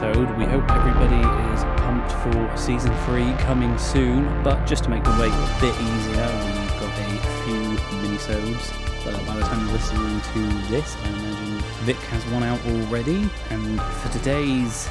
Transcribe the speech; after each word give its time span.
mini-sode. 0.00 0.36
We 0.36 0.44
hope 0.44 0.70
everybody 0.70 1.20
is 1.54 1.64
pumped 1.80 2.12
for 2.12 2.56
season 2.56 2.94
three 3.04 3.32
coming 3.44 3.76
soon, 3.78 4.24
but 4.42 4.64
just 4.66 4.84
to 4.84 4.90
make 4.90 5.02
the 5.04 5.10
wait 5.12 5.32
a 5.32 5.56
bit 5.60 5.74
easier, 5.74 6.26
we've 6.44 6.80
got 6.80 6.98
a 6.98 7.44
few 7.44 8.00
mini-sodes. 8.02 8.72
Uh, 9.06 9.24
by 9.26 9.36
the 9.36 9.42
time 9.42 9.64
you're 9.64 9.72
listening 9.72 10.20
to 10.20 10.68
this, 10.68 10.96
I 10.96 11.08
imagine 11.08 11.60
Vic 11.84 11.96
has 11.96 12.24
one 12.26 12.42
out 12.42 12.60
already. 12.66 13.28
And 13.50 13.80
for 13.80 14.08
today's 14.10 14.88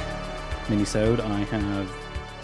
mini-sode, 0.68 1.20
I 1.20 1.40
have 1.40 1.88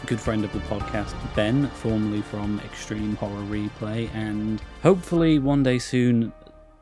a 0.03 0.07
good 0.07 0.21
friend 0.21 0.45
of 0.45 0.53
the 0.53 0.61
podcast, 0.61 1.15
Ben, 1.35 1.69
formerly 1.69 2.23
from 2.23 2.61
Extreme 2.61 3.17
Horror 3.17 3.43
Replay, 3.45 4.15
and 4.15 4.61
hopefully 4.83 5.39
one 5.39 5.63
day 5.63 5.79
soon 5.79 6.33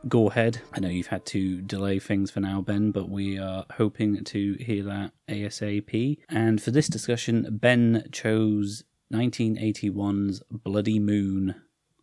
Gorehead. 0.06 0.60
I 0.72 0.80
know 0.80 0.88
you've 0.88 1.08
had 1.08 1.26
to 1.26 1.60
delay 1.60 1.98
things 1.98 2.30
for 2.30 2.40
now, 2.40 2.60
Ben, 2.60 2.90
but 2.90 3.08
we 3.08 3.38
are 3.38 3.66
hoping 3.76 4.24
to 4.24 4.54
hear 4.54 4.82
that 4.84 5.12
ASAP. 5.28 6.18
And 6.28 6.62
for 6.62 6.70
this 6.70 6.88
discussion, 6.88 7.46
Ben 7.50 8.08
chose 8.10 8.84
1981's 9.12 10.42
Bloody 10.50 10.98
Moon, 10.98 11.54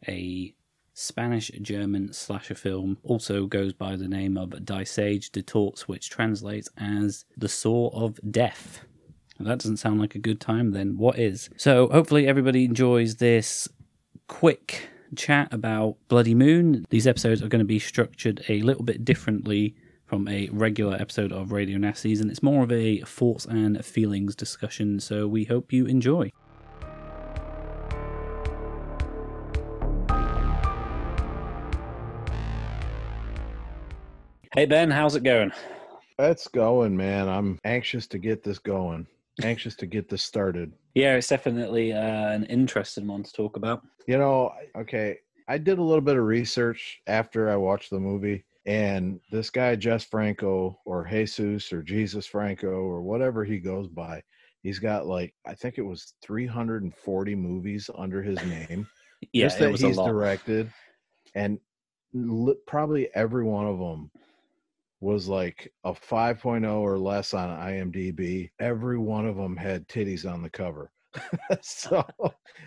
a 0.08 0.54
Spanish 0.94 1.52
German 1.62 2.14
slasher 2.14 2.56
film, 2.56 2.98
also 3.04 3.46
goes 3.48 3.74
by 3.74 3.96
the 3.96 4.08
name 4.08 4.38
of 4.38 4.66
Die 4.66 4.84
Sage 4.84 5.32
de 5.32 5.42
Torts, 5.42 5.88
which 5.88 6.10
translates 6.10 6.70
as 6.78 7.26
The 7.36 7.50
Saw 7.50 7.90
of 7.90 8.20
Death. 8.30 8.82
If 9.40 9.46
That 9.46 9.60
doesn't 9.60 9.78
sound 9.78 10.00
like 10.00 10.16
a 10.16 10.20
good 10.20 10.42
time, 10.42 10.72
then 10.72 10.98
what 10.98 11.20
is? 11.20 11.50
So, 11.58 11.90
hopefully, 11.90 12.28
everybody 12.28 12.66
enjoys 12.66 13.18
this 13.18 13.68
quick 14.28 14.90
chat 15.16 15.54
about 15.54 15.98
Bloody 16.08 16.36
Moon. 16.36 16.86
These 16.90 17.08
episodes 17.08 17.42
are 17.42 17.48
going 17.48 17.60
to 17.60 17.66
be 17.66 17.80
structured 17.80 18.44
a 18.50 18.62
little 18.62 18.84
bit 18.84 19.06
differently 19.06 19.76
from 20.06 20.28
a 20.28 20.50
regular 20.52 20.96
episode 20.96 21.32
of 21.32 21.52
Radio 21.52 21.78
Nasties, 21.78 22.22
and 22.22 22.32
it's 22.32 22.42
more 22.42 22.64
of 22.64 22.72
a 22.72 23.00
thoughts 23.02 23.46
and 23.46 23.84
feelings 23.84 24.36
discussion, 24.36 25.00
so 25.00 25.28
we 25.28 25.44
hope 25.44 25.74
you 25.74 25.86
enjoy. 25.86 26.32
Hey 34.54 34.66
Ben, 34.66 34.90
how's 34.90 35.16
it 35.16 35.24
going? 35.24 35.52
It's 36.18 36.48
going, 36.48 36.98
man. 36.98 37.30
I'm 37.30 37.60
anxious 37.64 38.08
to 38.08 38.18
get 38.18 38.44
this 38.44 38.58
going. 38.58 39.06
Anxious 39.44 39.76
to 39.76 39.86
get 39.86 40.10
this 40.10 40.24
started. 40.24 40.74
Yeah, 40.96 41.16
it's 41.16 41.28
definitely 41.28 41.94
uh, 41.94 42.30
an 42.32 42.46
interesting 42.46 43.08
one 43.08 43.24
to 43.24 43.32
talk 43.32 43.56
about. 43.56 43.84
You 44.08 44.18
know, 44.18 44.52
okay, 44.76 45.18
I 45.48 45.58
did 45.58 45.78
a 45.78 45.84
little 45.84 46.02
bit 46.02 46.18
of 46.18 46.24
research 46.24 47.00
after 47.08 47.50
I 47.50 47.56
watched 47.56 47.90
the 47.92 48.00
movie, 48.00 48.44
and 48.66 49.20
this 49.32 49.50
guy, 49.50 49.76
Jess 49.76 50.04
Franco, 50.04 50.80
or 50.86 51.06
Jesus, 51.06 51.72
or 51.72 51.84
Jesus 51.84 52.26
Franco, 52.26 52.68
or 52.68 53.02
whatever 53.02 53.44
he 53.46 53.60
goes 53.60 53.88
by, 53.88 54.22
he's 54.64 54.80
got 54.80 55.06
like, 55.06 55.34
I 55.46 55.54
think 55.54 55.78
it 55.78 55.84
was 55.84 56.14
340 56.24 57.36
movies 57.36 57.90
under 57.98 58.22
his 58.22 58.44
name. 58.46 58.88
Yeah, 59.34 59.46
Just 59.48 59.58
that 59.60 59.72
was 59.72 59.82
a 59.82 59.88
he's 59.88 59.98
lot. 59.98 60.06
directed, 60.06 60.72
and 61.34 61.60
li- 62.14 62.56
probably 62.68 63.10
every 63.16 63.44
one 63.44 63.66
of 63.66 63.80
them 63.80 64.12
was 65.00 65.28
like 65.28 65.72
a 65.84 65.94
5.0 65.94 66.80
or 66.80 66.98
less 66.98 67.34
on 67.34 67.50
IMDb. 67.50 68.50
Every 68.60 68.98
one 68.98 69.28
of 69.28 69.36
them 69.36 69.56
had 69.56 69.88
titties 69.88 70.30
on 70.30 70.42
the 70.42 70.50
cover. 70.50 70.92
so 71.62 72.06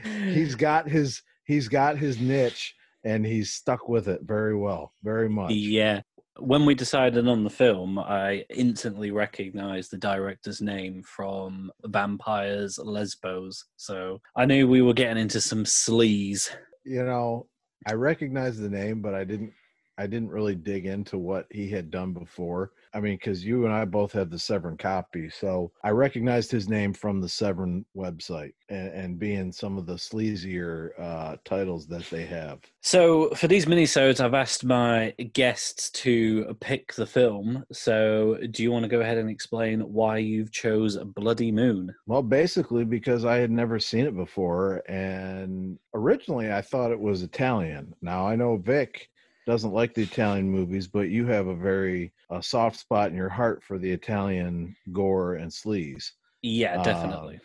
he's 0.03 0.55
got 0.57 0.89
his 0.89 1.23
he's 1.45 1.69
got 1.69 1.99
his 1.99 2.21
niche 2.21 2.75
and 3.05 3.25
he's 3.25 3.53
stuck 3.53 3.89
with 3.89 4.09
it 4.09 4.21
very 4.23 4.57
well, 4.57 4.93
very 5.03 5.29
much. 5.29 5.53
Yeah. 5.53 6.03
When 6.39 6.65
we 6.65 6.75
decided 6.75 7.27
on 7.29 7.45
the 7.45 7.51
film, 7.51 7.99
I 7.99 8.45
instantly 8.51 9.11
recognized 9.11 9.91
the 9.91 9.99
director's 9.99 10.61
name 10.61 11.03
from 11.03 11.71
Vampyros 11.87 12.79
Lesbos. 12.83 13.65
So 13.77 14.21
I 14.37 14.47
knew 14.47 14.69
we 14.69 14.81
were 14.81 14.95
getting 14.95 15.23
into 15.23 15.41
some 15.41 15.65
sleaze. 15.65 16.49
You 16.85 17.05
know, 17.05 17.47
I 17.87 17.93
recognized 17.93 18.61
the 18.61 18.71
name, 18.71 19.03
but 19.03 19.15
I 19.15 19.25
didn't 19.25 19.53
I 19.99 20.07
didn't 20.07 20.31
really 20.31 20.55
dig 20.55 20.87
into 20.87 21.19
what 21.19 21.47
he 21.51 21.69
had 21.69 21.91
done 21.91 22.13
before. 22.13 22.73
I 22.93 23.01
mean, 23.01 23.17
because 23.17 23.45
you 23.45 23.67
and 23.67 23.75
I 23.75 23.85
both 23.85 24.13
had 24.13 24.31
the 24.31 24.39
Severin 24.39 24.77
copy, 24.77 25.31
so 25.31 25.71
I 25.85 25.91
recognized 25.91 26.51
his 26.51 26.69
name 26.69 26.93
from 26.93 27.21
the 27.21 27.29
Severin 27.29 27.85
website 27.97 28.53
and, 28.69 28.89
and 28.89 29.19
being 29.19 29.53
some 29.53 29.79
of 29.79 29.87
the 29.87 29.95
sleazier 29.95 30.91
uh, 30.99 31.37
titles 31.45 31.87
that 31.89 32.09
they 32.11 32.25
have. 32.27 32.61
So 32.81 33.31
for 33.31 33.47
these 33.47 33.67
minisodes, 33.67 34.21
I've 34.21 34.35
asked 34.35 34.65
my 34.65 35.15
guests 35.35 35.91
to 35.91 36.57
pick 36.61 36.95
the 36.95 37.07
film. 37.07 37.65
So 37.71 38.39
do 38.51 38.63
you 38.63 38.73
want 38.73 38.85
to 38.85 38.89
go 38.89 39.01
ahead 39.01 39.19
and 39.19 39.31
explain 39.31 39.81
why 39.81 40.19
you've 40.19 40.51
chose 40.51 40.97
Bloody 40.97 41.53
Moon? 41.53 41.95
Well, 42.07 42.23
basically 42.23 42.85
because 42.85 43.25
I 43.25 43.37
had 43.37 43.51
never 43.51 43.79
seen 43.79 44.07
it 44.07 44.17
before, 44.17 44.83
and 44.89 45.79
originally 45.95 46.53
I 46.53 46.63
thought 46.63 46.91
it 46.91 47.01
was 47.01 47.23
Italian. 47.23 47.95
Now 48.03 48.27
I 48.27 48.35
know 48.35 48.57
Vic 48.57 49.11
doesn't 49.51 49.73
like 49.73 49.95
the 49.95 50.03
Italian 50.03 50.49
movies, 50.49 50.87
but 50.87 51.09
you 51.11 51.27
have 51.27 51.49
a 51.49 51.57
very 51.57 52.13
a 52.31 52.41
soft 52.41 52.79
spot 52.79 53.11
in 53.11 53.17
your 53.17 53.29
heart 53.29 53.65
for 53.65 53.79
the 53.79 53.91
Italian 53.91 54.77
gore 54.93 55.35
and 55.35 55.51
sleaze. 55.51 56.13
Yeah, 56.43 56.79
Uh, 56.79 56.85
definitely. 56.85 57.41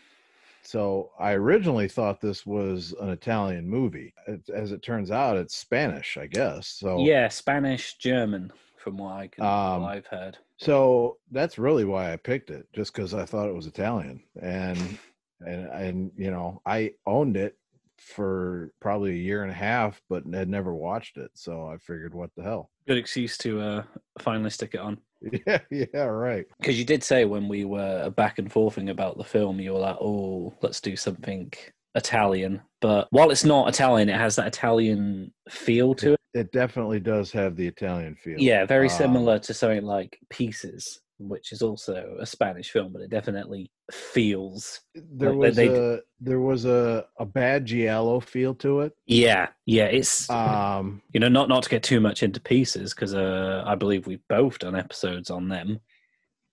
So 0.62 1.12
I 1.20 1.32
originally 1.34 1.88
thought 1.88 2.22
this 2.22 2.46
was 2.46 2.94
an 3.00 3.10
Italian 3.10 3.68
movie. 3.68 4.14
As 4.54 4.72
it 4.72 4.84
turns 4.84 5.10
out, 5.10 5.38
it's 5.38 5.56
Spanish, 5.56 6.16
I 6.18 6.28
guess. 6.28 6.68
So 6.68 7.00
yeah, 7.00 7.28
Spanish, 7.28 7.98
German, 7.98 8.52
from 8.78 8.98
what 8.98 9.14
I 9.14 9.28
can, 9.28 9.44
Um, 9.44 9.82
what 9.82 9.98
I've 9.98 10.08
heard. 10.08 10.38
So 10.58 11.18
that's 11.32 11.58
really 11.58 11.86
why 11.86 12.14
I 12.14 12.18
picked 12.18 12.52
it, 12.52 12.68
just 12.72 12.94
because 12.94 13.16
I 13.16 13.26
thought 13.26 13.50
it 13.50 13.56
was 13.56 13.66
Italian, 13.66 14.24
and 14.40 15.00
and 15.42 15.66
and 15.70 16.12
you 16.16 16.30
know 16.30 16.62
I 16.68 16.94
owned 17.08 17.36
it 17.36 17.58
for 18.00 18.72
probably 18.82 19.12
a 19.12 19.24
year 19.24 19.44
and 19.44 19.52
a 19.52 19.56
half, 19.56 20.02
but 20.10 20.24
had 20.34 20.50
never 20.50 20.74
watched 20.74 21.18
it. 21.18 21.32
So 21.34 21.68
I 21.68 21.78
figured, 21.78 22.14
what 22.14 22.30
the 22.36 22.44
hell? 22.44 22.70
Good 22.88 22.98
excuse 22.98 23.38
to 23.40 23.60
uh, 23.62 23.84
finally 24.20 24.50
stick 24.50 24.74
it 24.74 24.80
on. 24.80 24.98
Yeah, 25.48 25.60
yeah, 25.72 26.02
right. 26.04 26.46
Because 26.60 26.78
you 26.78 26.86
did 26.86 27.04
say 27.04 27.26
when 27.26 27.48
we 27.48 27.66
were 27.66 28.12
back 28.12 28.38
and 28.38 28.52
forthing 28.52 28.90
about 28.90 29.18
the 29.18 29.24
film, 29.24 29.60
you 29.60 29.74
were 29.74 29.80
like, 29.80 29.98
"Oh, 30.00 30.54
let's 30.62 30.80
do 30.80 30.96
something 30.96 31.52
Italian." 31.96 32.62
But 32.80 33.08
while 33.10 33.32
it's 33.32 33.44
not 33.44 33.68
Italian, 33.68 34.10
it 34.10 34.18
has 34.18 34.36
that 34.36 34.46
Italian 34.46 35.34
feel 35.50 35.96
to 35.96 36.14
it. 36.14 36.20
It 36.36 36.52
definitely 36.52 37.00
does 37.00 37.32
have 37.32 37.56
the 37.56 37.66
Italian 37.66 38.16
feel. 38.16 38.40
Yeah, 38.40 38.66
very 38.66 38.88
Um, 38.88 38.94
similar 38.94 39.40
to 39.40 39.54
something 39.54 39.84
like 39.84 40.20
Pieces, 40.30 41.02
which 41.18 41.52
is 41.52 41.62
also 41.62 42.18
a 42.20 42.26
Spanish 42.26 42.72
film, 42.72 42.92
but 42.92 43.02
it 43.02 43.10
definitely 43.10 43.72
feels. 43.92 44.82
There 44.94 45.30
Like, 45.32 45.38
was 45.40 45.56
they- 45.56 45.68
a 45.96 46.00
there 46.20 46.40
was 46.40 46.66
a 46.66 47.06
a 47.20 47.26
bad 47.26 47.66
giallo 47.66 48.20
feel 48.20 48.54
to 48.56 48.82
it. 48.82 48.94
Yeah, 49.06 49.50
yeah, 49.66 49.86
it's 49.86 50.30
Um, 50.30 51.02
you 51.14 51.20
know 51.20 51.28
not 51.30 51.50
not 51.50 51.64
to 51.64 51.70
get 51.70 51.84
too 51.84 52.00
much 52.00 52.24
into 52.24 52.40
Pieces 52.42 52.94
because 52.94 53.14
uh, 53.14 53.64
I 53.66 53.76
believe 53.76 54.08
we've 54.08 54.28
both 54.30 54.60
done 54.60 54.76
episodes 54.76 55.30
on 55.30 55.50
them. 55.50 55.80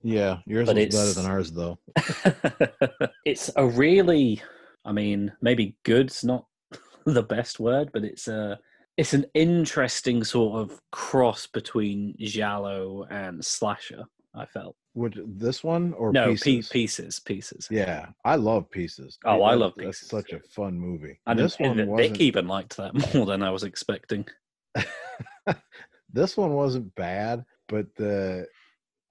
yeah, 0.03 0.39
yours 0.47 0.67
But 0.67 0.77
was 0.77 0.85
it's- 0.85 1.01
better 1.15 1.21
than 1.23 1.31
ours 1.31 1.53
though. 1.53 1.79
it's 3.25 3.51
a 3.57 3.67
really 3.67 4.41
i 4.85 4.91
mean 4.93 5.33
maybe 5.41 5.77
good's 5.85 6.25
not 6.25 6.45
the 7.07 7.23
best 7.23 7.61
word 7.61 7.91
but 7.93 8.03
it's 8.05 8.27
a 8.29 8.59
it's 8.97 9.15
an 9.15 9.25
interesting 9.35 10.23
sort 10.25 10.59
of 10.61 10.81
cross 10.91 11.47
between 11.47 12.15
giallo 12.19 13.05
and 13.11 13.45
slasher 13.45 14.05
i 14.35 14.45
felt 14.47 14.77
Which 14.95 15.17
this 15.27 15.63
one 15.65 15.93
or 15.95 16.13
no 16.13 16.31
pieces? 16.31 16.69
Pe- 16.69 16.73
pieces 16.73 17.21
pieces 17.21 17.69
Yeah, 17.71 18.07
I 18.25 18.37
love 18.37 18.71
Pieces. 18.71 19.19
Oh, 19.25 19.43
I 19.43 19.55
love 19.55 19.73
That's 19.77 20.01
Pieces, 20.01 20.09
such 20.09 20.33
a 20.33 20.41
fun 20.41 20.79
movie. 20.79 21.19
and 21.27 21.39
this 21.39 21.59
one 21.59 21.77
Vic 21.77 21.89
wasn't. 21.89 22.21
even 22.21 22.49
liked 22.49 22.77
that 22.79 22.93
more 23.15 23.27
than 23.27 23.43
i 23.43 23.51
was 23.51 23.63
expecting 23.65 24.27
this 26.13 26.37
one 26.37 26.53
wasn't 26.53 26.95
bad, 26.95 27.45
but 27.69 27.87
the 27.97 28.47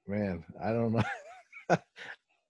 man, 0.07 0.43
I 0.63 0.71
don't 0.71 0.93
know. 0.93 1.03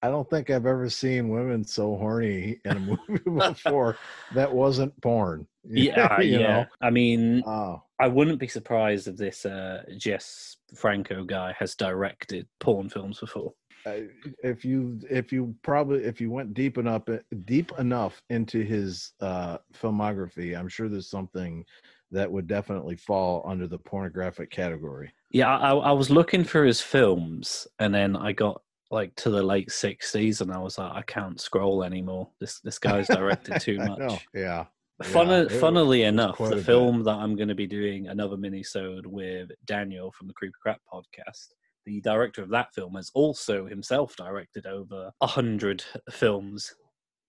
I 0.03 0.07
don't 0.09 0.29
think 0.29 0.49
I've 0.49 0.65
ever 0.65 0.89
seen 0.89 1.29
women 1.29 1.63
so 1.63 1.95
horny 1.97 2.59
in 2.65 2.77
a 2.77 2.79
movie 2.79 3.23
before 3.49 3.97
that 4.33 4.51
wasn't 4.51 4.99
porn. 5.01 5.47
yeah 5.65 6.19
You 6.21 6.39
yeah 6.39 6.47
know? 6.53 6.65
i 6.81 6.89
mean 6.89 7.43
Oh, 7.45 7.83
i 7.99 8.07
wouldn't 8.07 8.39
be 8.39 8.47
surprised 8.47 9.07
if 9.07 9.15
this 9.15 9.45
uh 9.45 9.83
jess 9.97 10.57
franco 10.75 11.23
guy 11.23 11.53
has 11.59 11.75
directed 11.75 12.47
porn 12.59 12.89
films 12.89 13.19
before 13.19 13.53
I- 13.85 14.07
if 14.43 14.65
you 14.65 14.99
if 15.09 15.31
you 15.31 15.55
probably 15.63 16.03
if 16.03 16.19
you 16.21 16.31
went 16.31 16.53
deep 16.55 16.77
enough 16.79 17.03
deep 17.45 17.71
enough 17.79 18.21
into 18.29 18.61
his 18.61 19.13
uh 19.21 19.57
filmography, 19.73 20.57
I'm 20.57 20.67
sure 20.67 20.87
there's 20.89 21.09
something 21.09 21.65
that 22.11 22.31
would 22.31 22.45
definitely 22.47 22.95
fall 22.95 23.43
under 23.45 23.67
the 23.67 23.79
pornographic 23.79 24.49
category. 24.51 25.11
Yeah, 25.31 25.57
I, 25.57 25.71
I 25.73 25.91
was 25.93 26.09
looking 26.11 26.43
for 26.43 26.63
his 26.65 26.81
films, 26.81 27.67
and 27.79 27.93
then 27.93 28.15
I 28.15 28.33
got 28.33 28.61
like 28.91 29.15
to 29.15 29.29
the 29.29 29.41
late 29.41 29.69
'60s, 29.69 30.41
and 30.41 30.51
I 30.51 30.59
was 30.59 30.77
like, 30.77 30.91
I 30.91 31.01
can't 31.03 31.39
scroll 31.39 31.83
anymore. 31.83 32.29
This 32.39 32.59
this 32.59 32.79
guy's 32.87 33.07
directed 33.07 33.59
too 33.61 33.77
much. 33.77 34.27
Yeah. 34.33 34.65
Fun, 35.03 35.29
Yeah, 35.29 35.59
funnily 35.59 36.03
enough, 36.03 36.37
the 36.37 36.57
bit. 36.57 36.65
film 36.65 37.03
that 37.05 37.15
I'm 37.15 37.35
going 37.35 37.47
to 37.47 37.55
be 37.55 37.65
doing 37.65 38.07
another 38.09 38.37
mini-sode 38.37 39.07
with 39.07 39.49
Daniel 39.65 40.11
from 40.11 40.27
the 40.27 40.33
Creepy 40.33 40.53
Crap 40.61 40.79
podcast 40.93 41.47
the 41.85 42.01
director 42.01 42.41
of 42.41 42.49
that 42.49 42.73
film, 42.73 42.95
has 42.95 43.11
also 43.13 43.65
himself 43.65 44.15
directed 44.15 44.65
over 44.65 45.11
a 45.21 45.27
hundred 45.27 45.83
films. 46.11 46.73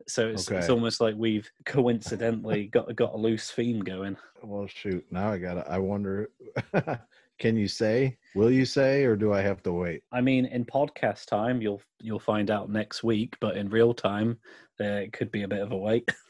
So 0.08 0.28
it's, 0.28 0.50
it's 0.50 0.68
almost 0.68 1.00
like 1.00 1.14
we've 1.16 1.48
coincidentally 1.64 2.66
got 2.72 2.94
got 2.96 3.14
a 3.14 3.16
loose 3.16 3.50
theme 3.50 3.80
going. 3.80 4.16
Well, 4.42 4.66
shoot. 4.66 5.04
Now 5.10 5.30
I 5.30 5.38
gotta. 5.38 5.68
I 5.70 5.78
wonder. 5.78 6.30
can 7.42 7.56
you 7.56 7.66
say? 7.66 8.16
Will 8.36 8.52
you 8.52 8.64
say, 8.64 9.04
or 9.04 9.16
do 9.16 9.32
I 9.32 9.42
have 9.42 9.64
to 9.64 9.72
wait? 9.72 10.04
I 10.12 10.20
mean, 10.20 10.46
in 10.46 10.64
podcast 10.64 11.26
time, 11.26 11.60
you'll 11.60 11.82
you'll 12.00 12.20
find 12.20 12.52
out 12.52 12.70
next 12.70 13.02
week, 13.02 13.36
but 13.40 13.56
in 13.56 13.68
real 13.68 13.92
time, 13.92 14.38
uh, 14.80 14.84
it 14.84 15.12
could 15.12 15.32
be 15.32 15.42
a 15.42 15.48
bit 15.48 15.60
of 15.60 15.72
a 15.72 15.76
wait. 15.76 16.08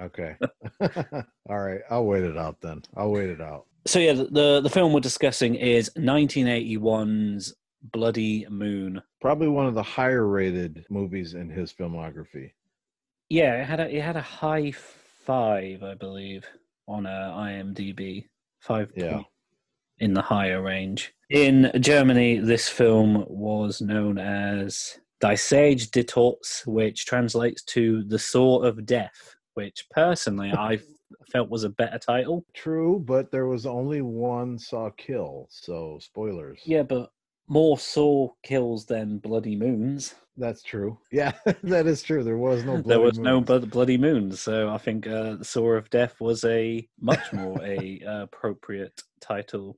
Okay. 0.00 0.36
All 1.50 1.58
right. 1.58 1.80
I'll 1.90 2.04
wait 2.04 2.22
it 2.22 2.38
out 2.38 2.60
then. 2.60 2.80
I'll 2.96 3.10
wait 3.10 3.28
it 3.28 3.40
out. 3.40 3.66
So 3.88 3.98
yeah, 3.98 4.12
the 4.12 4.26
the, 4.26 4.60
the 4.60 4.70
film 4.70 4.92
we're 4.92 5.00
discussing 5.00 5.56
is 5.56 5.90
1981's 5.98 7.54
Bloody 7.92 8.46
Moon. 8.48 9.02
Probably 9.20 9.48
one 9.48 9.66
of 9.66 9.74
the 9.74 9.82
higher 9.82 10.28
rated 10.28 10.86
movies 10.90 11.34
in 11.34 11.50
his 11.50 11.72
filmography. 11.72 12.52
Yeah, 13.30 13.60
it 13.60 13.66
had 13.66 13.80
a 13.80 13.92
it 13.92 14.00
had 14.00 14.14
a 14.14 14.22
high 14.22 14.70
five, 14.70 15.82
I 15.82 15.94
believe, 15.94 16.44
on 16.86 17.06
uh, 17.06 17.34
IMDb. 17.36 18.28
Five 18.60 18.92
Yeah. 18.94 19.22
In 20.00 20.14
the 20.14 20.22
higher 20.22 20.62
range. 20.62 21.12
In 21.30 21.70
Germany, 21.78 22.38
this 22.38 22.68
film 22.68 23.24
was 23.28 23.80
known 23.80 24.18
as 24.18 24.98
Die 25.20 25.34
Sage 25.34 25.90
des 25.90 26.02
Tods, 26.02 26.62
which 26.66 27.06
translates 27.06 27.62
to 27.64 28.02
the 28.04 28.18
Saw 28.18 28.62
of 28.62 28.84
Death, 28.86 29.36
which 29.54 29.86
personally 29.90 30.50
I 30.58 30.80
felt 31.30 31.50
was 31.50 31.64
a 31.64 31.68
better 31.68 31.98
title. 31.98 32.44
True, 32.54 32.98
but 32.98 33.30
there 33.30 33.46
was 33.46 33.66
only 33.66 34.02
one 34.02 34.58
Saw 34.58 34.90
kill, 34.90 35.46
so 35.50 35.98
spoilers. 36.00 36.60
Yeah, 36.64 36.82
but 36.82 37.12
more 37.48 37.78
Saw 37.78 38.30
kills 38.42 38.86
than 38.86 39.18
Bloody 39.18 39.56
Moons. 39.56 40.14
That's 40.36 40.62
true. 40.62 40.98
Yeah, 41.12 41.32
that 41.64 41.86
is 41.86 42.02
true. 42.02 42.24
There 42.24 42.38
was 42.38 42.64
no. 42.64 42.74
there 42.74 42.82
Bloody 42.82 43.02
was 43.02 43.18
no 43.18 43.34
Moons. 43.34 43.46
blood, 43.46 43.70
Bloody 43.70 43.98
Moons, 43.98 44.40
so 44.40 44.70
I 44.70 44.78
think 44.78 45.06
uh, 45.06 45.36
the 45.36 45.44
Saw 45.44 45.72
of 45.72 45.90
Death 45.90 46.20
was 46.20 46.44
a 46.44 46.88
much 46.98 47.32
more 47.32 47.60
a 47.64 48.00
uh, 48.06 48.22
appropriate 48.22 49.02
title. 49.20 49.76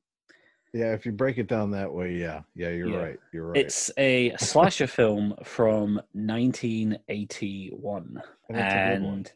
Yeah, 0.73 0.93
if 0.95 1.05
you 1.05 1.13
break 1.13 1.37
it 1.39 1.49
down 1.49 1.71
that 1.73 1.93
way, 1.93 2.15
yeah, 2.15 2.43
yeah, 2.55 2.71
you're 2.71 2.89
Yeah. 2.89 2.99
right. 2.99 3.21
You're 3.33 3.47
right. 3.49 3.61
It's 3.65 3.91
a 3.99 4.35
slasher 4.39 4.87
film 4.87 5.35
from 5.45 6.01
1981, 6.13 8.23
And 8.49 8.59
it's 8.59 8.75
a 8.75 8.79
good 8.79 9.03
one. 9.03 9.15
and 9.15 9.33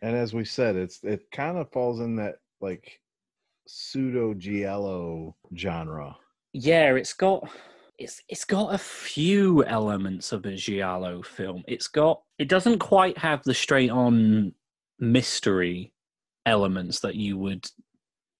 and 0.00 0.14
as 0.16 0.32
we 0.32 0.44
said, 0.44 0.76
it's 0.76 1.02
it 1.02 1.28
kind 1.32 1.58
of 1.58 1.70
falls 1.72 1.98
in 2.00 2.14
that 2.16 2.36
like 2.60 3.00
pseudo 3.66 4.32
giallo 4.34 5.34
genre. 5.56 6.16
yeah, 6.52 6.94
it's 6.94 7.12
got 7.14 7.50
it's 7.98 8.22
it's 8.28 8.44
got 8.44 8.72
a 8.72 8.78
few 8.78 9.64
elements 9.64 10.30
of 10.32 10.46
a 10.46 10.54
giallo 10.54 11.20
film. 11.22 11.64
It's 11.66 11.88
got 11.88 12.22
it 12.38 12.48
doesn't 12.48 12.78
quite 12.78 13.18
have 13.18 13.42
the 13.42 13.54
straight 13.54 13.90
on 13.90 14.54
mystery 15.00 15.92
elements 16.46 17.00
that 17.00 17.16
you 17.16 17.36
would 17.36 17.68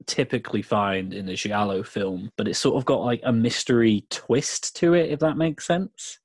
typically 0.09 0.63
find 0.63 1.15
in 1.15 1.29
a 1.29 1.37
giallo 1.37 1.83
film, 1.85 2.33
but 2.37 2.49
it's 2.49 2.59
sort 2.59 2.77
of 2.77 2.85
got 2.85 3.03
like 3.05 3.21
a 3.25 3.33
mystery 3.33 4.05
twist 4.11 4.75
to 4.77 4.95
it, 4.95 5.11
if 5.11 5.21
that 5.21 5.37
makes 5.37 5.67
sense. 5.67 6.19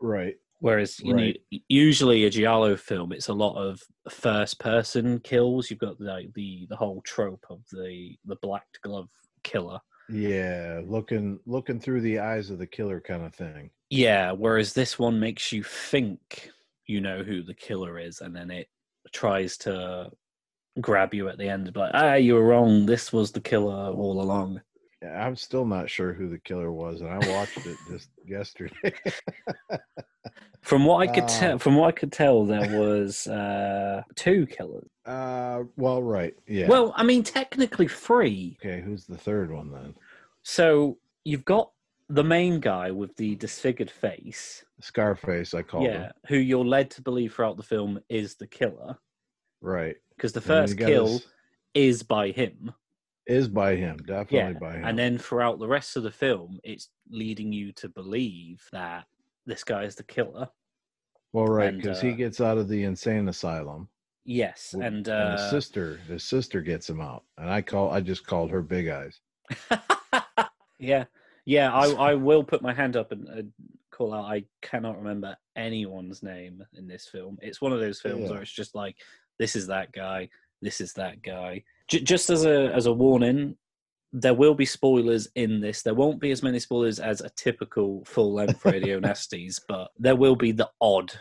Right. 0.00 0.36
Whereas 0.60 1.00
you 1.00 1.14
Right. 1.14 1.40
know, 1.50 1.58
usually 1.68 2.24
a 2.24 2.30
giallo 2.30 2.76
film, 2.76 3.12
it's 3.12 3.28
a 3.28 3.34
lot 3.34 3.56
of 3.56 3.82
first 4.10 4.60
person 4.60 5.18
kills. 5.20 5.70
You've 5.70 5.80
got 5.80 6.00
like 6.00 6.32
the 6.34 6.66
the 6.70 6.76
whole 6.76 7.02
trope 7.02 7.44
of 7.50 7.62
the 7.72 8.16
the 8.24 8.36
black 8.36 8.66
glove 8.82 9.10
killer. 9.42 9.80
Yeah, 10.08 10.82
looking 10.84 11.40
looking 11.46 11.80
through 11.80 12.02
the 12.02 12.18
eyes 12.20 12.50
of 12.50 12.58
the 12.58 12.66
killer 12.66 13.00
kind 13.00 13.24
of 13.24 13.34
thing. 13.34 13.70
Yeah, 13.90 14.32
whereas 14.32 14.72
this 14.72 14.98
one 14.98 15.20
makes 15.20 15.52
you 15.52 15.62
think 15.62 16.50
you 16.86 17.00
know 17.00 17.22
who 17.22 17.42
the 17.42 17.54
killer 17.54 17.98
is, 17.98 18.20
and 18.20 18.34
then 18.34 18.50
it 18.50 18.68
tries 19.12 19.56
to 19.58 20.10
grab 20.80 21.12
you 21.14 21.28
at 21.28 21.38
the 21.38 21.48
end, 21.48 21.74
like 21.76 21.90
ah, 21.94 22.14
you 22.14 22.34
were 22.34 22.44
wrong. 22.44 22.86
This 22.86 23.12
was 23.12 23.32
the 23.32 23.40
killer 23.40 23.90
all 23.92 24.20
along. 24.20 24.60
Yeah, 25.02 25.26
I'm 25.26 25.34
still 25.36 25.64
not 25.66 25.90
sure 25.90 26.12
who 26.12 26.28
the 26.28 26.38
killer 26.38 26.70
was, 26.72 27.00
and 27.00 27.10
I 27.10 27.18
watched 27.18 27.58
it 27.66 27.76
just 27.90 28.08
yesterday. 28.26 28.94
From 30.62 30.84
what 30.84 30.98
I 30.98 31.12
could 31.12 31.24
Ah. 31.24 31.38
tell, 31.40 31.58
from 31.58 31.74
what 31.74 31.88
I 31.88 31.92
could 31.92 32.12
tell, 32.12 32.44
there 32.44 32.78
was 32.78 33.26
uh, 33.26 34.02
two 34.14 34.46
killers. 34.46 34.86
uh, 35.06 35.64
well, 35.76 36.00
right, 36.00 36.34
yeah. 36.46 36.68
Well, 36.68 36.92
I 36.96 37.02
mean, 37.02 37.24
technically 37.24 37.88
three. 37.88 38.56
okay, 38.64 38.80
who's 38.80 39.04
the 39.04 39.18
third 39.18 39.50
one 39.50 39.72
then? 39.72 39.94
So 40.44 40.98
you've 41.24 41.44
got 41.44 41.72
the 42.08 42.22
main 42.22 42.60
guy 42.60 42.92
with 42.92 43.16
the 43.16 43.34
disfigured 43.34 43.90
face, 43.90 44.64
Scarface, 44.80 45.52
I 45.52 45.62
call 45.62 45.84
it. 45.84 45.90
yeah, 45.90 46.04
him. 46.04 46.12
who 46.28 46.36
you're 46.36 46.64
led 46.64 46.92
to 46.92 47.02
believe 47.02 47.34
throughout 47.34 47.56
the 47.56 47.62
film 47.64 47.98
is 48.08 48.36
the 48.36 48.46
killer, 48.46 48.96
Right. 49.60 49.96
Because 50.22 50.32
the 50.32 50.40
first 50.40 50.78
kill 50.78 51.08
his- 51.08 51.26
is 51.74 52.02
by 52.04 52.30
him. 52.30 52.72
is 53.26 53.48
by 53.48 53.74
him, 53.74 53.96
definitely 54.06 54.52
Yeah, 54.52 54.58
by 54.60 54.74
him. 54.76 54.84
and 54.84 54.96
then 54.98 55.18
throughout 55.18 55.58
the 55.58 55.66
rest 55.66 55.96
of 55.96 56.04
the 56.04 56.12
film, 56.12 56.60
it's 56.62 56.90
leading 57.10 57.52
you 57.52 57.72
to 57.72 57.88
believe 57.88 58.62
that 58.70 59.06
this 59.46 59.64
guy 59.64 59.82
is 59.82 59.96
the 59.96 60.04
killer. 60.04 60.48
well, 61.32 61.46
right, 61.46 61.70
and, 61.70 61.82
because 61.82 62.00
he 62.00 62.10
uh, 62.12 62.14
gets 62.16 62.40
out 62.40 62.56
of 62.58 62.68
the 62.68 62.84
insane 62.84 63.28
asylum, 63.28 63.88
Yes, 64.24 64.74
and 64.74 65.06
his 65.06 65.08
uh, 65.08 65.50
sister, 65.50 65.96
his 66.06 66.22
sister 66.22 66.60
gets 66.60 66.88
him 66.88 67.00
out, 67.00 67.24
and 67.36 67.50
I 67.50 67.60
call, 67.62 67.90
I 67.90 68.00
just 68.00 68.24
called 68.24 68.50
her 68.52 68.62
Big 68.62 68.86
Eyes. 68.88 69.20
yeah, 70.78 71.04
yeah, 71.44 71.72
I, 71.72 71.90
I 72.10 72.14
will 72.14 72.44
put 72.44 72.62
my 72.62 72.72
hand 72.72 72.96
up 72.96 73.10
and 73.10 73.28
uh, 73.28 73.42
call 73.90 74.14
out. 74.14 74.26
I 74.26 74.44
cannot 74.60 74.98
remember 74.98 75.36
anyone's 75.56 76.22
name 76.22 76.64
in 76.74 76.86
this 76.86 77.08
film. 77.08 77.38
It's 77.42 77.60
one 77.60 77.72
of 77.72 77.80
those 77.80 78.00
films 78.00 78.24
Yeah. 78.24 78.30
where 78.30 78.42
it's 78.42 78.52
just 78.52 78.74
like, 78.76 78.96
this 79.38 79.56
is 79.56 79.66
that 79.68 79.92
guy, 79.92 80.28
this 80.60 80.80
is 80.80 80.92
that 80.94 81.22
guy. 81.22 81.62
J- 81.88 82.00
just 82.00 82.30
as 82.30 82.44
a 82.44 82.72
as 82.74 82.86
a 82.86 82.92
warning, 82.92 83.56
there 84.12 84.34
will 84.34 84.54
be 84.54 84.66
spoilers 84.66 85.28
in 85.34 85.60
this. 85.60 85.82
There 85.82 85.94
won't 85.94 86.20
be 86.20 86.30
as 86.30 86.42
many 86.42 86.58
spoilers 86.58 86.98
as 86.98 87.20
a 87.20 87.30
typical 87.30 88.04
full 88.04 88.32
length 88.32 88.64
Radio 88.64 89.00
Nasties, 89.00 89.60
but 89.68 89.90
there 89.98 90.16
will 90.16 90.36
be 90.36 90.52
the 90.52 90.70
odd 90.80 91.12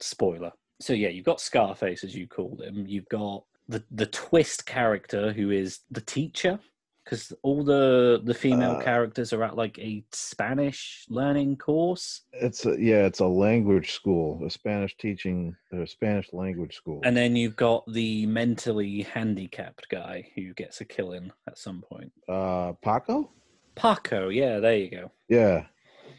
spoiler. 0.00 0.52
So 0.80 0.92
yeah, 0.92 1.08
you've 1.08 1.24
got 1.24 1.40
Scarface 1.40 2.04
as 2.04 2.14
you 2.14 2.26
called 2.26 2.62
him. 2.62 2.86
You've 2.86 3.08
got 3.08 3.44
the 3.68 3.82
the 3.90 4.06
twist 4.06 4.66
character 4.66 5.32
who 5.32 5.50
is 5.50 5.80
the 5.90 6.00
teacher 6.00 6.58
because 7.04 7.32
all 7.42 7.62
the 7.64 8.20
the 8.24 8.34
female 8.34 8.72
Uh, 8.76 8.82
characters 8.82 9.32
are 9.32 9.42
at 9.44 9.56
like 9.56 9.78
a 9.78 10.02
Spanish 10.12 11.04
learning 11.08 11.56
course, 11.56 12.22
It's 12.32 12.64
a, 12.66 12.76
yeah, 12.80 13.04
it's 13.06 13.20
a 13.20 13.26
language 13.26 13.92
school, 13.92 14.40
a 14.44 14.50
Spanish 14.50 14.96
teaching, 14.96 15.54
a 15.72 15.86
Spanish 15.86 16.32
language 16.32 16.74
school. 16.74 17.00
and 17.04 17.16
then 17.16 17.36
you've 17.36 17.56
got 17.56 17.84
the 17.92 18.26
mentally 18.26 19.02
handicapped 19.02 19.88
guy 19.90 20.28
who 20.34 20.54
gets 20.54 20.80
a 20.80 20.84
killing 20.84 21.30
at 21.46 21.58
some 21.58 21.82
point. 21.82 22.10
uh, 22.28 22.72
Paco. 22.82 23.30
Paco, 23.74 24.28
yeah, 24.28 24.60
there 24.60 24.76
you 24.76 24.90
go. 24.90 25.10
Yeah, 25.28 25.66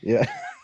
yeah. 0.02 0.26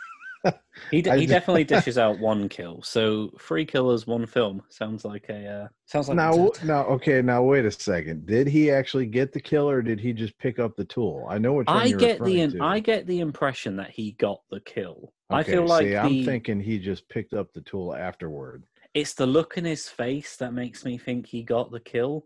He, 0.90 1.02
d- 1.02 1.12
he 1.20 1.26
definitely 1.28 1.64
dishes 1.64 1.98
out 1.98 2.20
one 2.20 2.50
kill. 2.50 2.82
So 2.82 3.32
three 3.40 3.66
killers, 3.66 4.08
one 4.08 4.26
film 4.26 4.64
sounds 4.70 5.06
like 5.06 5.26
a 5.30 5.48
uh, 5.48 5.68
sounds 5.86 6.08
like 6.08 6.18
now, 6.18 6.52
now, 6.64 6.86
okay. 6.86 7.22
Now, 7.22 7.44
wait 7.44 7.66
a 7.66 7.72
second. 7.72 8.26
Did 8.26 8.48
he 8.48 8.72
actually 8.72 9.06
get 9.06 9.32
the 9.32 9.40
kill, 9.40 9.70
or 9.70 9.82
did 9.82 10.00
he 10.00 10.14
just 10.14 10.38
pick 10.38 10.60
up 10.60 10.76
the 10.76 10.86
tool? 10.86 11.28
I 11.30 11.38
know 11.38 11.54
what 11.54 11.70
I 11.70 11.86
you're 11.86 12.00
get 12.00 12.24
the 12.24 12.48
to. 12.48 12.62
I 12.62 12.80
get 12.80 13.08
the 13.08 13.20
impression 13.20 13.76
that 13.78 13.92
he 13.92 14.14
got 14.14 14.42
the 14.50 14.62
kill. 14.62 15.14
I 15.30 15.44
feel 15.44 15.66
like 15.66 15.86
see, 15.86 15.92
the, 15.92 15.98
I'm 15.98 16.26
thinking 16.26 16.60
he 16.60 16.78
just 16.80 17.08
picked 17.08 17.34
up 17.34 17.54
the 17.54 17.62
tool 17.62 17.96
afterward. 17.96 18.64
it's 18.94 19.14
the 19.14 19.26
look 19.26 19.58
in 19.58 19.66
his 19.66 19.88
face 19.88 20.36
that 20.38 20.54
makes 20.54 20.84
me 20.84 20.98
think 20.98 21.28
he 21.28 21.44
got 21.44 21.72
the 21.72 21.80
kill. 21.80 22.26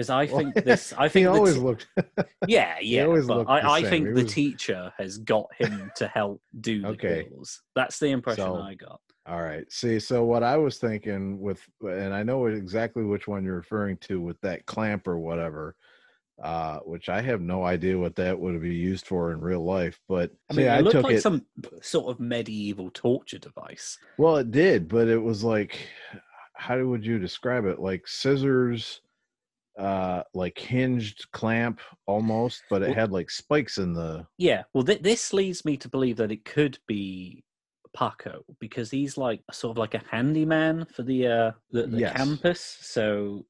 Because 0.00 0.10
I 0.10 0.26
think 0.26 0.54
this, 0.54 0.92
I 0.96 1.08
think 1.12 1.24
the 1.26 1.32
always 1.32 1.54
t- 1.54 1.60
looked. 1.60 1.86
yeah, 2.46 2.76
yeah. 2.80 3.04
always 3.04 3.26
But 3.26 3.36
looked 3.38 3.50
I, 3.50 3.70
I 3.78 3.82
think 3.82 4.08
He 4.08 4.12
the 4.14 4.24
teacher 4.24 4.92
has 4.98 5.18
got 5.18 5.46
him 5.58 5.90
to 5.96 6.06
help 6.08 6.40
do 6.60 6.82
the 6.82 6.88
Okay. 6.88 7.26
kills. 7.30 7.62
That's 7.74 7.98
the 7.98 8.08
impression 8.08 8.44
So- 8.44 8.56
I 8.62 8.74
got. 8.74 9.00
All 9.26 9.42
right. 9.42 9.70
See, 9.70 10.00
so 10.00 10.24
what 10.24 10.42
I 10.42 10.56
was 10.56 10.78
thinking 10.78 11.38
with, 11.40 11.62
and 11.82 12.12
I 12.14 12.22
know 12.22 12.46
exactly 12.46 13.04
which 13.04 13.28
one 13.28 13.44
you're 13.44 13.54
referring 13.56 13.98
to 13.98 14.20
with 14.20 14.40
that 14.40 14.64
clamp 14.66 15.06
or 15.06 15.18
whatever, 15.18 15.76
uh, 16.42 16.78
which 16.78 17.08
I 17.10 17.20
have 17.20 17.40
no 17.42 17.62
idea 17.64 17.98
what 17.98 18.16
that 18.16 18.40
would 18.40 18.60
be 18.62 18.74
used 18.74 19.06
for 19.06 19.30
in 19.32 19.40
real 19.40 19.62
life. 19.62 20.00
But 20.08 20.32
I 20.50 20.54
see, 20.54 20.60
mean, 20.62 20.70
I 20.70 20.78
it 20.78 20.82
looked 20.84 20.92
took 20.92 21.04
like 21.04 21.16
it. 21.16 21.20
some 21.22 21.44
sort 21.82 22.10
of 22.12 22.18
medieval 22.18 22.90
torture 22.94 23.38
device. 23.38 23.98
Well, 24.18 24.38
it 24.38 24.50
did, 24.50 24.88
but 24.88 25.06
it 25.06 25.18
was 25.18 25.44
like, 25.44 25.78
how 26.54 26.82
would 26.82 27.04
you 27.04 27.18
describe 27.18 27.66
it? 27.66 27.78
Like 27.78 28.08
scissors, 28.08 29.02
uh, 29.78 30.22
like 30.34 30.58
hinged 30.58 31.24
clamp 31.32 31.80
almost, 32.06 32.62
but 32.70 32.82
it 32.82 32.86
Well- 32.88 32.94
had 32.94 33.12
like 33.12 33.30
spikes 33.30 33.78
in 33.78 33.92
the. 33.94 34.26
Yeah, 34.38 34.62
well, 34.74 34.84
th- 34.84 35.02
this 35.02 35.32
leads 35.32 35.64
me 35.64 35.76
to 35.78 35.88
believe 35.88 36.16
that 36.16 36.32
it 36.32 36.44
could 36.44 36.78
be 36.86 37.44
Paco 37.92 38.44
because 38.60 38.90
he's 38.90 39.16
like 39.16 39.42
sort 39.52 39.72
of 39.72 39.78
like 39.78 39.94
a 39.94 40.02
handyman 40.10 40.84
for 40.86 41.02
the 41.02 41.26
uh 41.26 41.50
the, 41.72 41.86
the 41.86 41.98
Yes. 42.00 42.16
campus. 42.16 42.60
So 42.80 43.46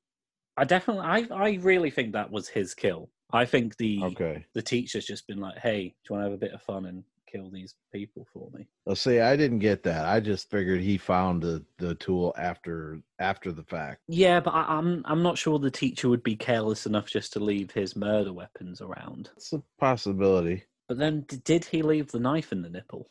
I 0.56 0.64
definitely, 0.64 1.04
I 1.04 1.26
I 1.30 1.58
really 1.62 1.90
think 1.90 2.12
that 2.12 2.30
was 2.30 2.48
his 2.48 2.74
kill. 2.74 3.10
I 3.32 3.44
think 3.44 3.76
the 3.76 4.00
Okay. 4.04 4.44
the 4.54 4.62
teacher's 4.62 5.06
just 5.06 5.26
been 5.26 5.40
like, 5.40 5.58
"Hey, 5.58 5.88
do 5.88 5.94
you 6.08 6.16
want 6.16 6.20
to 6.26 6.30
have 6.30 6.32
a 6.32 6.38
bit 6.46 6.52
of 6.52 6.62
fun 6.62 6.86
and 6.86 7.04
kill 7.30 7.50
these 7.50 7.74
people 7.92 8.26
for 8.32 8.48
me. 8.52 8.66
Well, 8.84 8.96
see, 8.96 9.20
I 9.20 9.36
didn't 9.36 9.58
get 9.60 9.82
that. 9.84 10.06
I 10.06 10.20
just 10.20 10.50
figured 10.50 10.80
he 10.80 10.98
found 10.98 11.42
the, 11.42 11.64
the 11.78 11.94
tool 11.96 12.34
after 12.38 13.00
after 13.18 13.52
the 13.52 13.64
fact. 13.64 14.00
Yeah, 14.08 14.40
but 14.40 14.52
I, 14.54 14.62
I'm 14.62 15.02
I'm 15.06 15.22
not 15.22 15.38
sure 15.38 15.58
the 15.58 15.70
teacher 15.70 16.08
would 16.08 16.22
be 16.22 16.36
careless 16.36 16.86
enough 16.86 17.06
just 17.06 17.32
to 17.34 17.40
leave 17.40 17.70
his 17.70 17.96
murder 17.96 18.32
weapons 18.32 18.80
around. 18.80 19.30
It's 19.36 19.52
a 19.52 19.62
possibility. 19.78 20.64
But 20.88 20.98
then, 20.98 21.20
d- 21.28 21.40
did 21.44 21.64
he 21.64 21.82
leave 21.82 22.10
the 22.10 22.18
knife 22.18 22.50
in 22.52 22.62
the 22.62 22.68
nipple? 22.68 23.08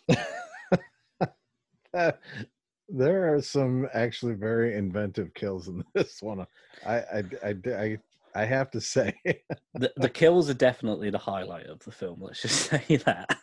there 2.89 3.33
are 3.33 3.41
some 3.41 3.87
actually 3.93 4.33
very 4.33 4.75
inventive 4.75 5.33
kills 5.33 5.67
in 5.67 5.83
this 5.93 6.21
one. 6.21 6.45
I 6.85 6.95
I 6.95 7.23
I 7.43 7.55
I, 7.67 7.97
I 8.35 8.45
have 8.45 8.69
to 8.71 8.81
say. 8.81 9.13
the, 9.73 9.91
the 9.97 10.09
kills 10.09 10.49
are 10.49 10.55
definitely 10.55 11.09
the 11.09 11.17
highlight 11.17 11.67
of 11.67 11.79
the 11.79 11.91
film. 11.91 12.19
Let's 12.21 12.41
just 12.41 12.65
say 12.69 12.97
that. 13.05 13.37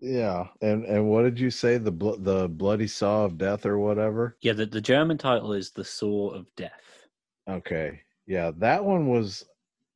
Yeah, 0.00 0.46
and 0.62 0.84
and 0.84 1.08
what 1.08 1.22
did 1.22 1.38
you 1.40 1.50
say 1.50 1.78
the 1.78 1.90
bl- 1.92 2.16
the 2.18 2.48
bloody 2.48 2.86
saw 2.86 3.24
of 3.24 3.38
death 3.38 3.64
or 3.66 3.78
whatever? 3.78 4.36
Yeah, 4.40 4.52
the, 4.52 4.66
the 4.66 4.80
German 4.80 5.18
title 5.18 5.52
is 5.52 5.70
The 5.70 5.84
Saw 5.84 6.30
of 6.30 6.46
Death. 6.56 7.06
Okay. 7.48 8.00
Yeah, 8.26 8.50
that 8.58 8.84
one 8.84 9.08
was 9.08 9.44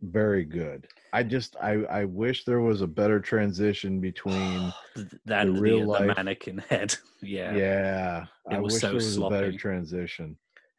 very 0.02 0.45
good. 0.45 0.87
I 1.12 1.23
just 1.23 1.57
I 1.61 1.85
I 1.85 2.04
wish 2.04 2.45
there 2.45 2.61
was 2.61 2.80
a 2.80 2.87
better 2.87 3.21
transition 3.21 4.00
between 4.00 4.73
that 5.26 5.45
the, 5.47 5.52
real 5.52 5.80
the, 5.80 5.87
life- 5.87 6.16
mannequin 6.16 6.59
head. 6.71 6.95
Yeah. 7.21 7.54
yeah. 7.54 8.25
It 8.50 8.54
I 8.54 8.61
was 8.61 8.75
wish 8.75 8.80
so 8.80 8.87
there 8.88 8.95
was 8.95 9.16
a 9.16 9.21
better 9.28 9.47
sloppy. 9.50 9.59
transition. 9.59 10.37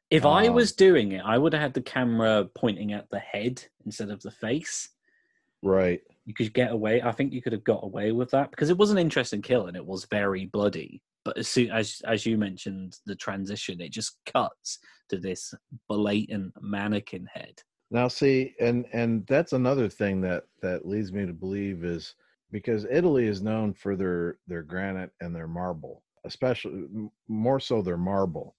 If 0.09 0.25
I 0.25 0.47
Um, 0.47 0.55
was 0.55 0.73
doing 0.73 1.11
it, 1.13 1.21
I 1.23 1.37
would 1.37 1.53
have 1.53 1.61
had 1.61 1.73
the 1.73 1.81
camera 1.81 2.45
pointing 2.55 2.91
at 2.91 3.09
the 3.11 3.19
head 3.19 3.63
instead 3.85 4.09
of 4.09 4.21
the 4.21 4.31
face. 4.31 4.89
Right. 5.61 6.01
You 6.25 6.33
could 6.33 6.53
get 6.53 6.71
away. 6.71 7.01
I 7.01 7.11
think 7.11 7.33
you 7.33 7.41
could 7.41 7.53
have 7.53 7.63
got 7.63 7.83
away 7.83 8.11
with 8.11 8.31
that 8.31 8.51
because 8.51 8.69
it 8.69 8.77
was 8.77 8.91
an 8.91 8.97
interesting 8.97 9.41
kill 9.41 9.67
and 9.67 9.75
it 9.75 9.85
was 9.85 10.05
very 10.05 10.45
bloody. 10.45 11.01
But 11.23 11.37
as 11.37 11.47
soon 11.47 11.71
as 11.71 12.01
as 12.05 12.25
you 12.25 12.37
mentioned, 12.37 12.97
the 13.05 13.15
transition 13.15 13.81
it 13.81 13.91
just 13.91 14.17
cuts 14.25 14.79
to 15.09 15.17
this 15.17 15.53
blatant 15.87 16.53
mannequin 16.61 17.27
head. 17.31 17.61
Now 17.91 18.07
see, 18.07 18.55
and 18.59 18.85
and 18.93 19.25
that's 19.27 19.53
another 19.53 19.89
thing 19.89 20.21
that 20.21 20.45
that 20.61 20.87
leads 20.87 21.11
me 21.11 21.25
to 21.25 21.33
believe 21.33 21.83
is 21.83 22.15
because 22.51 22.85
Italy 22.89 23.27
is 23.27 23.41
known 23.41 23.73
for 23.73 23.95
their 23.95 24.37
their 24.47 24.63
granite 24.63 25.11
and 25.21 25.35
their 25.35 25.47
marble, 25.47 26.03
especially 26.25 26.85
more 27.27 27.59
so 27.59 27.81
their 27.81 27.97
marble. 27.97 28.55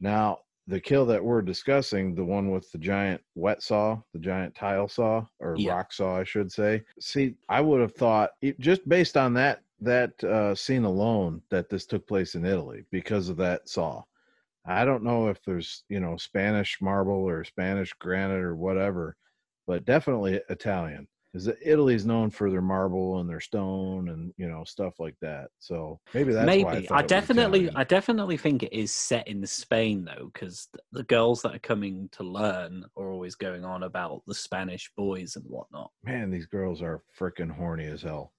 Now, 0.00 0.40
the 0.66 0.80
kill 0.80 1.04
that 1.06 1.22
we're 1.24 1.42
discussing, 1.42 2.14
the 2.14 2.24
one 2.24 2.50
with 2.50 2.70
the 2.70 2.78
giant 2.78 3.20
wet 3.34 3.62
saw, 3.62 4.00
the 4.12 4.18
giant 4.18 4.54
tile 4.54 4.88
saw 4.88 5.26
or 5.40 5.56
Yeah. 5.56 5.72
rock 5.74 5.92
saw, 5.92 6.18
I 6.18 6.24
should 6.24 6.52
say. 6.52 6.82
See, 7.00 7.34
I 7.48 7.60
would 7.60 7.80
have 7.80 7.94
thought 7.94 8.30
it, 8.40 8.58
just 8.60 8.88
based 8.88 9.16
on 9.16 9.34
that 9.34 9.62
that 9.80 10.22
uh, 10.22 10.54
scene 10.54 10.84
alone 10.84 11.42
that 11.50 11.68
this 11.68 11.86
took 11.86 12.06
place 12.06 12.36
in 12.36 12.44
Italy 12.44 12.84
because 12.92 13.28
of 13.28 13.36
that 13.38 13.68
saw. 13.68 14.02
I 14.64 14.84
don't 14.84 15.02
know 15.02 15.28
if 15.28 15.42
there's, 15.42 15.82
you 15.88 15.98
know, 15.98 16.16
Spanish 16.16 16.80
marble 16.80 17.14
or 17.28 17.42
Spanish 17.42 17.92
granite 17.94 18.44
or 18.44 18.54
whatever, 18.54 19.16
but 19.66 19.84
definitely 19.84 20.40
Italian. 20.48 21.08
Is 21.34 21.46
that 21.46 21.56
is 21.62 22.04
known 22.04 22.28
for 22.28 22.50
their 22.50 22.60
marble 22.60 23.20
and 23.20 23.28
their 23.28 23.40
stone 23.40 24.10
and 24.10 24.34
you 24.36 24.48
know 24.48 24.64
stuff 24.64 25.00
like 25.00 25.16
that. 25.22 25.48
So 25.60 25.98
maybe 26.12 26.32
that's 26.32 26.44
Maybe 26.44 26.64
why 26.64 26.70
I, 26.70 26.76
I, 26.76 26.82
thought 26.82 27.00
it 27.00 27.04
was 27.04 27.10
definitely, 27.10 27.70
I 27.74 27.84
definitely 27.84 28.36
think 28.36 28.62
it 28.62 28.72
is 28.72 28.92
set 28.92 29.26
in 29.26 29.46
Spain 29.46 30.04
though, 30.04 30.30
because 30.32 30.68
the 30.92 31.04
girls 31.04 31.40
that 31.42 31.54
are 31.54 31.60
coming 31.60 32.10
to 32.12 32.22
learn 32.22 32.84
are 32.96 33.10
always 33.10 33.34
going 33.34 33.64
on 33.64 33.84
about 33.84 34.22
the 34.26 34.34
Spanish 34.34 34.90
boys 34.94 35.36
and 35.36 35.44
whatnot. 35.46 35.90
Man, 36.04 36.30
these 36.30 36.46
girls 36.46 36.82
are 36.82 37.02
freaking 37.18 37.50
horny 37.50 37.86
as 37.86 38.02
hell. 38.02 38.32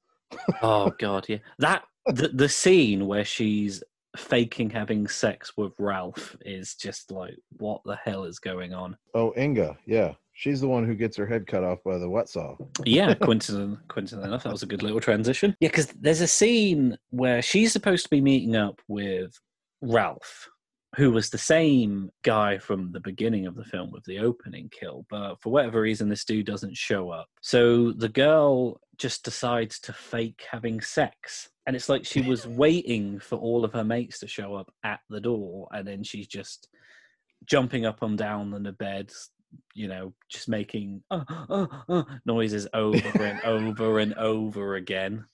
oh 0.61 0.91
god, 0.99 1.25
yeah. 1.27 1.39
That 1.57 1.85
the 2.05 2.27
the 2.27 2.49
scene 2.49 3.07
where 3.07 3.25
she's 3.25 3.83
faking 4.17 4.69
having 4.69 5.07
sex 5.07 5.53
with 5.57 5.73
Ralph 5.79 6.35
is 6.41 6.75
just 6.75 7.11
like 7.11 7.37
what 7.57 7.81
the 7.85 7.95
hell 7.95 8.25
is 8.25 8.39
going 8.39 8.73
on? 8.73 8.95
Oh, 9.13 9.33
Inga, 9.37 9.77
yeah, 9.85 10.13
she's 10.43 10.59
the 10.59 10.67
one 10.67 10.85
who 10.85 10.93
gets 10.93 11.15
her 11.15 11.25
head 11.25 11.47
cut 11.47 11.63
off 11.63 11.79
by 11.85 11.97
the 11.97 12.09
wet 12.09 12.27
saw. 12.27 12.57
Yeah, 12.83 13.13
coincident, 13.21 13.79
coincident 13.87 14.27
enough, 14.27 14.43
that 14.43 14.51
was 14.51 14.61
a 14.61 14.65
good 14.67 14.83
little 14.83 14.99
transition. 14.99 15.55
Yeah, 15.61 15.69
because 15.69 15.87
there's 15.87 16.19
a 16.19 16.27
scene 16.27 16.97
where 17.11 17.41
she's 17.41 17.71
supposed 17.71 18.03
to 18.03 18.09
be 18.09 18.19
meeting 18.19 18.57
up 18.57 18.81
with 18.89 19.39
Ralph, 19.81 20.49
who 20.97 21.11
was 21.11 21.29
the 21.29 21.37
same 21.37 22.09
guy 22.23 22.57
from 22.57 22.91
the 22.91 22.99
beginning 22.99 23.47
of 23.47 23.55
the 23.55 23.63
film 23.63 23.89
with 23.89 24.03
the 24.03 24.19
opening 24.19 24.69
kill, 24.77 25.05
but 25.09 25.41
for 25.41 25.49
whatever 25.49 25.79
reason, 25.79 26.09
this 26.09 26.25
dude 26.25 26.45
doesn't 26.45 26.75
show 26.75 27.09
up. 27.09 27.27
So 27.41 27.93
the 27.93 28.09
girl 28.09 28.81
just 28.97 29.23
decides 29.23 29.79
to 29.79 29.93
fake 29.93 30.43
having 30.51 30.81
sex. 30.81 31.49
And 31.67 31.73
it's 31.73 31.87
like 31.87 32.03
she 32.03 32.19
was 32.21 32.45
waiting 32.65 33.17
for 33.17 33.37
all 33.37 33.63
of 33.63 33.71
her 33.71 33.85
mates 33.85 34.19
to 34.19 34.27
show 34.27 34.55
up 34.55 34.69
at 34.83 34.99
the 35.09 35.21
door, 35.21 35.69
and 35.71 35.87
then 35.87 36.03
she's 36.03 36.27
just 36.27 36.67
jumping 37.45 37.85
up 37.85 38.01
and 38.01 38.17
down 38.17 38.53
on 38.53 38.63
the 38.63 38.73
bed, 38.73 39.11
you 39.73 39.87
know, 39.87 40.13
just 40.29 40.49
making 40.49 41.01
uh, 41.11 41.23
uh, 41.29 41.67
uh, 41.89 42.03
noises 42.25 42.67
over 42.73 42.97
and 42.97 43.41
over 43.45 43.99
and 43.99 44.13
over 44.15 44.75
again. 44.75 45.25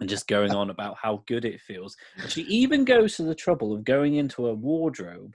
And 0.00 0.08
just 0.08 0.28
going 0.28 0.52
on 0.52 0.70
about 0.70 0.96
how 0.96 1.24
good 1.26 1.44
it 1.44 1.60
feels. 1.60 1.96
And 2.18 2.30
she 2.30 2.42
even 2.42 2.84
goes 2.84 3.16
to 3.16 3.24
the 3.24 3.34
trouble 3.34 3.72
of 3.74 3.82
going 3.82 4.14
into 4.14 4.46
a 4.46 4.54
wardrobe, 4.54 5.34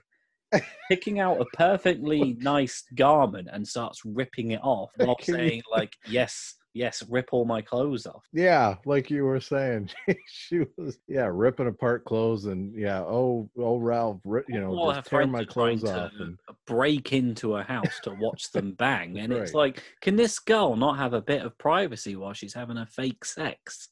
picking 0.88 1.20
out 1.20 1.40
a 1.40 1.44
perfectly 1.54 2.36
nice 2.40 2.82
garment 2.94 3.48
and 3.52 3.68
starts 3.68 4.00
ripping 4.06 4.52
it 4.52 4.60
off 4.62 4.90
while 4.96 5.18
saying, 5.20 5.62
like, 5.70 5.92
yes, 6.08 6.54
yes, 6.74 7.02
rip 7.08 7.30
all 7.32 7.44
my 7.44 7.62
clothes 7.62 8.06
off. 8.06 8.24
Yeah, 8.32 8.76
like 8.84 9.10
you 9.10 9.24
were 9.24 9.40
saying, 9.40 9.90
she 10.26 10.66
was 10.76 10.98
yeah 11.08 11.28
ripping 11.32 11.68
apart 11.68 12.04
clothes 12.04 12.44
and 12.46 12.74
yeah 12.74 13.00
oh 13.00 13.48
oh 13.58 13.78
Ralph, 13.78 14.20
you 14.48 14.60
know 14.60 14.76
all 14.76 14.92
just 14.92 15.08
tear 15.08 15.26
my 15.26 15.44
clothes 15.44 15.84
off 15.84 16.12
and 16.18 16.38
break 16.66 17.12
into 17.12 17.56
a 17.56 17.62
house 17.62 18.00
to 18.02 18.10
watch 18.10 18.50
them 18.52 18.72
bang. 18.72 19.18
And 19.18 19.32
it's 19.32 19.54
like, 19.54 19.82
can 20.00 20.16
this 20.16 20.38
girl 20.38 20.76
not 20.76 20.98
have 20.98 21.14
a 21.14 21.22
bit 21.22 21.42
of 21.42 21.56
privacy 21.56 22.16
while 22.16 22.32
she's 22.34 22.54
having 22.54 22.76
a 22.76 22.86
fake 22.86 23.24
sex? 23.24 23.88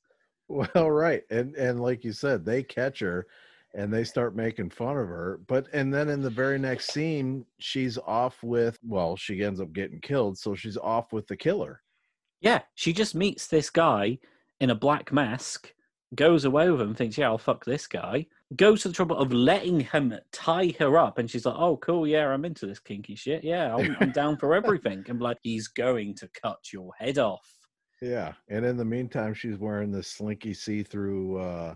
Well, 0.49 0.91
right, 0.91 1.23
and 1.31 1.55
and 1.55 1.81
like 1.81 2.05
you 2.05 2.13
said, 2.13 2.45
they 2.45 2.63
catch 2.63 2.99
her, 3.01 3.27
and 3.75 3.93
they 3.93 4.05
start 4.05 4.37
making 4.37 4.71
fun 4.71 4.99
of 4.99 5.09
her. 5.09 5.41
But 5.47 5.67
and 5.73 5.95
then 5.95 6.09
in 6.09 6.21
the 6.21 6.31
very 6.31 6.59
next 6.59 6.93
scene, 6.93 7.47
she's 7.59 7.97
off 7.97 8.43
with 8.43 8.79
well, 8.87 9.17
she 9.17 9.43
ends 9.43 9.61
up 9.61 9.73
getting 9.73 10.01
killed, 10.01 10.37
so 10.37 10.55
she's 10.55 10.77
off 10.77 11.13
with 11.13 11.27
the 11.27 11.37
killer. 11.37 11.82
Yeah, 12.43 12.63
she 12.75 12.93
just 12.93 13.15
meets 13.15 13.47
this 13.47 13.71
guy 13.71 14.19
in 14.61 14.71
a 14.71 14.75
black 14.75 15.13
mask, 15.13 15.73
goes 16.15 16.45
away 16.45 16.69
with 16.71 16.81
him, 16.81 16.93
thinks, 16.93 17.17
yeah, 17.17 17.29
I'll 17.29 17.39
fuck 17.39 17.65
this 17.65 17.87
guy, 17.87 18.27
goes 18.57 18.83
to 18.83 18.89
the 18.89 18.95
trouble 18.95 19.17
of 19.17 19.33
letting 19.33 19.81
him 19.81 20.13
tie 20.33 20.75
her 20.81 20.99
up. 20.99 21.19
And 21.19 21.31
she's 21.31 21.47
like, 21.47 21.55
oh, 21.57 21.77
cool, 21.77 22.05
yeah, 22.05 22.27
I'm 22.27 22.45
into 22.45 22.67
this 22.67 22.81
kinky 22.81 23.15
shit. 23.15 23.45
Yeah, 23.45 23.75
I'm, 23.75 23.97
I'm 24.01 24.11
down 24.13 24.37
for 24.37 24.55
everything. 24.55 25.05
And 25.09 25.23
like, 25.23 25.39
he's 25.43 25.69
going 25.69 26.17
to 26.17 26.29
cut 26.43 26.73
your 26.73 26.91
head 26.99 27.19
off. 27.19 27.49
Yeah, 28.03 28.33
and 28.49 28.67
in 28.67 28.77
the 28.77 28.85
meantime, 28.85 29.35
she's 29.35 29.59
wearing 29.59 29.93
this 29.93 30.09
slinky 30.09 30.53
see-through, 30.53 31.39
uh, 31.39 31.75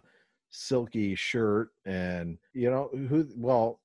silky 0.51 1.15
shirt, 1.15 1.69
and 1.85 2.39
you 2.53 2.69
know 2.69 2.91
who? 3.09 3.29
Well, 3.37 3.79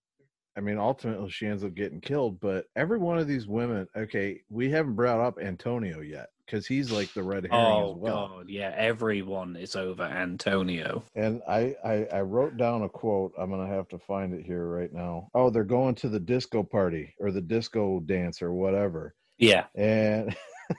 I 0.58 0.62
mean, 0.62 0.80
ultimately 0.80 1.30
she 1.30 1.46
ends 1.46 1.64
up 1.64 1.76
getting 1.76 2.02
killed. 2.02 2.40
But 2.40 2.66
every 2.76 2.98
one 2.98 3.20
of 3.20 3.28
these 3.28 3.48
women, 3.48 3.88
okay, 3.96 4.42
we 4.50 4.72
haven't 4.72 4.96
brought 4.96 5.20
up 5.20 5.38
Antonio 5.40 6.02
yet 6.02 6.30
because 6.52 6.68
he's 6.68 6.92
like 6.92 7.14
the 7.14 7.24
red 7.24 7.48
herring 7.50 7.66
Oh, 7.66 7.92
as 7.94 7.98
well. 7.98 8.28
God. 8.28 8.50
Yeah, 8.50 8.74
everyone 8.76 9.56
is 9.56 9.76
over 9.76 10.04
Antonio. 10.04 11.04
And 11.16 11.42
I, 11.48 11.76
I 11.84 12.08
I 12.14 12.22
wrote 12.22 12.58
down 12.58 12.82
a 12.84 12.90
quote. 12.90 13.32
I'm 13.38 13.50
gonna 13.50 13.68
have 13.68 13.88
to 13.90 14.00
find 14.00 14.34
it 14.34 14.46
here 14.46 14.68
right 14.68 14.92
now. 14.92 15.30
Oh, 15.34 15.50
they're 15.50 15.64
going 15.64 15.96
to 15.96 16.10
the 16.10 16.20
disco 16.20 16.62
party 16.64 17.16
or 17.20 17.32
the 17.32 17.42
disco 17.42 18.02
dance 18.02 18.42
or 18.42 18.52
whatever. 18.52 19.16
Yeah. 19.38 19.66
And 19.76 20.36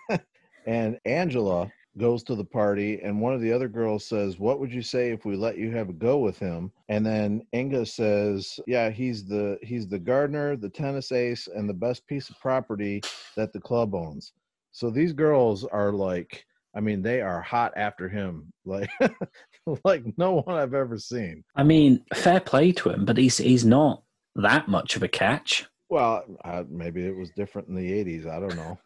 and 0.66 1.00
Angela 1.06 1.72
goes 1.98 2.22
to 2.24 2.34
the 2.34 2.44
party 2.44 3.00
and 3.02 3.20
one 3.20 3.34
of 3.34 3.42
the 3.42 3.52
other 3.52 3.68
girls 3.68 4.04
says, 4.04 4.38
"What 4.38 4.60
would 4.60 4.72
you 4.72 4.82
say 4.82 5.10
if 5.10 5.24
we 5.24 5.36
let 5.36 5.56
you 5.56 5.70
have 5.70 5.88
a 5.88 5.94
go 5.94 6.18
with 6.18 6.38
him?" 6.38 6.70
And 6.90 7.04
then 7.04 7.46
Inga 7.54 7.86
says, 7.86 8.60
"Yeah, 8.66 8.90
he's 8.90 9.24
the 9.24 9.58
he's 9.62 9.88
the 9.88 9.98
gardener, 9.98 10.54
the 10.56 10.68
tennis 10.70 11.12
ace 11.12 11.48
and 11.48 11.66
the 11.68 11.74
best 11.74 12.06
piece 12.06 12.28
of 12.28 12.38
property 12.40 13.00
that 13.36 13.54
the 13.54 13.60
club 13.60 13.94
owns." 13.94 14.32
So 14.72 14.90
these 14.90 15.12
girls 15.12 15.64
are 15.64 15.92
like 15.92 16.44
I 16.74 16.80
mean, 16.80 17.02
they 17.02 17.20
are 17.20 17.40
hot 17.40 17.72
after 17.76 18.08
him, 18.08 18.52
like 18.64 18.90
like 19.84 20.04
no 20.16 20.42
one 20.42 20.56
I've 20.56 20.74
ever 20.74 20.98
seen. 20.98 21.44
I 21.54 21.62
mean, 21.62 22.04
fair 22.14 22.40
play 22.40 22.72
to 22.72 22.90
him, 22.90 23.04
but 23.04 23.18
he's 23.18 23.38
he's 23.38 23.64
not 23.64 24.02
that 24.36 24.68
much 24.68 24.96
of 24.96 25.02
a 25.02 25.08
catch. 25.08 25.66
Well, 25.90 26.24
uh, 26.44 26.64
maybe 26.70 27.06
it 27.06 27.16
was 27.16 27.30
different 27.36 27.68
in 27.68 27.74
the 27.74 27.92
'80s. 28.04 28.26
I 28.26 28.40
don't 28.40 28.56
know. 28.56 28.78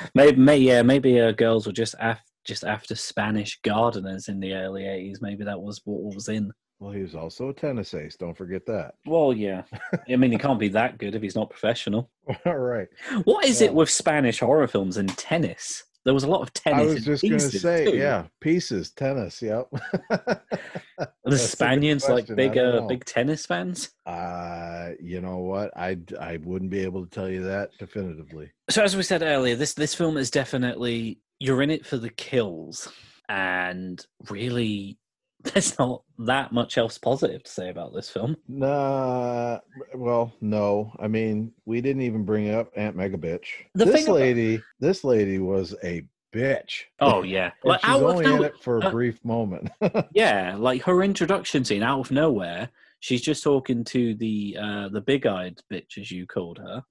maybe, 0.14 0.36
may, 0.36 0.58
yeah, 0.58 0.82
maybe 0.82 1.18
uh, 1.18 1.32
girls 1.32 1.66
were 1.66 1.72
just 1.72 1.94
af- 1.98 2.20
just 2.44 2.64
after 2.64 2.94
Spanish 2.94 3.58
gardeners 3.62 4.28
in 4.28 4.40
the 4.40 4.52
early 4.52 4.82
'80s. 4.82 5.22
Maybe 5.22 5.44
that 5.44 5.60
was 5.60 5.80
what 5.84 6.14
was 6.14 6.28
in. 6.28 6.52
Well, 6.80 6.92
he 6.92 7.02
was 7.02 7.14
also 7.14 7.48
a 7.48 7.54
tennis 7.54 7.94
ace. 7.94 8.16
Don't 8.16 8.36
forget 8.36 8.66
that. 8.66 8.94
Well, 9.06 9.32
yeah. 9.32 9.62
I 10.08 10.16
mean, 10.16 10.32
he 10.32 10.38
can't 10.38 10.58
be 10.58 10.68
that 10.68 10.98
good 10.98 11.14
if 11.14 11.22
he's 11.22 11.36
not 11.36 11.50
professional. 11.50 12.10
All 12.44 12.56
right. 12.58 12.88
What 13.24 13.44
is 13.46 13.60
Yeah. 13.60 13.68
it 13.68 13.74
with 13.74 13.88
Spanish 13.90 14.40
horror 14.40 14.66
films 14.66 14.96
and 14.96 15.08
tennis? 15.16 15.84
There 16.04 16.12
was 16.12 16.24
a 16.24 16.28
lot 16.28 16.42
of 16.42 16.52
tennis. 16.52 16.80
I 16.82 16.84
was 16.84 17.04
just 17.04 17.22
going 17.22 17.38
to 17.38 17.58
say, 17.58 17.84
too. 17.86 17.96
yeah, 17.96 18.24
pieces, 18.40 18.90
tennis. 18.90 19.40
Yep. 19.40 19.68
Are 20.10 20.18
the 20.20 20.40
That's 20.98 21.10
a 21.24 21.30
good 21.30 21.38
Spaniards 21.40 22.06
like 22.10 22.26
big, 22.34 22.58
uh, 22.58 22.82
big 22.86 23.06
tennis 23.06 23.46
fans? 23.46 23.88
Uh, 24.04 24.90
you 25.00 25.22
know 25.22 25.38
what? 25.38 25.74
I 25.74 25.96
I 26.20 26.36
wouldn't 26.44 26.70
be 26.70 26.80
able 26.80 27.04
to 27.06 27.10
tell 27.10 27.30
you 27.30 27.44
that 27.44 27.70
definitively. 27.78 28.50
So 28.68 28.82
as 28.82 28.94
we 28.94 29.02
said 29.02 29.22
earlier, 29.22 29.56
this 29.56 29.72
this 29.72 29.94
film 29.94 30.18
is 30.18 30.30
definitely 30.30 31.20
you're 31.40 31.62
in 31.62 31.70
it 31.70 31.86
for 31.86 31.96
the 31.96 32.10
kills, 32.10 32.86
and 33.30 34.04
really, 34.28 34.98
there's 35.52 35.78
not 35.78 36.02
that 36.18 36.52
much 36.52 36.78
else 36.78 36.96
positive 36.96 37.42
to 37.44 37.50
say 37.50 37.68
about 37.68 37.94
this 37.94 38.08
film. 38.08 38.36
Nah, 38.48 39.58
well, 39.94 40.32
no. 40.40 40.92
I 40.98 41.06
mean, 41.06 41.52
we 41.66 41.80
didn't 41.80 42.02
even 42.02 42.24
bring 42.24 42.50
up 42.50 42.70
Aunt 42.76 42.96
Mega 42.96 43.18
Bitch. 43.18 43.46
The 43.74 43.84
this 43.84 43.94
thing 43.94 44.04
about- 44.04 44.14
lady, 44.20 44.62
this 44.80 45.04
lady 45.04 45.38
was 45.38 45.74
a 45.84 46.02
bitch. 46.34 46.84
Oh 47.00 47.22
yeah, 47.22 47.50
like 47.64 47.84
she's 47.84 47.94
only 47.94 48.24
in 48.24 48.42
it 48.42 48.54
for 48.60 48.78
a 48.78 48.86
uh, 48.86 48.90
brief 48.90 49.22
moment. 49.24 49.70
yeah, 50.14 50.56
like 50.58 50.82
her 50.82 51.02
introduction 51.02 51.64
scene 51.64 51.82
out 51.82 52.00
of 52.00 52.10
nowhere. 52.10 52.70
She's 53.00 53.22
just 53.22 53.42
talking 53.44 53.84
to 53.84 54.14
the 54.14 54.56
uh 54.58 54.88
the 54.88 55.02
big 55.02 55.26
eyed 55.26 55.60
bitch 55.70 55.98
as 55.98 56.10
you 56.10 56.26
called 56.26 56.58
her. 56.58 56.82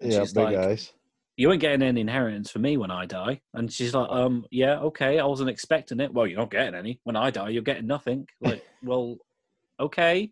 Yeah, 0.00 0.24
big 0.24 0.36
like, 0.36 0.56
eyes. 0.56 0.92
You 1.36 1.50
ain't 1.50 1.60
getting 1.60 1.82
any 1.82 2.00
inheritance 2.00 2.50
for 2.50 2.60
me 2.60 2.76
when 2.76 2.90
I 2.90 3.06
die. 3.06 3.40
And 3.54 3.72
she's 3.72 3.94
like, 3.94 4.08
um, 4.10 4.46
yeah, 4.50 4.78
okay, 4.80 5.18
I 5.18 5.24
wasn't 5.26 5.50
expecting 5.50 5.98
it. 6.00 6.12
Well, 6.12 6.26
you're 6.26 6.38
not 6.38 6.50
getting 6.50 6.74
any. 6.74 7.00
When 7.02 7.16
I 7.16 7.30
die, 7.30 7.48
you're 7.48 7.62
getting 7.62 7.86
nothing. 7.88 8.28
Like, 8.40 8.64
well, 8.84 9.16
okay. 9.80 10.30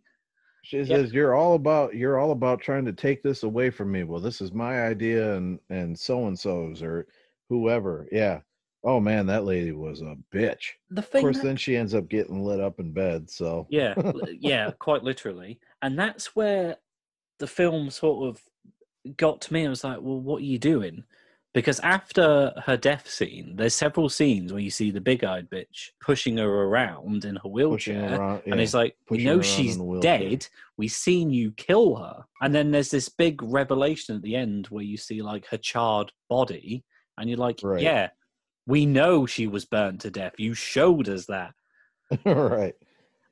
She 0.64 0.78
yeah. 0.78 0.84
says, 0.84 1.12
"You're 1.12 1.34
all 1.34 1.54
about 1.54 1.94
you're 1.96 2.20
all 2.20 2.30
about 2.30 2.60
trying 2.60 2.84
to 2.84 2.92
take 2.92 3.22
this 3.22 3.42
away 3.42 3.68
from 3.70 3.90
me." 3.90 4.04
Well, 4.04 4.20
this 4.20 4.40
is 4.40 4.52
my 4.52 4.82
idea, 4.82 5.34
and 5.34 5.58
and 5.70 5.98
so 5.98 6.28
and 6.28 6.38
so's 6.38 6.84
or 6.84 7.08
whoever. 7.48 8.06
Yeah. 8.12 8.40
Oh 8.84 9.00
man, 9.00 9.26
that 9.26 9.44
lady 9.44 9.72
was 9.72 10.02
a 10.02 10.16
bitch. 10.32 10.70
The 10.90 11.02
Of 11.02 11.10
course, 11.10 11.38
that- 11.38 11.44
then 11.44 11.56
she 11.56 11.76
ends 11.76 11.94
up 11.94 12.08
getting 12.08 12.44
lit 12.44 12.60
up 12.60 12.80
in 12.80 12.92
bed. 12.92 13.28
So 13.28 13.66
Yeah, 13.70 13.94
yeah, 14.38 14.70
quite 14.78 15.02
literally. 15.02 15.58
And 15.82 15.98
that's 15.98 16.34
where 16.36 16.76
the 17.38 17.46
film 17.46 17.90
sort 17.90 18.28
of 18.28 18.42
got 19.16 19.40
to 19.42 19.52
me. 19.52 19.66
I 19.66 19.70
was 19.70 19.84
like, 19.84 19.98
well, 20.00 20.20
what 20.20 20.42
are 20.42 20.46
you 20.46 20.58
doing? 20.58 21.04
Because 21.54 21.80
after 21.80 22.52
her 22.64 22.78
death 22.78 23.08
scene, 23.10 23.56
there's 23.56 23.74
several 23.74 24.08
scenes 24.08 24.52
where 24.52 24.62
you 24.62 24.70
see 24.70 24.90
the 24.90 25.02
big 25.02 25.22
eyed 25.22 25.50
bitch 25.50 25.90
pushing 26.00 26.38
her 26.38 26.48
around 26.48 27.26
in 27.26 27.36
her 27.36 27.48
wheelchair. 27.48 28.18
around, 28.18 28.42
And 28.46 28.58
it's 28.58 28.72
like, 28.72 28.96
we 29.10 29.18
pushing 29.18 29.26
her 29.28 29.36
know 29.36 29.42
she's 29.42 29.72
in 29.74 29.78
the 29.80 29.84
wheelchair. 29.84 30.18
dead. 30.30 30.46
We've 30.78 30.90
seen 30.90 31.30
you 31.30 31.52
kill 31.52 31.96
her. 31.96 32.24
And 32.40 32.54
then 32.54 32.70
there's 32.70 32.90
this 32.90 33.10
big 33.10 33.42
revelation 33.42 34.16
at 34.16 34.22
the 34.22 34.34
end 34.34 34.66
where 34.68 34.82
you 34.84 34.96
see 34.96 35.20
like 35.20 35.44
her 35.48 35.58
charred 35.58 36.10
body. 36.30 36.84
And 37.18 37.28
you're 37.28 37.38
like, 37.38 37.60
Right. 37.62 37.82
yeah, 37.82 38.08
we 38.66 38.86
know 38.86 39.26
she 39.26 39.46
was 39.46 39.66
burnt 39.66 40.00
to 40.02 40.10
death. 40.10 40.32
You 40.38 40.54
showed 40.54 41.10
us 41.10 41.26
that. 41.26 41.52
right. 42.24 42.74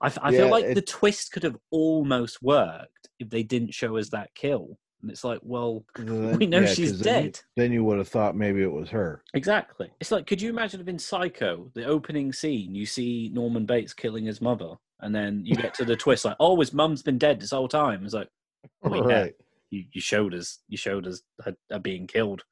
I 0.03 0.09
Yeah, 0.31 0.31
feel 0.31 0.49
like 0.51 0.65
it- 0.65 0.75
the 0.75 0.83
twist 0.83 1.33
could 1.33 1.43
have 1.45 1.57
almost 1.71 2.43
worked 2.43 3.09
if 3.19 3.31
they 3.31 3.43
didn't 3.45 3.73
show 3.73 3.97
us 3.97 4.11
that 4.11 4.35
kill. 4.35 4.77
And 5.03 5.11
it's 5.11 5.25
like, 5.25 5.41
well, 5.43 5.85
Then- 5.97 6.39
we 6.39 6.47
know 6.47 6.61
yeah, 6.61 6.67
she's 6.67 6.93
'cause 6.93 7.01
then 7.01 7.25
you- 7.25 7.31
dead. 7.31 7.41
Then 7.57 7.73
you 7.73 7.85
would 7.85 7.99
have 7.99 8.09
thought 8.09 8.37
maybe 8.37 8.63
it 8.63 8.71
was 8.73 8.89
her. 8.91 9.23
Exactly. 9.35 9.91
It's 10.01 10.11
like, 10.11 10.27
could 10.27 10.41
you 10.43 10.51
imagine 10.51 10.81
if 10.81 10.89
in 10.89 10.99
Psycho, 10.99 11.71
the 11.75 11.85
opening 11.87 12.33
scene, 12.33 12.75
you 12.75 12.87
see 12.87 13.31
Norman 13.33 13.67
Bates 13.67 13.95
killing 13.95 14.25
his 14.25 14.41
mother, 14.41 14.75
and 15.01 15.15
then 15.15 15.43
you 15.45 15.57
get 15.57 15.75
to 15.75 15.85
the 15.85 15.97
twist, 16.05 16.25
like, 16.25 16.37
oh, 16.41 16.59
his 16.61 16.73
mum's 16.73 17.03
been 17.03 17.19
dead 17.19 17.41
this 17.41 17.51
whole 17.53 17.69
time. 17.69 18.05
It's 18.05 18.15
like, 18.15 18.29
yeah. 18.85 18.99
right. 19.01 19.35
you, 19.71 19.85
you 19.93 20.01
showed 20.01 20.35
us, 20.35 20.59
you 20.69 20.77
showed 20.77 21.07
us 21.07 21.23
her, 21.45 21.55
her 21.71 21.79
being 21.79 22.07
killed. 22.07 22.43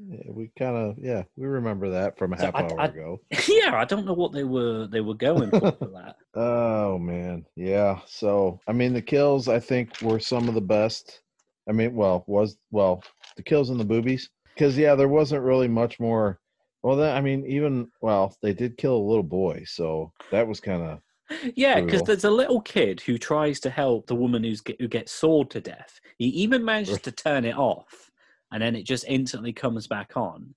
Yeah, 0.00 0.30
we 0.30 0.48
kind 0.56 0.76
of 0.76 0.94
yeah 0.96 1.24
we 1.36 1.44
remember 1.48 1.90
that 1.90 2.16
from 2.16 2.32
a 2.32 2.38
So 2.38 2.44
half 2.44 2.54
I- 2.54 2.60
hour 2.62 2.80
I- 2.80 2.84
ago. 2.86 3.20
yeah, 3.48 3.74
I 3.74 3.84
don't 3.84 4.06
know 4.06 4.12
what 4.14 4.30
they 4.32 4.44
were 4.44 4.86
they 4.86 5.00
were 5.00 5.14
going 5.14 5.50
for 5.50 5.72
for 5.72 5.88
that. 5.88 6.14
Oh 6.36 6.98
man, 7.00 7.44
yeah. 7.56 7.98
So 8.06 8.60
I 8.68 8.72
mean, 8.72 8.92
the 8.92 9.02
kills 9.02 9.48
I 9.48 9.58
think 9.58 10.00
were 10.00 10.20
some 10.20 10.48
of 10.48 10.54
the 10.54 10.60
best. 10.60 11.20
I 11.68 11.72
mean, 11.72 11.94
well, 11.94 12.24
was 12.26 12.56
well 12.70 13.02
the 13.36 13.42
kills 13.42 13.70
and 13.70 13.78
the 13.78 13.84
boobies 13.84 14.30
because 14.54 14.76
yeah, 14.76 14.94
there 14.94 15.08
wasn't 15.08 15.42
really 15.42 15.68
much 15.68 16.00
more. 16.00 16.40
Well, 16.82 16.96
then 16.96 17.16
I 17.16 17.20
mean, 17.20 17.44
even 17.46 17.88
well, 18.00 18.36
they 18.42 18.52
did 18.52 18.76
kill 18.76 18.96
a 18.96 19.08
little 19.08 19.22
boy, 19.22 19.64
so 19.66 20.12
that 20.30 20.46
was 20.46 20.60
kind 20.60 20.82
of 20.82 21.00
Yeah, 21.54 21.80
because 21.80 22.02
there's 22.02 22.24
a 22.24 22.30
little 22.30 22.60
kid 22.60 23.00
who 23.00 23.18
tries 23.18 23.60
to 23.60 23.70
help 23.70 24.06
the 24.06 24.14
woman 24.14 24.44
who's 24.44 24.60
get, 24.60 24.80
who 24.80 24.88
gets 24.88 25.12
sawed 25.12 25.50
to 25.50 25.60
death. 25.60 26.00
He 26.18 26.26
even 26.26 26.64
manages 26.64 27.00
to 27.02 27.12
turn 27.12 27.44
it 27.44 27.56
off, 27.56 28.10
and 28.52 28.62
then 28.62 28.74
it 28.74 28.84
just 28.84 29.04
instantly 29.08 29.52
comes 29.52 29.86
back 29.86 30.16
on. 30.16 30.54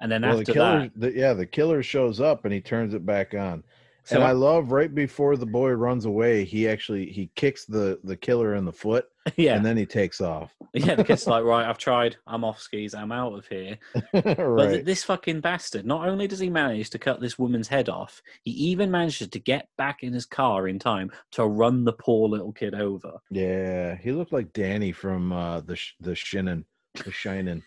And 0.00 0.10
then 0.10 0.22
well. 0.22 0.34
The 0.34 0.40
after 0.40 0.52
killer, 0.52 0.80
that, 0.80 1.00
the, 1.00 1.12
yeah, 1.12 1.32
the 1.32 1.46
killer 1.46 1.82
shows 1.82 2.20
up 2.20 2.44
and 2.44 2.54
he 2.54 2.60
turns 2.60 2.94
it 2.94 3.04
back 3.04 3.34
on. 3.34 3.64
So 4.08 4.16
and 4.16 4.24
I 4.24 4.32
love 4.32 4.72
right 4.72 4.94
before 4.94 5.36
the 5.36 5.44
boy 5.44 5.70
runs 5.72 6.06
away, 6.06 6.44
he 6.44 6.66
actually 6.66 7.10
he 7.10 7.30
kicks 7.34 7.66
the 7.66 8.00
the 8.04 8.16
killer 8.16 8.54
in 8.54 8.64
the 8.64 8.72
foot, 8.72 9.06
yeah, 9.36 9.54
and 9.54 9.64
then 9.64 9.76
he 9.76 9.84
takes 9.84 10.22
off. 10.22 10.54
yeah, 10.72 10.94
the 10.94 11.04
kid's 11.04 11.26
like, 11.26 11.44
right, 11.44 11.68
I've 11.68 11.76
tried, 11.76 12.16
I'm 12.26 12.42
off 12.42 12.58
skis, 12.58 12.94
I'm 12.94 13.12
out 13.12 13.34
of 13.34 13.46
here. 13.46 13.78
But 14.12 14.86
this 14.86 15.04
fucking 15.04 15.40
bastard, 15.40 15.84
not 15.84 16.08
only 16.08 16.26
does 16.26 16.38
he 16.38 16.48
manage 16.48 16.88
to 16.90 16.98
cut 16.98 17.20
this 17.20 17.38
woman's 17.38 17.68
head 17.68 17.90
off, 17.90 18.22
he 18.44 18.50
even 18.52 18.90
manages 18.90 19.28
to 19.28 19.38
get 19.38 19.68
back 19.76 20.02
in 20.02 20.14
his 20.14 20.24
car 20.24 20.68
in 20.68 20.78
time 20.78 21.10
to 21.32 21.44
run 21.44 21.84
the 21.84 21.92
poor 21.92 22.30
little 22.30 22.52
kid 22.52 22.74
over. 22.74 23.18
Yeah, 23.30 23.96
he 23.96 24.12
looked 24.12 24.32
like 24.32 24.54
Danny 24.54 24.92
from 24.92 25.32
uh, 25.32 25.60
the 25.60 25.76
sh- 25.76 25.96
the 26.00 26.12
Shinin, 26.12 26.64
the 27.04 27.12
Shining. 27.12 27.62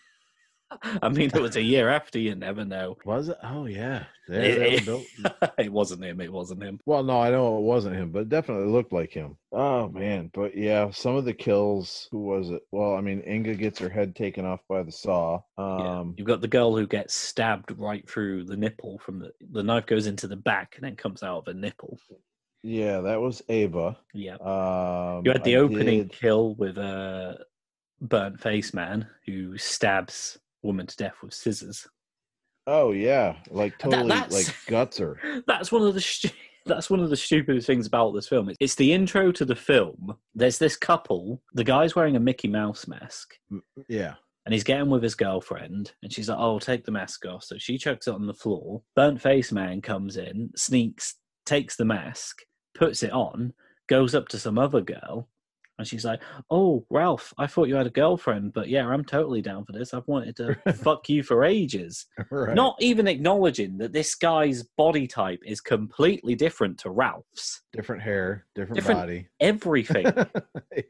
I 1.02 1.08
mean, 1.08 1.30
it 1.34 1.40
was 1.40 1.56
a 1.56 1.62
year 1.62 1.88
after, 1.88 2.18
you 2.18 2.34
never 2.34 2.64
know. 2.64 2.96
Was 3.04 3.28
it? 3.28 3.36
Oh 3.42 3.66
yeah, 3.66 4.04
It- 4.28 4.86
it- 5.58 5.72
wasn't 5.72 6.04
him, 6.04 6.20
it 6.20 6.32
wasn't 6.32 6.62
him. 6.62 6.80
Well, 6.86 7.02
no, 7.02 7.20
I 7.20 7.30
know 7.30 7.58
it 7.58 7.62
wasn't 7.62 7.96
him, 7.96 8.10
but 8.10 8.22
it 8.22 8.28
definitely 8.28 8.70
looked 8.72 8.92
like 8.92 9.12
him. 9.12 9.36
Oh 9.52 9.88
man, 9.88 10.30
but 10.32 10.56
yeah, 10.56 10.90
some 10.90 11.16
of 11.16 11.24
the 11.24 11.34
kills. 11.34 12.08
Who 12.10 12.20
was 12.20 12.50
it? 12.50 12.62
Well, 12.70 12.94
I 12.94 13.00
mean, 13.00 13.22
Inga 13.26 13.54
gets 13.54 13.78
her 13.80 13.88
head 13.88 14.14
taken 14.16 14.44
off 14.44 14.60
by 14.68 14.82
the 14.82 14.92
saw. 14.92 15.40
Yeah. 15.58 15.98
Um, 16.00 16.14
You've 16.16 16.26
got 16.26 16.40
the 16.40 16.48
girl 16.48 16.76
who 16.76 16.86
gets 16.86 17.14
stabbed 17.14 17.70
right 17.78 18.08
through 18.08 18.44
the 18.44 18.56
nipple 18.56 18.98
from 18.98 19.18
the 19.18 19.32
the 19.50 19.62
knife 19.62 19.86
goes 19.86 20.06
into 20.06 20.26
the 20.28 20.36
back 20.36 20.74
and 20.76 20.84
then 20.84 20.96
comes 20.96 21.22
out 21.22 21.38
of 21.38 21.48
a 21.48 21.54
nipple. 21.54 21.98
yeah, 22.62 23.00
that 23.00 23.20
was 23.20 23.42
Ava. 23.48 23.98
Yeah. 24.14 24.34
Um, 24.36 25.22
You 25.24 25.32
had 25.32 25.44
the 25.44 25.56
I 25.56 25.60
opening 25.60 26.02
did- 26.08 26.12
kill 26.12 26.54
with 26.54 26.78
a 26.78 27.38
burnt 28.00 28.40
face 28.40 28.72
man 28.74 29.06
who 29.26 29.56
stabs 29.58 30.38
woman 30.62 30.86
to 30.86 30.96
death 30.96 31.16
with 31.22 31.34
scissors. 31.34 31.86
Oh 32.66 32.92
yeah, 32.92 33.36
like 33.50 33.76
totally 33.78 34.08
that's- 34.08 34.32
like 34.32 34.54
guts 34.66 34.98
her. 34.98 35.18
That's 35.46 35.72
one 35.72 35.82
of 35.82 35.94
the 35.94 36.00
stu- 36.00 36.28
that's 36.66 36.88
one 36.88 37.00
of 37.00 37.10
the 37.10 37.16
stupidest 37.16 37.66
things 37.66 37.88
about 37.88 38.12
this 38.12 38.28
film. 38.28 38.48
It's 38.60 38.76
the 38.76 38.92
intro 38.92 39.32
to 39.32 39.44
the 39.44 39.56
film. 39.56 40.14
There's 40.34 40.58
this 40.58 40.76
couple. 40.76 41.42
The 41.54 41.64
guy's 41.64 41.96
wearing 41.96 42.14
a 42.14 42.20
Mickey 42.20 42.46
Mouse 42.46 42.86
mask. 42.86 43.34
Yeah, 43.88 44.14
and 44.46 44.52
he's 44.52 44.62
getting 44.62 44.88
with 44.90 45.02
his 45.02 45.16
girlfriend, 45.16 45.90
and 46.04 46.12
she's 46.12 46.28
like, 46.28 46.38
"Oh, 46.38 46.60
take 46.60 46.84
the 46.84 46.92
mask 46.92 47.26
off." 47.26 47.42
So 47.42 47.56
she 47.58 47.78
chucks 47.78 48.06
it 48.06 48.14
on 48.14 48.26
the 48.28 48.32
floor. 48.34 48.82
Burnt 48.94 49.20
face 49.20 49.50
man 49.50 49.80
comes 49.82 50.16
in, 50.16 50.50
sneaks, 50.54 51.16
takes 51.44 51.74
the 51.74 51.84
mask, 51.84 52.42
puts 52.76 53.02
it 53.02 53.10
on, 53.12 53.54
goes 53.88 54.14
up 54.14 54.28
to 54.28 54.38
some 54.38 54.56
other 54.56 54.82
girl, 54.82 55.28
and 55.82 55.88
she's 55.88 56.04
like, 56.04 56.20
"Oh, 56.50 56.86
Ralph, 56.90 57.34
I 57.36 57.46
thought 57.46 57.68
you 57.68 57.74
had 57.74 57.86
a 57.86 57.90
girlfriend, 57.90 58.52
but 58.52 58.68
yeah, 58.68 58.86
I'm 58.86 59.04
totally 59.04 59.42
down 59.42 59.64
for 59.64 59.72
this. 59.72 59.92
I've 59.92 60.06
wanted 60.08 60.36
to 60.36 60.54
fuck 60.74 61.08
you 61.08 61.22
for 61.22 61.44
ages." 61.44 62.06
right. 62.30 62.54
Not 62.54 62.76
even 62.80 63.06
acknowledging 63.08 63.78
that 63.78 63.92
this 63.92 64.14
guy's 64.14 64.62
body 64.62 65.06
type 65.06 65.40
is 65.44 65.60
completely 65.60 66.34
different 66.34 66.78
to 66.78 66.90
Ralph's. 66.90 67.62
different 67.72 68.02
hair, 68.02 68.46
different, 68.54 68.76
Different- 68.76 69.00
body. 69.00 69.28
Everything. 69.40 70.04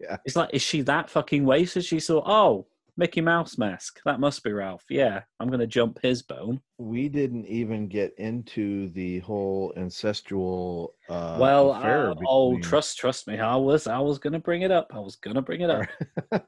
yeah, 0.00 0.16
It's 0.24 0.36
like, 0.36 0.50
is 0.52 0.62
she 0.62 0.82
that 0.82 1.10
fucking 1.10 1.44
wasted? 1.44 1.84
She 1.84 2.00
saw, 2.00 2.22
oh, 2.26 2.66
Mickey 2.96 3.20
Mouse 3.22 3.56
mask. 3.56 4.00
That 4.04 4.20
must 4.20 4.42
be 4.44 4.52
Ralph. 4.52 4.84
Yeah, 4.90 5.22
I'm 5.40 5.50
gonna 5.50 5.66
jump 5.66 5.98
his 6.02 6.22
bone. 6.22 6.60
we 6.78 7.08
didn't 7.08 7.46
even 7.46 7.88
get 7.88 8.12
into 8.18 8.88
the 8.90 9.20
whole 9.20 9.72
ancestral 9.76 10.94
uh 11.08 11.36
well, 11.40 11.72
uh, 11.72 12.14
oh, 12.26 12.58
trust, 12.60 12.98
trust 12.98 13.26
me. 13.28 13.38
I 13.38 13.56
was, 13.56 13.86
I 13.86 13.98
was 13.98 14.18
gonna 14.18 14.38
bring 14.40 14.62
it 14.62 14.70
up. 14.70 14.88
I 14.94 14.98
was 14.98 15.16
gonna 15.16 15.42
bring 15.42 15.62
it 15.62 15.70
up. 15.70 15.86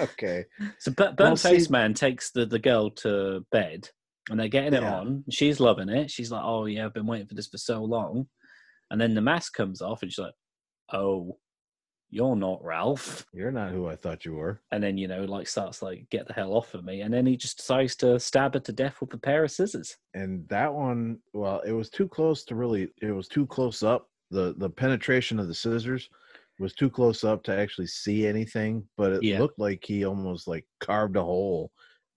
okay 0.00 0.44
So, 0.78 0.90
but 0.92 1.18
Well, 1.18 1.28
Burnt 1.30 1.40
Face 1.40 1.66
see- 1.66 1.72
Man 1.72 1.94
takes 1.94 2.30
the 2.30 2.46
the 2.46 2.58
girl 2.58 2.90
to 3.02 3.44
bed, 3.52 3.88
and 4.30 4.38
they're 4.38 4.48
getting 4.48 4.74
it 4.74 4.82
Yeah. 4.82 4.94
on. 4.98 5.24
She's 5.30 5.60
loving 5.60 5.88
it. 5.88 6.10
She's 6.10 6.30
like, 6.30 6.42
oh 6.44 6.66
yeah, 6.66 6.84
I've 6.86 6.94
been 6.94 7.06
waiting 7.06 7.26
for 7.26 7.34
this 7.34 7.48
for 7.48 7.58
so 7.58 7.82
long. 7.82 8.28
And 8.90 9.00
then 9.00 9.14
the 9.14 9.20
mask 9.20 9.54
comes 9.54 9.82
off, 9.82 10.02
and 10.02 10.10
she's 10.10 10.18
like, 10.18 10.34
oh, 10.92 11.38
you're 12.10 12.36
not 12.36 12.62
Ralph. 12.64 13.26
you're 13.32 13.50
not 13.50 13.70
who 13.70 13.86
i 13.86 13.94
thought 13.96 14.24
you 14.24 14.34
were 14.34 14.60
And 14.70 14.82
then 14.82 14.96
you 14.98 15.08
know, 15.08 15.24
like 15.24 15.46
starts 15.48 15.82
like, 15.82 16.08
get 16.10 16.26
the 16.26 16.32
hell 16.32 16.52
off 16.54 16.74
of 16.74 16.84
me. 16.84 17.02
And 17.02 17.12
then 17.12 17.26
he 17.26 17.36
just 17.36 17.58
decides 17.58 17.94
to 17.96 18.18
stab 18.18 18.54
her 18.54 18.60
to 18.60 18.72
death 18.72 19.00
with 19.00 19.12
a 19.14 19.18
pair 19.18 19.44
of 19.44 19.50
scissors. 19.50 19.96
and 20.14 20.48
that 20.48 20.72
one 20.72 21.18
well 21.32 21.60
it 21.66 21.72
was 21.72 21.90
too 21.90 22.08
close 22.08 22.44
to 22.44 22.54
really 22.54 22.88
it 23.02 23.12
was 23.12 23.28
too 23.28 23.46
close 23.46 23.82
up 23.82 24.08
the 24.30 24.54
the 24.58 24.70
penetration 24.70 25.38
of 25.38 25.48
the 25.48 25.54
scissors 25.54 26.08
was 26.58 26.74
too 26.74 26.90
close 26.90 27.22
up 27.24 27.42
to 27.44 27.56
actually 27.56 27.86
see 27.86 28.26
anything 28.26 28.82
but 28.96 29.12
it 29.12 29.22
Yeah. 29.22 29.38
looked 29.38 29.58
like 29.58 29.84
he 29.84 30.04
almost 30.04 30.48
like 30.48 30.66
carved 30.80 31.16
a 31.16 31.22
hole 31.22 31.70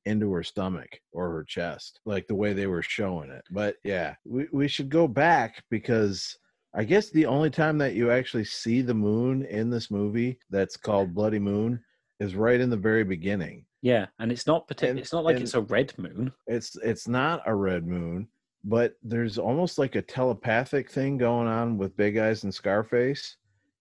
into 0.05 0.31
her 0.33 0.41
stomach 0.41 0.99
or 1.11 1.29
her 1.29 1.43
chest, 1.43 1.99
like 2.05 2.25
the 2.25 2.33
way 2.33 2.53
they 2.53 2.65
were 2.65 2.81
showing 2.81 3.29
it. 3.29 3.43
But 3.51 3.75
yeah, 3.83 4.15
we, 4.25 4.47
we 4.51 4.67
should 4.67 4.89
go 4.89 5.07
back 5.07 5.63
because 5.69 6.39
I 6.73 6.83
guess 6.83 7.09
the 7.09 7.25
only 7.25 7.49
time 7.49 7.77
that 7.79 7.95
you 7.95 8.11
actually 8.11 8.45
see 8.45 8.81
the 8.81 8.93
moon 8.93 9.45
in 9.45 9.69
this 9.69 9.91
movie 9.91 10.39
that's 10.49 10.77
called 10.77 11.13
Bloody 11.13 11.39
Moon 11.39 11.81
is 12.19 12.35
right 12.35 12.61
in 12.61 12.69
the 12.69 12.77
very 12.77 13.03
beginning. 13.03 13.65
Yeah, 13.81 14.05
and 14.19 14.31
it's 14.31 14.47
not 14.47 14.67
particular. 14.67 15.01
It's 15.01 15.11
not 15.11 15.25
like 15.25 15.39
it's 15.39 15.55
a 15.55 15.61
red 15.61 15.97
moon. 15.97 16.31
It's 16.47 16.77
it's 16.83 17.07
not 17.07 17.41
a 17.45 17.55
red 17.55 17.87
moon, 17.87 18.27
but 18.63 18.93
there's 19.03 19.37
almost 19.37 19.79
like 19.79 19.95
a 19.95 20.01
telepathic 20.01 20.89
thing 20.89 21.17
going 21.17 21.47
on 21.47 21.77
with 21.77 21.97
Big 21.97 22.17
Eyes 22.17 22.43
and 22.43 22.53
Scarface 22.53 23.37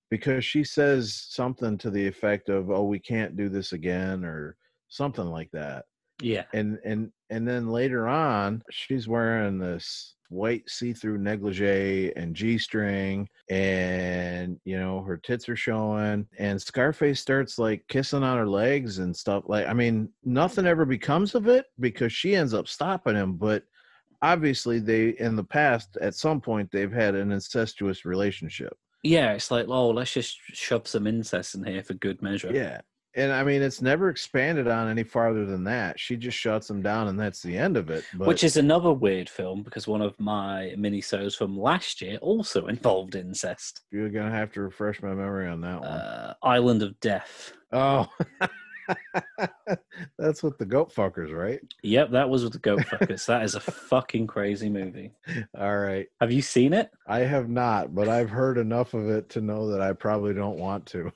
because 0.08 0.44
she 0.44 0.64
says 0.64 1.26
something 1.28 1.76
to 1.78 1.90
the 1.90 2.06
effect 2.06 2.48
of 2.48 2.70
"Oh, 2.70 2.84
we 2.84 2.98
can't 2.98 3.36
do 3.36 3.48
this 3.48 3.72
again" 3.72 4.24
or 4.24 4.56
something 4.88 5.26
like 5.26 5.50
that. 5.52 5.84
Yeah, 6.22 6.44
And 6.52 6.78
and 6.84 7.12
and 7.28 7.46
then 7.46 7.68
later 7.68 8.08
on, 8.08 8.62
she's 8.70 9.06
wearing 9.06 9.58
this 9.58 10.16
white 10.30 10.68
see-through 10.68 11.18
negligee 11.18 12.12
and 12.16 12.34
g-string 12.34 13.28
and 13.50 14.58
you 14.64 14.78
know 14.78 15.02
her 15.02 15.16
tits 15.16 15.48
are 15.48 15.56
showing 15.56 16.26
and 16.38 16.60
scarface 16.60 17.20
starts 17.20 17.58
like 17.58 17.84
kissing 17.88 18.22
on 18.22 18.38
her 18.38 18.48
legs 18.48 18.98
and 18.98 19.14
stuff 19.14 19.44
like 19.46 19.66
i 19.66 19.72
mean 19.72 20.08
nothing 20.24 20.66
ever 20.66 20.84
becomes 20.84 21.34
of 21.34 21.48
it 21.48 21.66
because 21.80 22.12
she 22.12 22.34
ends 22.34 22.54
up 22.54 22.68
stopping 22.68 23.16
him 23.16 23.34
but 23.34 23.64
obviously 24.22 24.78
they 24.78 25.10
in 25.18 25.36
the 25.36 25.44
past 25.44 25.98
at 26.00 26.14
some 26.14 26.40
point 26.40 26.70
they've 26.70 26.92
had 26.92 27.14
an 27.14 27.32
incestuous 27.32 28.04
relationship 28.04 28.76
yeah. 29.02 29.32
It's 29.32 29.50
like, 29.50 29.66
oh, 29.68 29.90
let's 29.90 30.12
just 30.12 30.38
shove 30.52 30.86
some 30.86 31.06
incest 31.06 31.54
in 31.54 31.64
here 31.64 31.82
for 31.82 31.94
good 31.94 32.20
measure. 32.22 32.52
yeah 32.52 32.80
and 33.14 33.32
i 33.32 33.42
mean 33.42 33.62
it's 33.62 33.82
never 33.82 34.08
expanded 34.08 34.68
on 34.68 34.88
any 34.88 35.02
farther 35.02 35.44
than 35.44 35.64
that 35.64 35.98
she 35.98 36.16
just 36.16 36.36
shuts 36.38 36.68
him 36.70 36.80
down 36.82 37.08
and 37.08 37.18
that's 37.18 37.42
the 37.42 37.56
end 37.56 37.76
of 37.76 37.90
it 37.90 38.04
but 38.14 38.28
Which 38.28 38.44
is 38.44 38.56
another 38.56 38.92
weird 38.92 39.28
film 39.28 39.62
because 39.62 39.88
one 39.88 40.02
of 40.02 40.18
my 40.20 40.74
mini-sodes 40.76 41.34
from 41.34 41.58
last 41.58 42.00
year 42.00 42.18
also 42.18 42.66
involved 42.74 43.14
incest. 43.14 43.82
you're 43.90 44.10
gonna 44.10 44.30
have 44.30 44.52
to 44.52 44.60
refresh 44.62 45.02
my 45.02 45.08
memory 45.14 45.48
on 45.48 45.60
that 45.62 45.80
one. 45.80 45.88
Uh, 45.88 46.34
Island 46.42 46.82
of 46.82 46.98
Death. 47.00 47.52
Oh, 47.72 48.08
that's 50.18 50.42
what 50.42 50.58
the 50.58 50.64
goat 50.66 50.92
fuckers, 50.92 51.32
right? 51.36 51.60
Yep, 51.82 52.10
that 52.10 52.28
was 52.28 52.44
with 52.44 52.52
the 52.52 52.58
goat 52.58 52.80
fuckers. 52.80 53.26
that 53.26 53.42
is 53.44 53.54
a 53.54 53.60
fucking 53.60 54.26
crazy 54.26 54.68
movie. 54.68 55.12
All 55.58 55.78
right. 55.78 56.06
Have 56.20 56.32
you 56.32 56.42
seen 56.42 56.72
it? 56.72 56.90
I 57.06 57.20
have 57.20 57.48
not, 57.48 57.94
but 57.94 58.08
I've 58.08 58.30
heard 58.30 58.58
enough 58.58 58.94
of 58.94 59.08
it 59.08 59.28
to 59.30 59.40
know 59.40 59.68
that 59.70 59.80
I 59.80 59.92
probably 59.92 60.34
don't 60.34 60.58
want 60.58 60.86
to. 60.86 61.12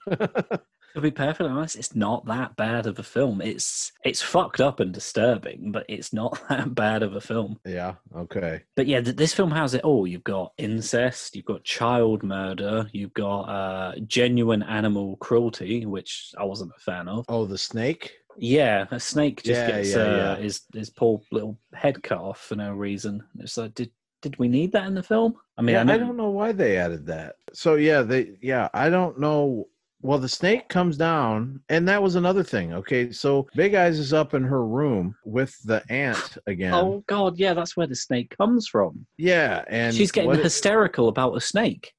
To 0.94 1.00
be 1.00 1.10
perfectly 1.10 1.50
honest, 1.50 1.74
it's 1.74 1.96
not 1.96 2.24
that 2.26 2.54
bad 2.54 2.86
of 2.86 2.98
a 3.00 3.02
film. 3.02 3.40
It's 3.42 3.90
it's 4.04 4.22
fucked 4.22 4.60
up 4.60 4.78
and 4.78 4.92
disturbing, 4.92 5.72
but 5.72 5.84
it's 5.88 6.12
not 6.12 6.40
that 6.48 6.74
bad 6.74 7.02
of 7.02 7.16
a 7.16 7.20
film. 7.20 7.58
yeah. 7.66 7.94
Okay. 8.16 8.62
But 8.76 8.86
yeah, 8.86 9.00
th- 9.00 9.16
this 9.16 9.34
film 9.34 9.50
has 9.50 9.74
it 9.74 9.82
all. 9.82 10.06
You've 10.06 10.22
got 10.24 10.52
incest, 10.56 11.34
you've 11.34 11.46
got 11.46 11.64
child 11.64 12.22
murder, 12.22 12.88
you've 12.92 13.14
got 13.14 13.40
uh, 13.42 13.94
genuine 14.06 14.62
animal 14.62 15.16
cruelty, 15.16 15.84
which 15.84 16.32
I 16.38 16.44
wasn't 16.44 16.72
a 16.76 16.80
fan 16.80 17.08
of. 17.08 17.24
Oh, 17.28 17.44
the 17.44 17.58
snake. 17.58 18.12
Yeah, 18.36 18.86
a 18.90 19.00
snake 19.00 19.42
just 19.42 19.60
Yeah, 19.60 19.66
gets 19.66 19.90
yeah, 19.90 19.96
uh, 20.02 20.16
yeah. 20.16 20.36
his 20.36 20.62
his 20.72 20.90
poor 20.90 21.20
little 21.32 21.58
head 21.72 22.02
cut 22.04 22.18
off 22.18 22.40
for 22.40 22.54
no 22.56 22.72
reason. 22.72 23.22
It's 23.40 23.56
like, 23.56 23.74
did 23.74 23.90
did 24.22 24.38
we 24.38 24.48
need 24.48 24.72
that 24.72 24.86
in 24.86 24.94
the 24.94 25.02
film? 25.02 25.34
I 25.58 25.62
mean, 25.62 25.74
yeah, 25.74 25.84
I, 25.86 25.94
I, 25.94 25.98
don't 25.98 26.16
know 26.16 26.30
why 26.30 26.52
they 26.52 26.78
added 26.78 27.06
that. 27.06 27.36
So 27.52 27.74
yeah, 27.74 28.02
they 28.02 28.36
yeah, 28.40 28.68
I 28.72 28.90
don't 28.90 29.18
know. 29.20 29.68
Well, 30.04 30.18
the 30.18 30.28
snake 30.28 30.68
comes 30.68 30.98
down, 30.98 31.60
and 31.70 31.88
that 31.88 32.02
was 32.02 32.14
another 32.14 32.42
thing. 32.42 32.74
Okay, 32.74 33.10
so 33.10 33.46
Big 33.56 33.74
Eyes 33.74 33.98
is 33.98 34.12
up 34.12 34.34
in 34.34 34.42
her 34.42 34.66
room 34.66 35.14
with 35.24 35.56
the 35.64 35.82
ant 35.90 36.36
again. 36.46 36.74
Oh 36.74 37.02
god, 37.06 37.38
yeah, 37.38 37.54
that's 37.54 37.74
where 37.74 37.86
the 37.86 37.94
snake 37.96 38.34
comes 38.36 38.68
from. 38.68 39.06
yeah, 39.16 39.64
and 39.66 39.94
She's 39.96 40.12
getting 40.12 40.28
what 40.28 40.40
it- 40.40 40.42
hysterical 40.44 41.08
about 41.08 41.34
a 41.34 41.40
snake. 41.40 41.94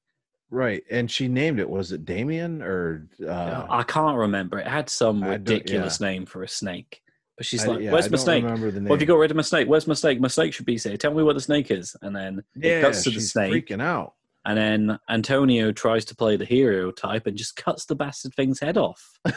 right, 0.50 0.84
and 0.88 1.10
she 1.10 1.26
named 1.26 1.58
it. 1.58 1.68
Was 1.68 1.90
it 1.90 2.04
Damien 2.04 2.62
or? 2.62 3.08
Uh, 3.26 3.66
I 3.68 3.82
can't 3.82 4.16
remember. 4.16 4.60
It 4.60 4.68
had 4.68 4.88
some 4.88 5.24
ridiculous 5.24 6.00
name 6.00 6.26
for 6.26 6.44
a 6.44 6.48
snake. 6.48 7.02
But 7.36 7.44
she's 7.44 7.64
I- 7.64 7.72
like, 7.72 7.80
yeah, 7.80 7.90
"Where's 7.90 8.08
my 8.08 8.18
snake? 8.18 8.44
Have 8.44 8.60
you 9.00 9.06
got 9.06 9.18
rid 9.18 9.32
of 9.32 9.36
my 9.36 9.42
snake? 9.42 9.66
Where's 9.66 9.88
my 9.88 9.94
snake? 9.94 10.20
My 10.20 10.28
snake 10.28 10.54
should 10.54 10.64
be 10.64 10.78
here. 10.78 10.96
Tell 10.96 11.12
me 11.12 11.24
where 11.24 11.34
the 11.34 11.40
snake 11.40 11.72
is." 11.72 11.96
And 12.02 12.14
then 12.14 12.44
Yeah, 12.54 12.78
it 12.78 12.82
cuts 12.82 13.02
to 13.02 13.10
the 13.10 13.20
snake, 13.20 13.52
freaking 13.66 13.82
out. 13.82 14.14
And 14.46 14.56
then 14.56 14.98
Antonio 15.10 15.72
tries 15.72 16.04
to 16.06 16.16
play 16.16 16.36
the 16.36 16.44
hero 16.44 16.90
type 16.90 17.26
and 17.26 17.36
just 17.36 17.56
cuts 17.56 17.84
the 17.84 17.94
bastard 17.94 18.34
thing's 18.34 18.60
head 18.60 18.78
off. 18.78 19.18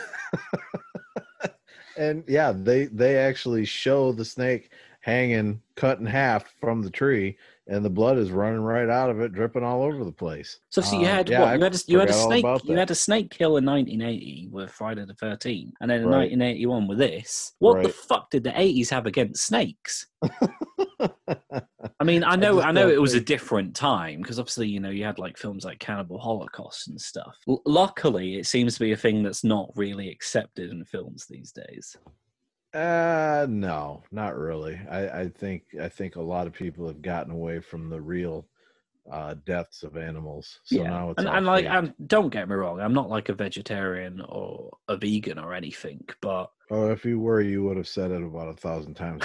And 1.97 2.23
yeah, 2.29 2.53
they 2.53 2.85
they 2.85 3.17
actually 3.17 3.65
show 3.65 4.13
the 4.13 4.23
snake 4.23 4.71
hanging 5.01 5.61
cut 5.75 5.99
in 5.99 6.05
half 6.05 6.53
from 6.61 6.81
the 6.81 6.89
tree, 6.89 7.37
and 7.67 7.83
the 7.83 7.89
blood 7.89 8.17
is 8.17 8.31
running 8.31 8.61
right 8.61 8.87
out 8.89 9.09
of 9.09 9.19
it, 9.19 9.33
dripping 9.33 9.65
all 9.65 9.83
over 9.83 10.05
the 10.05 10.11
place. 10.11 10.59
So, 10.69 10.81
so 10.81 10.95
you 10.95 11.05
Um, 11.05 11.11
had 11.11 11.29
yeah, 11.29 11.41
what? 11.41 11.57
You 11.57 11.63
had 11.63 11.75
a, 11.75 11.79
you 11.87 11.99
had 11.99 12.09
a 12.09 12.13
snake. 12.13 12.45
You 12.63 12.77
had 12.77 12.91
a 12.91 12.95
snake 12.95 13.31
kill 13.31 13.57
in 13.57 13.65
1980 13.65 14.47
with 14.49 14.71
Friday 14.71 15.03
the 15.03 15.13
13th, 15.13 15.73
and 15.81 15.91
then 15.91 16.01
in 16.01 16.07
Right. 16.07 16.31
1981 16.31 16.87
with 16.87 16.99
this. 16.99 17.51
What 17.59 17.83
the 17.83 17.89
fuck 17.89 18.29
did 18.29 18.45
the 18.45 18.51
80s 18.51 18.89
have 18.91 19.05
against 19.05 19.45
snakes? 19.45 20.07
I 22.01 22.05
mean, 22.05 22.23
I 22.23 22.37
know, 22.37 22.61
I, 22.61 22.71
know 22.71 22.87
it 22.87 23.01
was 23.01 23.13
a 23.13 23.19
different 23.19 23.75
time 23.75 24.21
because 24.21 24.39
obviously, 24.39 24.69
you 24.69 24.79
know, 24.79 24.89
you 24.89 25.03
had 25.03 25.19
like 25.19 25.37
films 25.37 25.65
like 25.65 25.79
Cannibal 25.79 26.17
Holocaust 26.17 26.87
and 26.87 26.99
stuff. 26.99 27.35
L- 27.47 27.61
luckily, 27.65 28.35
it 28.35 28.45
seems 28.45 28.75
to 28.75 28.79
be 28.79 28.93
a 28.93 28.97
thing 28.97 29.21
that's 29.21 29.43
not 29.43 29.69
really 29.75 30.09
accepted 30.09 30.71
in 30.71 30.85
films 30.85 31.25
these 31.29 31.51
days. 31.51 31.97
Uh 32.73 33.47
no, 33.49 34.03
not 34.11 34.37
really. 34.37 34.79
I, 34.89 35.21
I 35.21 35.27
think 35.27 35.63
I 35.81 35.89
think 35.89 36.15
a 36.15 36.21
lot 36.21 36.45
of 36.45 36.53
people 36.53 36.85
have 36.87 37.01
gotten 37.01 37.33
away 37.33 37.59
from 37.59 37.89
the 37.89 37.99
real 37.99 38.47
uh 39.11 39.35
deaths 39.45 39.83
of 39.83 39.97
animals. 39.97 40.59
So 40.63 40.83
now 40.83 41.11
it's 41.11 41.19
and, 41.19 41.27
and 41.27 41.45
like, 41.45 41.65
and 41.65 41.93
don't 42.07 42.29
get 42.29 42.47
me 42.47 42.55
wrong, 42.55 42.79
I'm 42.79 42.93
not 42.93 43.09
like 43.09 43.29
a 43.29 43.33
vegetarian 43.33 44.21
or 44.21 44.77
a 44.87 44.97
vegan 44.97 45.39
or 45.39 45.53
anything, 45.53 46.03
but 46.21 46.51
oh, 46.71 46.91
if 46.91 47.05
you 47.05 47.19
were, 47.19 47.41
you 47.41 47.63
would 47.63 47.77
have 47.77 47.87
said 47.87 48.11
it 48.11 48.21
about 48.21 48.49
a 48.49 48.53
thousand 48.53 48.95
times 48.95 49.23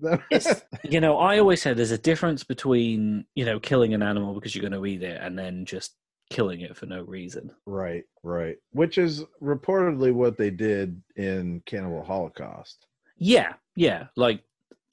by 0.00 0.10
now. 0.10 0.18
you 0.84 1.00
know 1.00 1.18
i 1.18 1.38
always 1.38 1.60
say 1.60 1.72
there's 1.72 1.90
a 1.90 1.98
difference 1.98 2.44
between 2.44 3.24
you 3.34 3.44
know 3.44 3.58
killing 3.58 3.94
an 3.94 4.02
animal 4.02 4.34
because 4.34 4.54
you're 4.54 4.68
going 4.68 4.80
to 4.80 4.86
eat 4.86 5.02
it 5.02 5.20
and 5.20 5.38
then 5.38 5.64
just 5.64 5.96
killing 6.30 6.60
it 6.60 6.76
for 6.76 6.86
no 6.86 7.02
reason 7.02 7.50
right, 7.66 8.04
right. 8.22 8.56
Which 8.72 8.98
is 8.98 9.24
reportedly 9.42 10.12
what 10.12 10.36
they 10.36 10.50
did 10.50 11.00
in 11.16 11.62
Cannibal 11.64 12.04
Holocaust. 12.04 12.86
yeah 13.16 13.54
yeah 13.76 14.06
like 14.16 14.42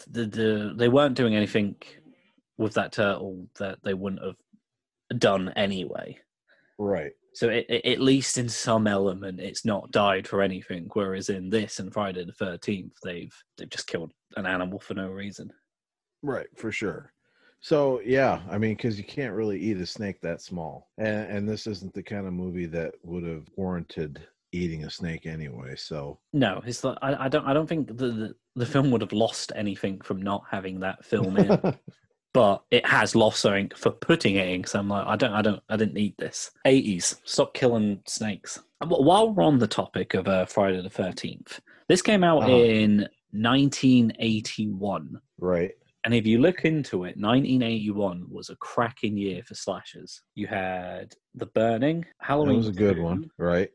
the, 0.09 0.25
the 0.25 0.73
they 0.75 0.87
weren't 0.87 1.15
doing 1.15 1.35
anything 1.35 1.75
with 2.57 2.73
that 2.73 2.91
turtle 2.91 3.47
that 3.59 3.77
they 3.83 3.93
wouldn't 3.93 4.23
have 4.23 5.19
done 5.19 5.49
anyway 5.55 6.17
Right. 6.77 7.11
so 7.33 7.49
it, 7.49 7.65
it, 7.69 7.85
at 7.85 7.99
least 8.01 8.37
in 8.37 8.49
some 8.49 8.87
element 8.87 9.39
it's 9.39 9.65
not 9.65 9.91
died 9.91 10.27
for 10.27 10.41
anything 10.41 10.89
whereas 10.93 11.29
in 11.29 11.49
this 11.49 11.79
and 11.79 11.93
friday 11.93 12.25
the 12.25 12.45
13th 12.45 12.91
they've 13.03 13.33
they've 13.57 13.69
just 13.69 13.87
killed 13.87 14.11
an 14.35 14.45
animal 14.45 14.79
for 14.79 14.93
no 14.93 15.09
reason 15.09 15.51
Right, 16.21 16.47
for 16.55 16.71
sure. 16.71 17.13
So 17.59 18.01
yeah, 18.03 18.41
I 18.49 18.57
mean, 18.57 18.71
because 18.75 18.97
you 18.97 19.03
can't 19.03 19.35
really 19.35 19.59
eat 19.59 19.77
a 19.77 19.85
snake 19.85 20.21
that 20.21 20.41
small, 20.41 20.89
and 20.97 21.29
and 21.29 21.47
this 21.49 21.67
isn't 21.67 21.93
the 21.93 22.01
kind 22.01 22.25
of 22.25 22.33
movie 22.33 22.65
that 22.67 22.95
would 23.03 23.23
have 23.23 23.45
warranted 23.55 24.25
eating 24.51 24.85
a 24.85 24.89
snake 24.89 25.27
anyway. 25.27 25.75
So 25.75 26.19
No, 26.33 26.61
it's 26.65 26.83
like 26.83 26.97
I, 27.03 27.25
I 27.25 27.27
don't. 27.27 27.45
I 27.45 27.53
don't 27.53 27.67
think 27.67 27.87
the, 27.87 27.93
the 27.93 28.35
the 28.55 28.65
film 28.65 28.89
would 28.89 29.01
have 29.01 29.13
lost 29.13 29.51
anything 29.55 30.01
from 30.01 30.19
not 30.21 30.43
having 30.49 30.79
that 30.79 31.05
film 31.05 31.37
in, 31.37 31.49
but 32.35 32.63
it 32.69 32.85
has 32.85 33.15
lost 33.15 33.39
something 33.39 33.71
for 33.77 33.91
putting 33.91 34.35
it 34.35 34.49
in. 34.49 34.61
Because 34.61 34.75
I'm 34.75 34.89
like, 34.89 35.07
I 35.07 35.15
don't, 35.15 35.31
I 35.33 35.41
don't, 35.41 35.61
I 35.69 35.77
didn't 35.77 35.93
need 35.93 36.15
this. 36.19 36.51
80s, 36.67 37.15
stop 37.23 37.53
killing 37.53 38.01
snakes. 38.05 38.59
And 38.81 38.91
While 38.91 39.33
we're 39.33 39.41
on 39.43 39.57
the 39.57 39.67
topic 39.67 40.13
of 40.15 40.27
uh, 40.27 40.45
Friday 40.45 40.81
the 40.81 40.89
13th, 40.89 41.59
this 41.87 42.01
came 42.01 42.25
out 42.25 42.43
Uh-huh. 42.43 42.51
in 42.51 43.07
1981. 43.31 45.19
right, 45.39 45.71
And 46.03 46.13
if 46.13 46.25
you 46.27 46.39
look 46.39 46.65
into 46.65 47.05
it, 47.05 47.15
1981 47.17 48.25
was 48.29 48.49
a 48.49 48.55
cracking 48.57 49.17
year 49.17 49.41
for 49.43 49.55
slashers. 49.55 50.21
You 50.35 50.47
had 50.47 51.13
The 51.35 51.45
Burning, 51.47 52.01
that 52.01 52.07
Halloween, 52.19 52.57
was 52.57 52.67
a 52.67 52.71
good 52.73 52.97
2, 52.97 53.03
one. 53.03 53.31
Right, 53.37 53.69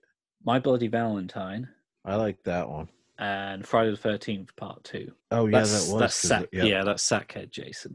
My 0.44 0.58
Bloody 0.58 0.88
Valentine, 0.88 1.68
I 2.04 2.16
like 2.16 2.42
that 2.44 2.68
one. 2.68 2.88
and 3.18 3.66
Friday 3.66 3.90
the 3.90 3.96
Thirteenth 3.96 4.54
Part 4.56 4.82
Two. 4.84 5.12
Oh 5.30 5.46
yeah, 5.46 5.58
That's, 5.58 5.86
that 5.86 5.92
was. 5.92 6.00
that's 6.00 6.14
sack, 6.14 6.46
yep. 6.52 6.66
yeah, 6.66 6.82
that's 6.84 7.06
Sackhead 7.08 7.50
Jason. 7.50 7.94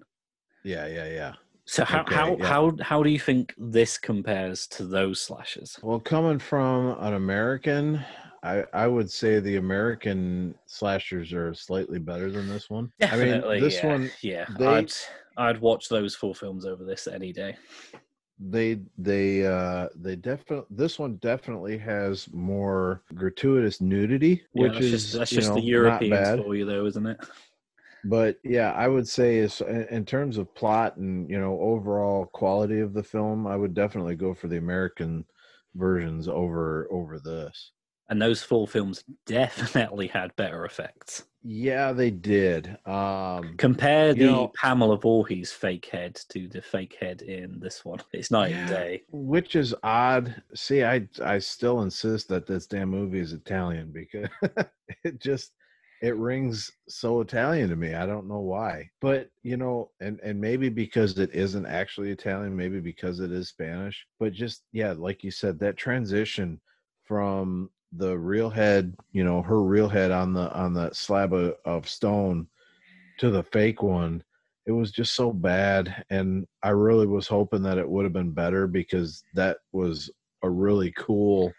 Yeah, 0.65 0.87
yeah, 0.87 1.07
yeah. 1.07 1.33
So 1.65 1.83
how 1.85 1.99
Okay, 2.01 2.15
how 2.15 2.37
yeah. 2.37 2.47
how 2.47 2.75
how 2.81 3.03
do 3.03 3.09
you 3.09 3.19
think 3.19 3.53
this 3.57 3.97
compares 3.97 4.67
to 4.67 4.85
those 4.85 5.21
slashes? 5.21 5.79
Well, 5.81 5.99
coming 5.99 6.39
from 6.39 6.95
an 6.99 7.13
American, 7.13 8.03
I 8.43 8.65
I 8.73 8.87
would 8.87 9.09
say 9.11 9.39
the 9.39 9.55
American 9.57 10.55
slashers 10.67 11.33
are 11.33 11.53
slightly 11.53 11.99
better 11.99 12.29
than 12.31 12.47
this 12.47 12.69
one. 12.69 12.91
Definitely, 12.99 13.49
I 13.49 13.53
mean, 13.53 13.61
this 13.61 13.75
yeah, 13.75 13.87
one 13.87 14.11
yeah. 14.21 14.45
they- 14.57 14.67
I'd 14.67 14.91
I'd 15.37 15.61
watch 15.61 15.89
those 15.89 16.15
four 16.15 16.35
films 16.35 16.65
over 16.65 16.83
this 16.83 17.07
any 17.07 17.33
day. 17.33 17.57
they 18.37 18.81
they 18.97 19.45
uh 19.45 19.87
they 19.95 20.15
definitely 20.15 20.65
this 20.69 20.99
one 20.99 21.15
definitely 21.17 21.77
has 21.77 22.31
more 22.33 23.01
gratuitous 23.13 23.79
nudity 23.79 24.43
Yeah, 24.53 24.67
which 24.67 24.73
that's 24.73 24.85
is 24.85 24.91
just, 24.91 25.13
that's 25.13 25.29
just 25.31 25.47
know, 25.47 25.55
the 25.55 25.61
Europeans 25.61 26.29
for 26.35 26.53
you, 26.55 26.65
though, 26.65 26.85
isn't 26.85 27.05
it? 27.05 27.17
But 28.05 28.37
yeah 28.43 28.71
i 28.73 28.87
would 28.87 29.07
say 29.07 29.37
is 29.37 29.61
in 29.61 29.85
in 29.89 30.05
terms 30.05 30.37
of 30.37 30.53
plot 30.55 30.97
and 30.97 31.29
you 31.29 31.39
know 31.39 31.59
overall 31.59 32.25
quality 32.27 32.79
of 32.79 32.93
the 32.93 33.03
film 33.03 33.47
i 33.47 33.55
would 33.55 33.73
definitely 33.73 34.15
go 34.15 34.33
for 34.33 34.47
the 34.47 34.57
american 34.57 35.25
versions 35.75 36.27
over 36.27 36.87
over 36.91 37.19
this 37.19 37.71
And 38.09 38.21
those 38.21 38.43
full 38.43 38.67
films 38.67 39.03
definitely 39.25 40.07
had 40.07 40.35
better 40.35 40.65
effects. 40.65 41.25
yeah 41.43 41.91
they 41.91 42.11
did 42.11 42.77
um 42.85 43.55
Compare 43.57 44.13
the 44.13 44.25
know- 44.25 44.51
Pamela 44.55 44.97
Voorhees 44.97 45.51
fake 45.51 45.85
head 45.85 46.15
to 46.29 46.47
the 46.47 46.61
fake 46.61 46.95
head 46.99 47.21
in 47.23 47.59
this 47.59 47.83
one. 47.83 47.99
It's 48.13 48.31
night 48.31 48.53
and 48.53 48.69
day. 48.69 49.03
which 49.11 49.55
is 49.55 49.73
odd 49.83 50.25
see 50.53 50.83
i 50.83 51.07
i 51.23 51.37
still 51.39 51.81
insist 51.81 52.27
that 52.29 52.45
this 52.47 52.67
damn 52.67 52.89
movie 52.89 53.19
is 53.19 53.33
italian 53.33 53.91
because 53.91 54.29
it 55.03 55.19
just 55.19 55.51
it 56.05 56.15
rings 56.17 56.71
so 56.87 57.19
italian 57.19 57.67
to 57.67 57.75
me 57.75 57.95
i 57.95 58.05
don't 58.05 58.27
know 58.27 58.39
why 58.39 58.87
but 59.01 59.27
you 59.41 59.57
know 59.57 59.89
and 59.99 60.19
and 60.19 60.39
maybe 60.39 60.69
because 60.69 61.17
it 61.17 61.33
isn't 61.33 61.65
actually 61.65 62.11
italian 62.11 62.55
maybe 62.55 62.79
because 62.79 63.19
it 63.19 63.31
is 63.31 63.49
spanish 63.49 64.05
but 64.19 64.31
just 64.31 64.65
yeah 64.71 64.93
like 64.95 65.23
you 65.23 65.31
said 65.31 65.57
that 65.57 65.77
transition 65.77 66.61
from 67.03 67.71
the 67.97 68.15
real 68.15 68.51
head 68.51 68.95
you 69.13 69.23
know 69.23 69.41
her 69.41 69.63
real 69.63 69.89
head 69.89 70.11
on 70.11 70.31
the 70.31 70.53
on 70.53 70.73
the 70.75 70.93
slab 70.93 71.33
of, 71.33 71.55
of 71.65 71.89
stone 71.89 72.47
to 73.17 73.31
the 73.31 73.43
fake 73.43 73.81
one 73.81 74.23
it 74.67 74.71
was 74.71 74.91
just 74.91 75.15
so 75.15 75.33
bad 75.33 76.03
and 76.11 76.45
i 76.61 76.69
really 76.69 77.07
was 77.07 77.27
hoping 77.27 77.63
that 77.63 77.79
it 77.79 77.89
would 77.89 78.03
have 78.03 78.13
been 78.13 78.31
better 78.31 78.67
because 78.67 79.23
that 79.33 79.57
was 79.71 80.11
a 80.43 80.49
really 80.49 80.93
cool 80.95 81.51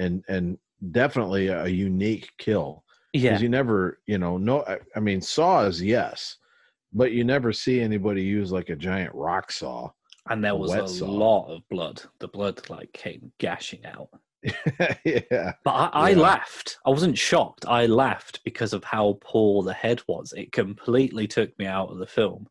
and 0.00 0.24
and 0.28 0.58
definitely 0.90 1.46
a 1.46 1.68
unique 1.68 2.30
kill 2.38 2.82
Yeah. 3.12 3.30
because 3.30 3.42
you 3.42 3.48
never 3.48 3.98
you 4.06 4.18
know 4.18 4.36
no 4.38 4.62
I, 4.66 4.78
I 4.96 5.00
mean 5.00 5.20
saws 5.20 5.80
yes 5.82 6.36
but 6.92 7.12
you 7.12 7.24
never 7.24 7.52
see 7.52 7.80
anybody 7.80 8.22
use 8.22 8.50
like 8.52 8.68
a 8.70 8.76
giant 8.76 9.14
rock 9.14 9.50
saw 9.52 9.90
And 10.30 10.42
there 10.44 10.54
was 10.56 10.70
wet 10.70 11.00
a 11.00 11.04
lot 11.04 11.46
of 11.48 11.66
blood. 11.68 12.02
The 12.18 12.28
blood 12.28 12.68
like 12.70 12.92
came 12.92 13.32
gashing 13.38 13.84
out. 13.86 14.08
yeah 15.04 15.52
But 15.64 15.70
I, 15.70 15.90
I 15.92 16.10
Yeah. 16.10 16.18
laughed. 16.18 16.78
I 16.86 16.90
wasn't 16.90 17.18
shocked. 17.18 17.66
I 17.66 17.86
laughed 17.86 18.40
because 18.44 18.72
of 18.72 18.84
how 18.84 19.18
poor 19.22 19.62
the 19.62 19.72
head 19.74 20.00
was. 20.06 20.32
It 20.36 20.52
completely 20.52 21.26
took 21.26 21.58
me 21.58 21.66
out 21.66 21.90
of 21.90 21.98
the 21.98 22.06
film. 22.06 22.46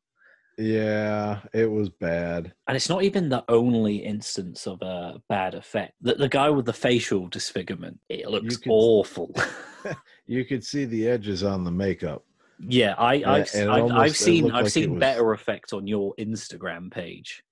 yeah 0.57 1.39
it 1.53 1.69
was 1.69 1.89
bad 1.89 2.51
And 2.67 2.75
it's 2.75 2.89
not 2.89 3.03
even 3.03 3.29
the 3.29 3.43
only 3.47 3.97
instance 3.97 4.65
of 4.67 4.81
a 4.81 5.21
bad 5.29 5.53
effect. 5.55 5.93
The, 6.01 6.15
the 6.15 6.29
guy 6.29 6.49
with 6.49 6.65
the 6.65 6.73
facial 6.73 7.27
disfigurement, 7.27 7.99
it 8.09 8.27
looks 8.29 8.57
could- 8.57 8.71
awful. 8.71 9.35
you 10.27 10.45
could 10.45 10.63
see 10.63 10.85
the 10.85 11.07
edges 11.07 11.43
on 11.43 11.63
the 11.63 11.71
makeup 11.71 12.23
yeah, 12.59 12.95
I, 12.97 13.23
I've, 13.25 13.53
and 13.53 13.69
I've, 13.69 13.83
almost- 13.83 14.01
I've 14.01 14.17
seen 14.17 14.51
I've 14.51 14.63
like 14.63 14.71
seen 14.71 14.93
was- 14.93 14.99
better 14.99 15.33
effects 15.33 15.73
on 15.73 15.87
your 15.87 16.13
Instagram 16.19 16.91
page. 16.91 17.43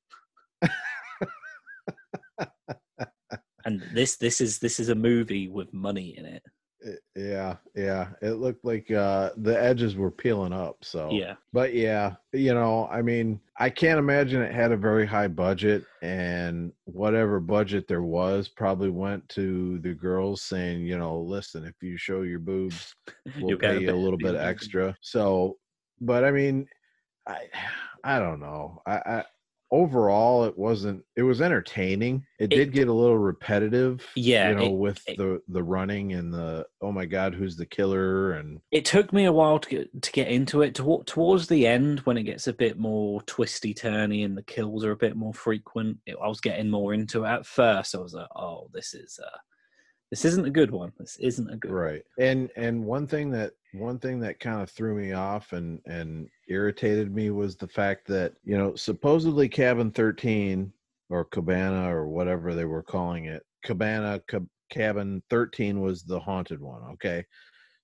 and 3.66 3.84
this 3.94 4.18
this 4.18 4.42
is 4.42 4.60
this 4.60 4.80
is 4.80 4.90
a 4.90 4.96
movie 4.96 5.48
with 5.48 5.72
money 5.74 6.18
in 6.18 6.26
it. 6.26 6.44
It- 6.86 7.02
yeah 7.16 7.56
yeah. 7.76 8.10
It 8.22 8.34
looked 8.34 8.64
like 8.64 8.90
uh 8.92 9.32
the 9.38 9.60
edges 9.62 9.96
were 9.96 10.12
peeling 10.12 10.54
up 10.54 10.78
so. 10.84 11.10
Yeah. 11.12 11.34
but 11.52 11.74
yeah 11.74 12.14
you 12.32 12.54
know 12.54 12.88
i 12.92 13.02
mean 13.02 13.40
i 13.58 13.70
can't 13.70 13.98
imagine 14.00 14.42
it 14.42 14.54
had 14.54 14.72
a 14.72 14.78
very 14.78 15.06
high 15.06 15.28
budget 15.30 15.84
and 16.04 16.72
whatever 16.84 17.40
budget 17.40 17.88
there 17.88 18.04
was 18.04 18.48
probably 18.50 18.90
went 18.92 19.28
to 19.30 19.80
the 19.80 19.94
girls 19.94 20.42
saying 20.44 20.82
you 20.86 20.98
know 20.98 21.20
listen 21.20 21.66
if 21.66 21.76
you 21.82 21.98
show 21.98 22.22
your 22.22 22.40
boobs 22.40 22.94
we'll 23.40 23.50
You'll 23.52 23.60
pay 23.60 23.80
you 23.80 23.92
a 23.92 23.96
little 23.96 24.18
bit 24.20 24.34
bit- 24.34 24.42
extra. 24.42 24.96
So 25.02 25.58
but 26.02 26.24
i 26.24 26.32
mean 26.32 26.68
i 27.28 27.40
i 28.04 28.20
don't 28.20 28.40
know. 28.40 28.82
I 28.86 28.98
i 28.98 29.24
overall 29.76 30.46
it 30.46 30.58
wasn't 30.58 31.04
it 31.18 31.24
was 31.24 31.42
entertaining 31.42 32.26
it, 32.40 32.46
It- 32.54 32.56
did 32.56 32.72
get 32.72 32.88
a 32.88 32.94
little 32.94 33.18
repetitive 33.18 34.06
Yeah, 34.16 34.50
you 34.50 34.56
know 34.56 34.66
it- 34.68 34.78
with 34.78 35.02
it- 35.08 35.18
the 35.18 35.42
the 35.50 35.64
running 35.64 36.14
and 36.14 36.34
the 36.34 36.66
oh 36.82 36.92
my 36.94 37.06
god 37.06 37.36
who's 37.36 37.58
the 37.58 37.66
killer 37.66 38.32
and 38.34 38.62
It 38.72 38.86
took 38.86 39.12
me 39.12 39.26
a 39.26 39.34
while 39.34 39.60
to 39.60 39.70
get 39.70 40.02
to 40.02 40.12
get 40.14 40.30
into 40.30 40.62
it. 40.62 40.76
To, 40.76 41.04
towards 41.06 41.48
the 41.48 41.68
end, 41.68 42.00
when 42.02 42.18
it 42.18 42.24
gets 42.24 42.48
a 42.48 42.54
bit 42.54 42.78
more 42.78 43.22
twisty 43.24 43.74
turny 43.74 44.24
and 44.24 44.38
the 44.38 44.44
kills 44.44 44.86
are 44.86 44.92
a 44.92 44.96
bit 45.06 45.16
more 45.18 45.34
frequent, 45.34 45.98
it, 46.06 46.16
I 46.24 46.28
was 46.28 46.40
getting 46.42 46.70
more 46.70 46.94
into 46.94 47.24
it. 47.26 47.28
At 47.28 47.46
first, 47.46 47.96
I 47.96 48.00
was 48.00 48.14
like, 48.14 48.28
"Oh, 48.36 48.70
this 48.74 48.94
is 48.94 49.20
uh, 49.22 49.38
this 50.12 50.26
isn't 50.26 50.46
a 50.46 50.52
good 50.52 50.72
one. 50.72 50.92
This 51.00 51.18
isn't 51.18 51.50
a 51.50 51.58
good 51.58 51.72
one." 51.72 51.80
right 51.80 52.04
and 52.20 52.50
and 52.56 52.84
one 52.84 53.08
thing 53.08 53.32
that 53.32 53.54
one 53.74 54.00
thing 54.00 54.20
that 54.20 54.40
kind 54.40 54.62
of 54.62 54.70
threw 54.70 54.96
me 54.96 55.12
off 55.14 55.54
and 55.54 55.80
and 55.86 56.30
irritated 56.48 57.14
me 57.14 57.30
was 57.30 57.56
the 57.56 57.68
fact 57.68 58.08
that 58.08 58.34
you 58.44 58.58
know 58.58 58.76
supposedly 58.76 59.50
cabin 59.50 59.92
13 59.92 60.72
or 61.10 61.26
cabana 61.26 61.94
or 61.94 62.08
whatever 62.08 62.54
they 62.54 62.66
were 62.66 62.84
calling 62.84 63.26
it 63.26 63.44
cabana 63.64 64.22
Cab- 64.28 64.48
cabin 64.70 65.22
13 65.30 65.82
was 65.82 66.04
the 66.04 66.20
haunted 66.20 66.62
one 66.62 66.82
okay 66.94 67.24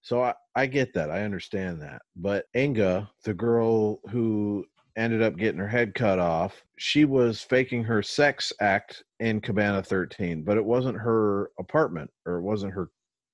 so 0.02 0.24
I, 0.24 0.34
I 0.56 0.66
get 0.66 0.94
that 0.94 1.12
i 1.12 1.24
understand 1.24 1.82
that 1.82 2.02
but 2.16 2.46
inga 2.56 3.10
the 3.24 3.34
girl 3.34 4.00
who 4.10 4.66
ended 4.96 5.22
up 5.22 5.38
getting 5.38 5.60
her 5.60 5.68
head 5.68 5.94
cut 5.94 6.20
off 6.20 6.64
she 6.78 7.06
was 7.06 7.42
faking 7.42 7.84
her 7.84 8.02
sex 8.02 8.52
act 8.60 9.04
in 9.20 9.40
cabana 9.40 9.82
13 9.82 10.44
but 10.44 10.58
it 10.58 10.66
wasn't 10.66 10.98
her 10.98 11.52
apartment 11.60 12.10
or 12.26 12.38
it 12.38 12.42
wasn't 12.42 12.74
her 12.74 12.90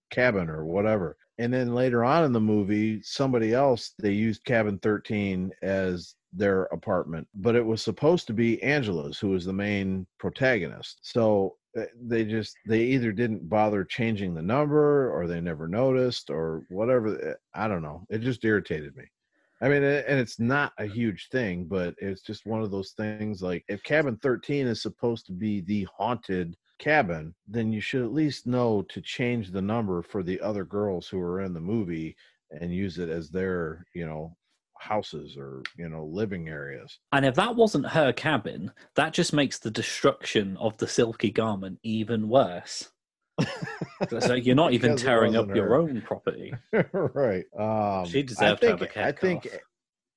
cabin 0.10 0.50
or 0.50 0.65
whatever. 0.65 1.17
And 1.39 1.54
then 1.54 1.76
later 1.76 2.04
on 2.04 2.24
in 2.24 2.32
the 2.32 2.39
movie, 2.39 3.02
somebody 3.04 3.54
else 3.54 3.93
they 4.00 4.12
used 4.12 4.46
cabin 4.46 4.80
13 4.80 5.52
as 5.62 6.15
their 6.34 6.63
apartment, 6.65 7.28
but 7.36 7.56
it 7.56 7.65
was 7.65 7.82
supposed 7.82 8.28
to 8.28 8.34
be 8.34 8.62
Angela's, 8.63 9.20
who 9.20 9.30
was 9.30 9.46
the 9.46 9.54
main 9.54 10.06
protagonist. 10.20 11.00
So 11.02 11.56
uh, 11.78 11.84
they 12.02 12.26
just 12.26 12.56
they 12.67 12.82
either 12.82 13.12
didn't 13.12 13.48
bother 13.48 13.84
changing 13.84 14.34
the 14.34 14.41
number 14.41 15.12
or 15.12 15.28
they 15.28 15.39
never 15.39 15.67
noticed 15.67 16.30
or 16.30 16.63
whatever. 16.70 17.38
I 17.54 17.67
don't 17.67 17.84
know. 17.84 18.06
It 18.10 18.20
just 18.20 18.43
irritated 18.43 18.96
me. 18.96 19.04
I 19.62 19.70
mean, 19.70 19.84
and 19.84 20.20
it's 20.20 20.39
not 20.39 20.74
a 20.78 20.86
huge 20.86 21.30
thing, 21.30 21.65
but 21.65 21.96
it's 21.98 22.22
just 22.22 22.46
one 22.46 22.62
of 22.62 22.70
those 22.70 22.91
things 22.91 23.41
like 23.41 23.63
if 23.67 23.82
cabin 23.84 24.17
13 24.17 24.67
is 24.67 24.82
supposed 24.82 25.26
to 25.28 25.32
be 25.32 25.62
the 25.62 25.88
haunted 25.98 26.56
cabin, 26.78 27.34
then 27.48 27.72
you 27.72 27.82
should 27.82 28.04
at 28.04 28.13
least 28.13 28.46
know 28.46 28.84
to 28.84 29.02
change 29.02 29.50
the 29.50 29.62
number 29.62 30.04
for 30.04 30.22
the 30.22 30.39
other 30.41 30.63
girls 30.63 31.08
who 31.08 31.20
are 31.20 31.41
in 31.41 31.54
the 31.54 31.60
movie 31.60 32.15
and 32.52 32.72
use 32.74 33.00
it 33.00 33.10
as 33.10 33.30
their, 33.30 33.84
you 33.96 34.06
know, 34.06 34.36
houses 34.80 35.36
or, 35.38 35.63
you 35.76 35.89
know, 35.89 36.06
living 36.06 36.50
areas. 36.50 37.00
And 37.12 37.26
if 37.26 37.34
that 37.36 37.56
wasn't 37.56 37.88
her 37.88 38.13
cabin, 38.13 38.72
that 38.96 39.12
just 39.12 39.34
makes 39.34 39.58
the 39.58 39.72
destruction 39.72 40.56
of 40.58 40.78
the 40.78 40.88
silky 40.88 41.32
garment 41.32 41.80
even 41.82 42.30
worse. 42.30 42.89
so 44.19 44.34
you're 44.34 44.56
not 44.56 44.73
even 44.73 44.95
tearing 44.95 45.36
up 45.36 45.47
wasn't 45.47 45.58
your 45.58 45.76
own 45.76 46.02
property. 46.02 46.54
right. 46.93 47.45
Um, 47.58 48.06
She 48.06 48.19
I 48.19 48.23
deserved 48.23 48.62
to 48.62 48.69
have 48.69 48.80
think, 48.80 48.82
a 48.82 49.00
I 49.00 49.04
cat 49.12 49.19
think, 49.19 49.43
calf. 49.43 49.62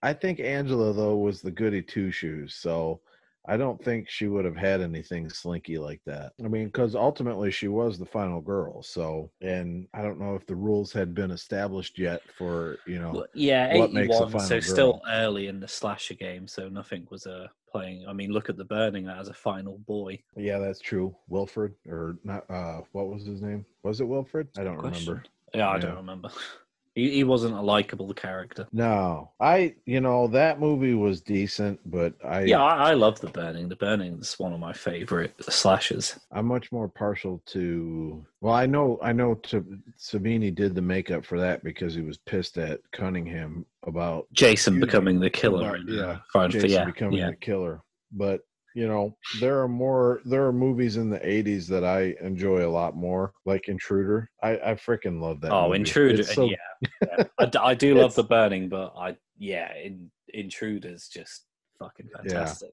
I 0.02 0.12
think 0.12 0.40
Angela 0.40 0.92
though 0.92 1.16
was 1.16 1.42
the 1.42 1.50
goody 1.50 1.82
two 1.82 2.10
shoes. 2.10 2.54
So 2.54 3.00
I 3.46 3.56
don't 3.56 3.82
think 3.82 4.08
she 4.08 4.28
would 4.28 4.44
have 4.44 4.56
had 4.56 4.80
anything 4.80 5.28
slinky 5.30 5.78
like 5.78 6.00
that. 6.06 6.32
I 6.44 6.48
mean, 6.48 6.66
because 6.66 6.94
ultimately 6.94 7.50
she 7.50 7.68
was 7.68 7.98
the 7.98 8.06
final 8.06 8.40
girl. 8.40 8.82
So, 8.82 9.30
and 9.40 9.88
I 9.94 10.02
don't 10.02 10.20
know 10.20 10.34
if 10.34 10.46
the 10.46 10.54
rules 10.54 10.92
had 10.92 11.14
been 11.14 11.30
established 11.30 11.98
yet 11.98 12.22
for 12.36 12.78
you 12.86 13.00
know. 13.00 13.12
Well, 13.12 13.26
yeah, 13.34 13.76
what 13.76 13.92
makes 13.92 14.14
a 14.16 14.24
81, 14.24 14.30
final 14.30 14.40
so 14.40 14.60
still 14.60 15.02
early 15.08 15.46
in 15.46 15.58
the 15.60 15.68
slasher 15.68 16.14
game, 16.14 16.46
so 16.46 16.68
nothing 16.68 17.06
was 17.10 17.26
uh, 17.26 17.48
playing. 17.70 18.06
I 18.06 18.12
mean, 18.12 18.30
look 18.30 18.50
at 18.50 18.56
the 18.56 18.64
burning 18.64 19.08
as 19.08 19.28
a 19.28 19.34
final 19.34 19.78
boy. 19.78 20.22
Yeah, 20.36 20.58
that's 20.58 20.80
true. 20.80 21.16
Wilfred 21.28 21.72
or 21.88 22.18
not? 22.24 22.48
Uh, 22.50 22.82
what 22.92 23.08
was 23.08 23.24
his 23.24 23.40
name? 23.40 23.64
Was 23.82 24.00
it 24.00 24.08
Wilfred? 24.08 24.48
I 24.58 24.64
don't 24.64 24.76
Question. 24.76 25.14
remember. 25.14 25.24
Yeah, 25.54 25.70
I 25.70 25.74
Yeah. 25.76 25.80
don't 25.80 25.96
remember. 25.96 26.30
He, 27.00 27.10
he 27.10 27.24
wasn't 27.24 27.54
a 27.54 27.60
likable 27.62 28.12
character. 28.12 28.68
No, 28.72 29.30
I. 29.40 29.74
You 29.86 30.00
know 30.00 30.26
that 30.28 30.60
movie 30.60 30.94
was 30.94 31.22
decent, 31.22 31.80
but 31.86 32.14
I. 32.22 32.42
Yeah, 32.42 32.62
I, 32.62 32.90
I 32.90 32.94
love 32.94 33.20
the 33.20 33.28
burning. 33.28 33.70
The 33.70 33.76
burning 33.76 34.18
is 34.18 34.38
one 34.38 34.52
of 34.52 34.60
my 34.60 34.74
favorite 34.74 35.34
slashers. 35.42 36.20
I'm 36.30 36.46
much 36.46 36.70
more 36.70 36.88
partial 36.88 37.42
to. 37.46 38.24
Well, 38.42 38.52
I 38.52 38.66
know, 38.66 38.98
I 39.02 39.12
know. 39.12 39.34
Tom 39.36 39.82
Savini 39.98 40.54
did 40.54 40.74
the 40.74 40.82
makeup 40.82 41.24
for 41.24 41.40
that 41.40 41.64
because 41.64 41.94
he 41.94 42.02
was 42.02 42.18
pissed 42.18 42.58
at 42.58 42.80
Cunningham 42.92 43.64
about 43.86 44.26
Jason 44.32 44.78
becoming 44.78 45.20
the 45.20 45.30
killer. 45.30 45.78
yeah, 45.88 46.18
Jason 46.48 46.70
yeah, 46.70 46.84
becoming 46.84 47.24
the 47.24 47.36
killer. 47.36 47.80
But 48.12 48.42
you 48.74 48.86
know, 48.86 49.16
there 49.40 49.60
are 49.60 49.68
more. 49.68 50.20
There 50.24 50.46
are 50.46 50.52
movies 50.52 50.96
in 50.96 51.10
the 51.10 51.18
'80s 51.18 51.66
that 51.68 51.84
I 51.84 52.14
enjoy 52.24 52.66
a 52.66 52.70
lot 52.70 52.96
more, 52.96 53.32
like 53.44 53.68
Intruder. 53.68 54.30
I 54.42 54.50
I 54.52 54.74
freaking 54.74 55.20
love 55.20 55.40
that. 55.40 55.52
Oh, 55.52 55.68
movie. 55.68 55.80
Intruder. 55.80 56.22
So- 56.22 56.44
yeah, 56.44 56.88
yeah. 57.02 57.24
I, 57.38 57.50
I 57.60 57.74
do 57.74 57.94
love 58.00 58.14
the 58.14 58.24
burning, 58.24 58.68
but 58.68 58.92
I 58.96 59.16
yeah, 59.38 59.74
in, 59.76 60.10
Intruder's 60.32 61.08
just 61.08 61.46
fucking 61.78 62.08
fantastic. 62.14 62.72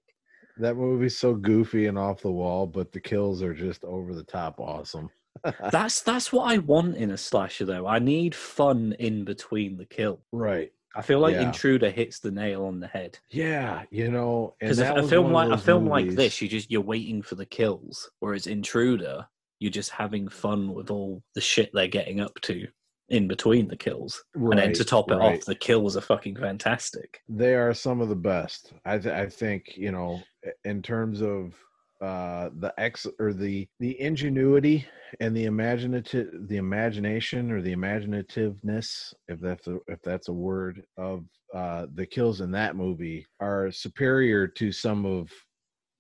that 0.58 0.76
movie's 0.76 1.18
so 1.18 1.34
goofy 1.34 1.88
and 1.88 1.98
off 1.98 2.22
the 2.22 2.32
wall, 2.32 2.68
but 2.68 2.92
the 2.92 3.00
kills 3.00 3.42
are 3.42 3.54
just 3.54 3.84
over 3.84 4.14
the 4.14 4.24
top 4.24 4.60
awesome. 4.60 5.10
that's 5.72 6.02
that's 6.02 6.32
what 6.34 6.52
I 6.52 6.58
want 6.58 6.98
in 6.98 7.12
a 7.12 7.18
slasher 7.18 7.66
though. 7.66 7.88
I 7.88 8.00
need 8.00 8.34
fun 8.36 8.96
in 9.00 9.24
between 9.24 9.78
the 9.78 9.86
kill. 9.86 10.20
Right. 10.32 10.72
I 10.96 11.02
feel 11.02 11.20
like 11.20 11.36
Yeah. 11.36 11.44
Intruder 11.48 11.90
hits 11.90 12.20
the 12.20 12.32
nail 12.32 12.66
on 12.66 12.80
the 12.80 12.88
head. 12.88 13.20
Yeah, 13.30 13.84
you 13.92 14.10
know, 14.10 14.56
Because 14.60 14.80
a 14.80 15.04
film 15.08 15.32
like 15.32 15.52
a 15.52 15.58
film 15.58 15.86
like 15.88 16.10
this, 16.12 16.42
you 16.42 16.48
just 16.48 16.72
you're 16.72 16.82
waiting 16.82 17.22
for 17.22 17.36
the 17.36 17.46
kills, 17.46 18.10
whereas 18.20 18.48
Intruder, 18.48 19.28
you're 19.60 19.72
just 19.72 19.92
having 19.92 20.28
fun 20.28 20.74
with 20.74 20.90
all 20.90 21.22
the 21.36 21.42
shit 21.42 21.70
they're 21.74 21.88
getting 21.88 22.20
up 22.20 22.40
to 22.42 22.68
in 23.10 23.28
between 23.28 23.68
the 23.68 23.76
kills. 23.78 24.24
and 24.36 24.58
then 24.60 24.74
to 24.74 24.84
top 24.84 25.10
it 25.12 25.16
right. 25.16 25.38
off, 25.40 25.46
the 25.46 25.56
kills 25.56 25.96
are 25.96 26.02
fucking 26.02 26.36
fantastic. 26.36 27.22
they 27.30 27.56
are 27.56 27.74
some 27.74 28.02
of 28.02 28.10
the 28.10 28.16
best. 28.16 28.74
I 28.86 28.98
th- 28.98 29.14
I 29.14 29.28
think 29.30 29.78
you 29.78 29.92
know 29.92 30.22
in 30.66 30.82
terms 30.82 31.22
of 31.22 31.54
uh 32.02 32.50
the 32.60 32.74
ex 32.78 33.08
or 33.20 33.34
the 33.34 33.68
the 33.80 34.00
ingenuity 34.00 34.86
and 35.20 35.36
the 35.36 35.46
imaginative 35.46 36.48
the 36.48 36.58
imagination 36.58 37.52
or 37.52 37.62
the 37.62 37.74
imaginativeness 37.76 39.14
if 39.28 39.40
that's 39.40 39.68
a, 39.68 39.78
if 39.88 40.00
that's 40.04 40.28
a 40.28 40.34
word 40.34 40.84
of 40.98 41.24
uh 41.54 41.88
the 41.96 42.06
kills 42.06 42.42
in 42.42 42.52
that 42.52 42.76
movie 42.76 43.26
are 43.40 43.72
superior 43.72 44.48
to 44.48 44.72
some 44.72 45.06
of 45.06 45.32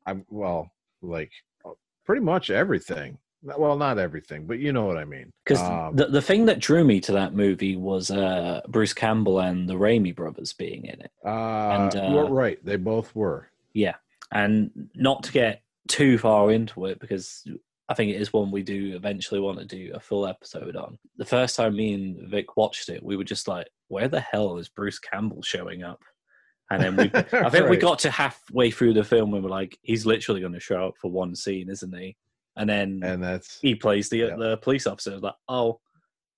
i'm 0.06 0.24
well 0.30 0.70
like 1.02 1.32
uh, 1.66 1.72
pretty 2.06 2.22
much 2.22 2.50
everything. 2.50 3.18
Well 3.44 3.78
not 3.78 3.98
everything 4.00 4.46
but 4.46 4.60
you 4.60 4.74
know 4.74 4.86
what 4.86 4.98
i 4.98 5.06
mean. 5.06 5.32
Because 5.46 5.62
Um, 5.62 5.96
the 5.96 6.08
the 6.08 6.22
thing 6.22 6.46
that 6.46 6.60
drew 6.60 6.84
me 6.84 7.00
to 7.02 7.12
that 7.14 7.34
movie 7.34 7.76
was 7.76 8.12
uh, 8.12 8.62
Bruce 8.68 8.94
Campbell 8.94 9.40
and 9.40 9.70
the 9.70 9.76
Raimi 9.76 10.14
brothers 10.16 10.54
being 10.54 10.86
in 10.86 11.00
it. 11.02 11.12
uh, 11.96 12.00
uh, 12.00 12.12
you're 12.14 12.30
right 12.30 12.64
they 12.66 12.76
both 12.76 13.16
were. 13.16 13.50
Yeah 13.74 13.96
And 14.32 14.90
not 14.96 15.24
to 15.24 15.32
get 15.32 15.62
too 15.88 16.18
far 16.18 16.52
into 16.52 16.86
it, 16.86 17.00
because 17.00 17.44
I 17.90 17.94
think 17.94 18.12
it 18.12 18.22
is 18.22 18.34
one 18.34 18.52
we 18.52 18.64
do 18.64 18.96
eventually 18.96 19.40
want 19.40 19.60
to 19.60 19.66
do 19.66 19.92
a 19.94 20.00
full 20.00 20.28
episode 20.28 20.76
on. 20.76 20.98
The 21.18 21.26
first 21.26 21.56
time 21.56 21.76
me 21.76 21.94
and 21.94 22.30
Vic 22.30 22.58
watched 22.58 22.90
it, 22.90 23.04
we 23.04 23.16
were 23.16 23.24
just 23.24 23.48
like, 23.48 23.68
"Where 23.88 24.08
the 24.08 24.20
hell 24.20 24.58
is 24.58 24.70
Bruce 24.70 25.00
Campbell 25.00 25.42
showing 25.42 25.84
up?" 25.84 26.02
And 26.70 26.82
then 26.84 26.96
we, 26.98 27.04
I 27.34 27.50
think 27.50 27.70
we 27.70 27.78
got 27.78 28.00
to 28.00 28.12
halfway 28.12 28.72
through 28.72 28.94
the 28.94 29.04
film 29.04 29.34
and 29.34 29.44
we're 29.44 29.50
like, 29.50 29.78
"He's 29.82 30.06
literally 30.06 30.42
going 30.42 30.54
to 30.54 30.60
show 30.60 30.88
up 30.88 30.96
for 30.98 31.10
one 31.12 31.36
scene, 31.36 31.70
isn't 31.70 31.96
he?" 31.98 32.18
And 32.58 32.70
then 32.70 33.02
and 33.04 33.24
that's 33.24 33.60
he 33.62 33.76
plays 33.76 34.10
the 34.10 34.18
Yeah. 34.18 34.36
the 34.36 34.58
police 34.58 34.86
officer. 34.88 35.18
Like, 35.18 35.36
"Oh, 35.48 35.80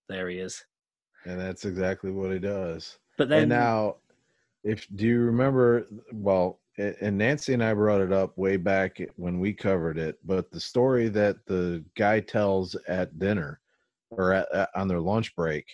there 0.07 0.29
he 0.29 0.39
is." 0.39 0.63
and 1.25 1.37
that's 1.37 1.65
exactly 1.65 2.11
what 2.11 2.31
he 2.31 2.39
does 2.39 2.97
But 3.17 3.27
then 3.27 3.41
and 3.41 3.49
now 3.49 3.97
if 4.63 4.87
do 4.95 5.05
you 5.05 5.19
remember 5.19 5.85
well 6.13 6.59
and 6.79 7.17
nancy 7.17 7.53
and 7.53 7.63
i 7.63 7.73
brought 7.73 8.01
it 8.01 8.11
up 8.13 8.37
way 8.37 8.57
back 8.57 8.97
when 9.15 9.39
we 9.39 9.53
covered 9.53 9.97
it 9.97 10.17
but 10.23 10.49
the 10.51 10.59
story 10.59 11.09
that 11.09 11.37
the 11.45 11.83
guy 11.95 12.19
tells 12.19 12.75
at 12.87 13.19
dinner 13.19 13.59
or 14.11 14.33
at, 14.33 14.47
at- 14.53 14.69
on 14.75 14.87
their 14.87 14.99
lunch 15.01 15.35
break 15.35 15.65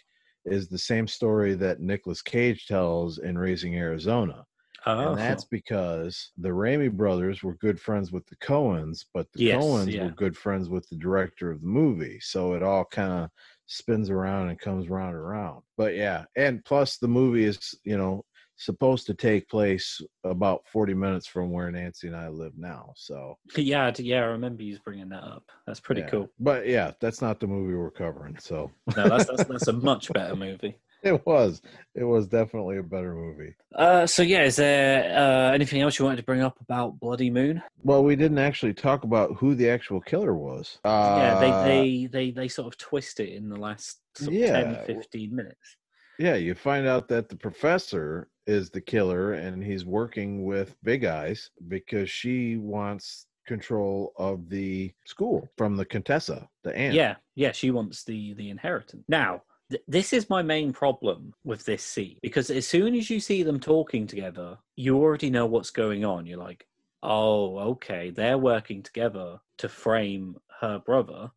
is 0.45 0.67
the 0.69 0.77
same 0.77 1.07
story 1.07 1.55
that 1.55 1.79
Nicolas 1.79 2.21
Cage 2.21 2.67
tells 2.67 3.17
in 3.17 3.35
Raising 3.37 3.75
Arizona. 3.75 4.45
oh, 4.85 5.09
And 5.09 5.17
that's 5.17 5.43
because 5.45 6.31
the 6.37 6.49
Raimi 6.49 6.91
brothers 6.91 7.41
were 7.43 7.55
good 7.55 7.79
friends 7.79 8.11
with 8.11 8.27
the 8.27 8.35
Coens, 8.37 9.05
but 9.13 9.31
the 9.33 9.39
Yes, 9.39 9.65
Coens 9.65 9.87
yeah. 9.87 10.03
were 10.03 10.11
good 10.11 10.37
friends 10.37 10.69
with 10.69 10.87
the 10.89 10.97
director 10.97 11.49
of 11.51 11.61
the 11.61 11.67
movie. 11.67 12.19
So 12.19 12.53
it 12.53 12.61
all 12.61 12.85
kind 12.85 13.11
of 13.11 13.29
spins 13.65 14.09
around 14.11 14.49
and 14.49 14.59
comes 14.59 14.87
round 14.87 15.15
and 15.15 15.23
around. 15.23 15.63
But 15.77 15.95
yeah, 15.95 16.25
and 16.37 16.63
plus 16.63 16.97
the 16.97 17.07
movie 17.07 17.45
is, 17.45 17.73
you 17.83 17.97
know, 17.97 18.23
supposed 18.57 19.05
to 19.07 19.13
take 19.13 19.49
place 19.49 20.01
about 20.23 20.61
40 20.67 20.93
minutes 20.93 21.27
from 21.27 21.51
where 21.51 21.69
Nancy 21.71 22.07
and 22.07 22.15
I 22.15 22.29
live 22.29 22.53
now. 22.57 22.93
So 22.95 23.37
yeah, 23.55 23.91
yeah. 23.97 24.17
I 24.21 24.25
remember 24.25 24.63
you 24.63 24.77
bringing 24.83 25.09
that 25.09 25.23
up. 25.23 25.43
That's 25.67 25.79
pretty 25.79 26.01
yeah. 26.01 26.09
cool. 26.09 26.29
But 26.39 26.67
yeah, 26.67 26.91
that's 27.01 27.21
not 27.21 27.39
the 27.39 27.47
movie 27.47 27.75
we're 27.75 27.91
covering. 27.91 28.37
So 28.39 28.71
No, 28.95 29.09
that's 29.09 29.25
that's, 29.25 29.45
that's 29.45 29.67
a 29.67 29.73
much 29.91 30.11
better 30.13 30.35
movie. 30.35 30.77
it 31.03 31.25
was, 31.25 31.61
it 31.93 32.03
was 32.03 32.27
definitely 32.27 32.77
a 32.77 32.83
better 32.83 33.13
movie. 33.13 33.53
Uh, 33.75 34.07
so 34.07 34.23
yeah, 34.23 34.43
is 34.43 34.55
there 34.55 35.15
uh, 35.17 35.51
anything 35.51 35.81
else 35.81 35.99
you 35.99 36.05
wanted 36.05 36.17
to 36.17 36.23
bring 36.23 36.41
up 36.41 36.59
about 36.61 36.99
Bloody 36.99 37.29
Moon? 37.29 37.61
Well, 37.83 38.03
we 38.03 38.15
didn't 38.15 38.39
actually 38.39 38.73
talk 38.73 39.03
about 39.03 39.35
who 39.35 39.53
the 39.53 39.69
actual 39.69 40.01
killer 40.01 40.33
was. 40.33 40.79
Uh, 40.83 41.15
yeah, 41.19 41.39
they, 41.39 41.51
they 41.69 42.07
they 42.07 42.31
they 42.31 42.47
sort 42.47 42.67
of 42.67 42.77
twist 42.77 43.19
it 43.19 43.29
in 43.29 43.49
the 43.49 43.57
last 43.59 43.99
sort 44.15 44.29
of 44.29 44.33
Yeah. 44.33 44.83
10, 44.85 44.95
15 44.95 45.35
minutes. 45.35 45.77
Yeah, 46.17 46.35
you 46.35 46.55
find 46.55 46.87
out 46.87 47.09
that 47.09 47.27
the 47.27 47.35
professor 47.35 48.29
is 48.47 48.69
the 48.69 48.81
killer 48.81 49.33
and 49.33 49.63
he's 49.63 49.85
working 49.85 50.45
with 50.45 50.75
Big 50.83 51.05
Eyes 51.05 51.49
because 51.67 52.09
she 52.09 52.57
wants 52.57 53.27
control 53.47 54.13
of 54.17 54.49
the 54.49 54.93
school 55.05 55.47
from 55.57 55.75
the 55.77 55.85
Contessa, 55.85 56.47
the 56.63 56.75
aunt. 56.75 56.95
Yeah, 56.95 57.15
yeah, 57.35 57.51
she 57.51 57.71
wants 57.71 58.03
the 58.03 58.33
the 58.33 58.49
inheritance. 58.49 59.03
Now, 59.07 59.43
th- 59.69 59.83
this 59.87 60.13
is 60.13 60.29
my 60.29 60.41
main 60.41 60.73
problem 60.73 61.33
with 61.43 61.63
this 61.65 61.83
scene 61.83 62.17
because 62.21 62.49
as 62.49 62.67
soon 62.67 62.95
as 62.95 63.09
you 63.09 63.19
see 63.19 63.43
them 63.43 63.59
talking 63.59 64.07
together, 64.07 64.57
you 64.75 64.97
already 64.97 65.29
know 65.29 65.45
what's 65.45 65.69
going 65.71 66.03
on. 66.05 66.25
You're 66.25 66.39
like, 66.39 66.67
oh, 67.03 67.59
okay, 67.59 68.09
they're 68.09 68.37
working 68.37 68.81
together 68.81 69.39
to 69.59 69.69
frame 69.69 70.37
her 70.59 70.79
brother 70.79 71.31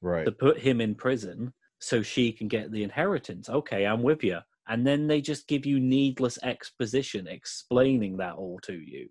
Right. 0.00 0.24
to 0.24 0.30
put 0.32 0.58
him 0.58 0.80
in 0.80 0.94
prison 0.94 1.52
so 1.80 2.02
she 2.02 2.30
can 2.30 2.46
get 2.46 2.70
the 2.70 2.84
inheritance. 2.84 3.48
Okay, 3.48 3.84
I'm 3.84 4.02
with 4.02 4.22
you. 4.22 4.38
And 4.68 4.86
then 4.86 5.06
they 5.06 5.20
just 5.20 5.48
give 5.48 5.64
you 5.64 5.80
needless 5.80 6.38
exposition 6.42 7.26
explaining 7.26 8.18
that 8.18 8.34
all 8.34 8.58
to 8.64 8.74
you. 8.74 9.08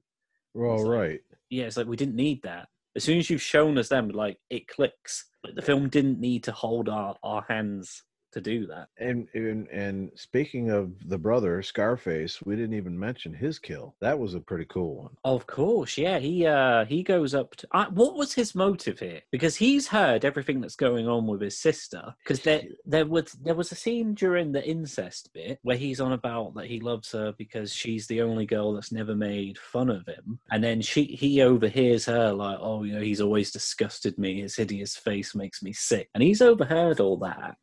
well, 0.53 0.77
so- 0.77 0.89
right. 0.89 1.19
Yeah, 1.49 1.65
it's 1.65 1.77
like 1.77 1.87
we 1.87 1.95
didn't 1.95 2.15
need 2.15 2.41
that. 2.43 2.67
As 2.95 3.03
soon 3.03 3.19
as 3.19 3.29
you've 3.29 3.41
shown 3.41 3.77
us 3.77 3.89
them, 3.89 4.09
like 4.09 4.37
it 4.49 4.67
clicks. 4.67 5.25
Like 5.43 5.55
the 5.55 5.61
film 5.61 5.87
didn't 5.87 6.19
need 6.19 6.43
to 6.45 6.51
hold 6.51 6.89
our, 6.89 7.15
our 7.23 7.45
hands 7.47 8.03
to 8.37 8.41
do 8.41 8.67
that. 8.67 8.89
And, 8.97 9.27
and 9.33 9.67
and 9.69 10.11
speaking 10.15 10.69
of 10.69 10.91
the 11.09 11.17
brother 11.17 11.61
Scarface, 11.61 12.41
we 12.43 12.55
didn't 12.55 12.75
even 12.75 12.97
mention 12.97 13.33
his 13.33 13.59
kill. 13.59 13.95
That 13.99 14.19
was 14.19 14.33
a 14.33 14.39
pretty 14.39 14.65
cool 14.65 14.95
one. 15.03 15.17
Of 15.23 15.47
course, 15.47 15.97
yeah. 15.97 16.19
He 16.19 16.45
uh 16.45 16.85
he 16.85 17.03
goes 17.03 17.33
up 17.33 17.55
to. 17.57 17.67
Uh, 17.71 17.87
what 17.89 18.15
was 18.15 18.33
his 18.33 18.55
motive 18.55 18.99
here? 18.99 19.21
Because 19.31 19.55
he's 19.55 19.87
heard 19.87 20.23
everything 20.23 20.61
that's 20.61 20.75
going 20.75 21.07
on 21.07 21.27
with 21.27 21.41
his 21.41 21.57
sister. 21.57 22.15
Because 22.23 22.41
there 22.41 22.63
there 22.85 23.05
was 23.05 23.33
there 23.33 23.55
was 23.55 23.71
a 23.71 23.75
scene 23.75 24.13
during 24.13 24.51
the 24.51 24.67
incest 24.67 25.29
bit 25.33 25.59
where 25.63 25.77
he's 25.77 25.99
on 25.99 26.13
about 26.13 26.53
that 26.55 26.65
he 26.65 26.79
loves 26.79 27.11
her 27.11 27.33
because 27.37 27.73
she's 27.73 28.07
the 28.07 28.21
only 28.21 28.45
girl 28.45 28.73
that's 28.73 28.91
never 28.91 29.15
made 29.15 29.57
fun 29.57 29.89
of 29.89 30.05
him, 30.05 30.39
and 30.51 30.63
then 30.63 30.81
she 30.81 31.03
he 31.05 31.41
overhears 31.41 32.05
her 32.05 32.31
like, 32.33 32.57
oh, 32.61 32.83
you 32.83 32.93
know, 32.93 33.01
he's 33.01 33.21
always 33.21 33.51
disgusted 33.51 34.17
me. 34.17 34.41
His 34.41 34.55
hideous 34.55 34.95
face 34.95 35.33
makes 35.35 35.63
me 35.63 35.73
sick, 35.73 36.09
and 36.13 36.23
he's 36.23 36.41
overheard 36.41 36.99
all 36.99 37.17
that. 37.17 37.57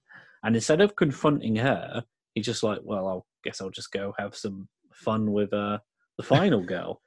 And 0.45 0.55
instead 0.55 0.81
of 0.81 0.95
confronting 0.95 1.57
her, 1.57 2.05
he's 2.35 2.47
just 2.47 2.63
like, 2.63 2.81
well, 2.83 3.09
I 3.09 3.49
guess 3.49 3.61
I'll 3.61 3.71
just 3.71 3.93
go 3.93 4.15
have 4.19 4.37
some 4.37 4.69
fun 4.93 5.33
with 5.33 5.53
uh 5.53 5.79
the 6.17 6.23
final 6.35 6.63
girl. 6.63 7.01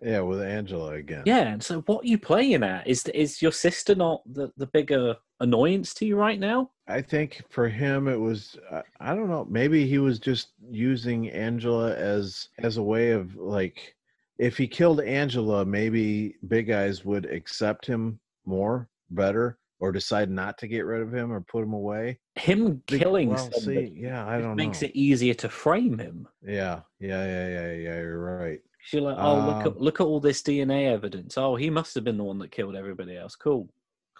Yeah, 0.00 0.20
with 0.20 0.42
Angela 0.42 0.94
again. 0.94 1.22
Yeah, 1.26 1.48
and 1.48 1.62
so 1.62 1.80
what 1.82 2.04
are 2.04 2.08
you 2.08 2.18
playing 2.18 2.62
at? 2.64 2.86
Is 2.86 3.06
is 3.08 3.40
your 3.40 3.52
sister 3.52 3.94
not 3.94 4.22
the, 4.26 4.50
the 4.56 4.66
bigger 4.66 5.16
annoyance 5.40 5.94
to 5.94 6.06
you 6.06 6.16
right 6.16 6.40
now? 6.40 6.70
I 6.88 7.02
think 7.02 7.42
for 7.50 7.68
him 7.68 8.08
it 8.08 8.18
was 8.18 8.56
uh, 8.70 8.82
I 9.00 9.14
don't 9.14 9.28
know 9.28 9.46
maybe 9.48 9.86
he 9.86 9.98
was 9.98 10.18
just 10.18 10.48
using 10.70 11.30
Angela 11.30 11.94
as 11.94 12.48
as 12.58 12.76
a 12.76 12.82
way 12.82 13.10
of 13.10 13.36
like 13.36 13.94
if 14.38 14.56
he 14.56 14.66
killed 14.66 15.00
Angela 15.00 15.64
maybe 15.64 16.36
Big 16.48 16.70
Eyes 16.70 17.04
would 17.04 17.26
accept 17.26 17.86
him 17.86 18.18
more 18.44 18.88
better 19.10 19.58
or 19.82 19.90
decide 19.90 20.30
not 20.30 20.56
to 20.58 20.68
get 20.68 20.86
rid 20.86 21.02
of 21.02 21.12
him 21.12 21.32
or 21.32 21.40
put 21.40 21.64
him 21.64 21.72
away. 21.72 22.16
Him 22.36 22.80
killing 22.86 23.30
well, 23.30 23.50
somebody 23.50 23.88
see, 23.88 23.94
yeah, 23.96 24.24
I 24.24 24.40
don't 24.40 24.54
makes 24.54 24.80
know. 24.80 24.86
it 24.86 24.92
easier 24.94 25.34
to 25.34 25.48
frame 25.48 25.98
him. 25.98 26.28
Yeah, 26.40 26.82
yeah, 27.00 27.26
yeah, 27.26 27.48
yeah, 27.48 27.72
yeah. 27.72 28.00
You're 28.00 28.36
right. 28.38 28.60
You're 28.92 29.02
like, 29.02 29.16
oh, 29.18 29.34
look 29.34 29.66
Um, 29.66 29.72
at 29.72 29.80
look 29.80 30.00
at 30.00 30.06
all 30.06 30.20
this 30.20 30.40
DNA 30.40 30.86
evidence. 30.88 31.36
Oh, 31.36 31.56
he 31.56 31.68
must 31.68 31.96
have 31.96 32.04
been 32.04 32.16
the 32.16 32.22
one 32.22 32.38
that 32.38 32.52
killed 32.52 32.76
everybody 32.76 33.16
else. 33.16 33.34
Cool. 33.34 33.68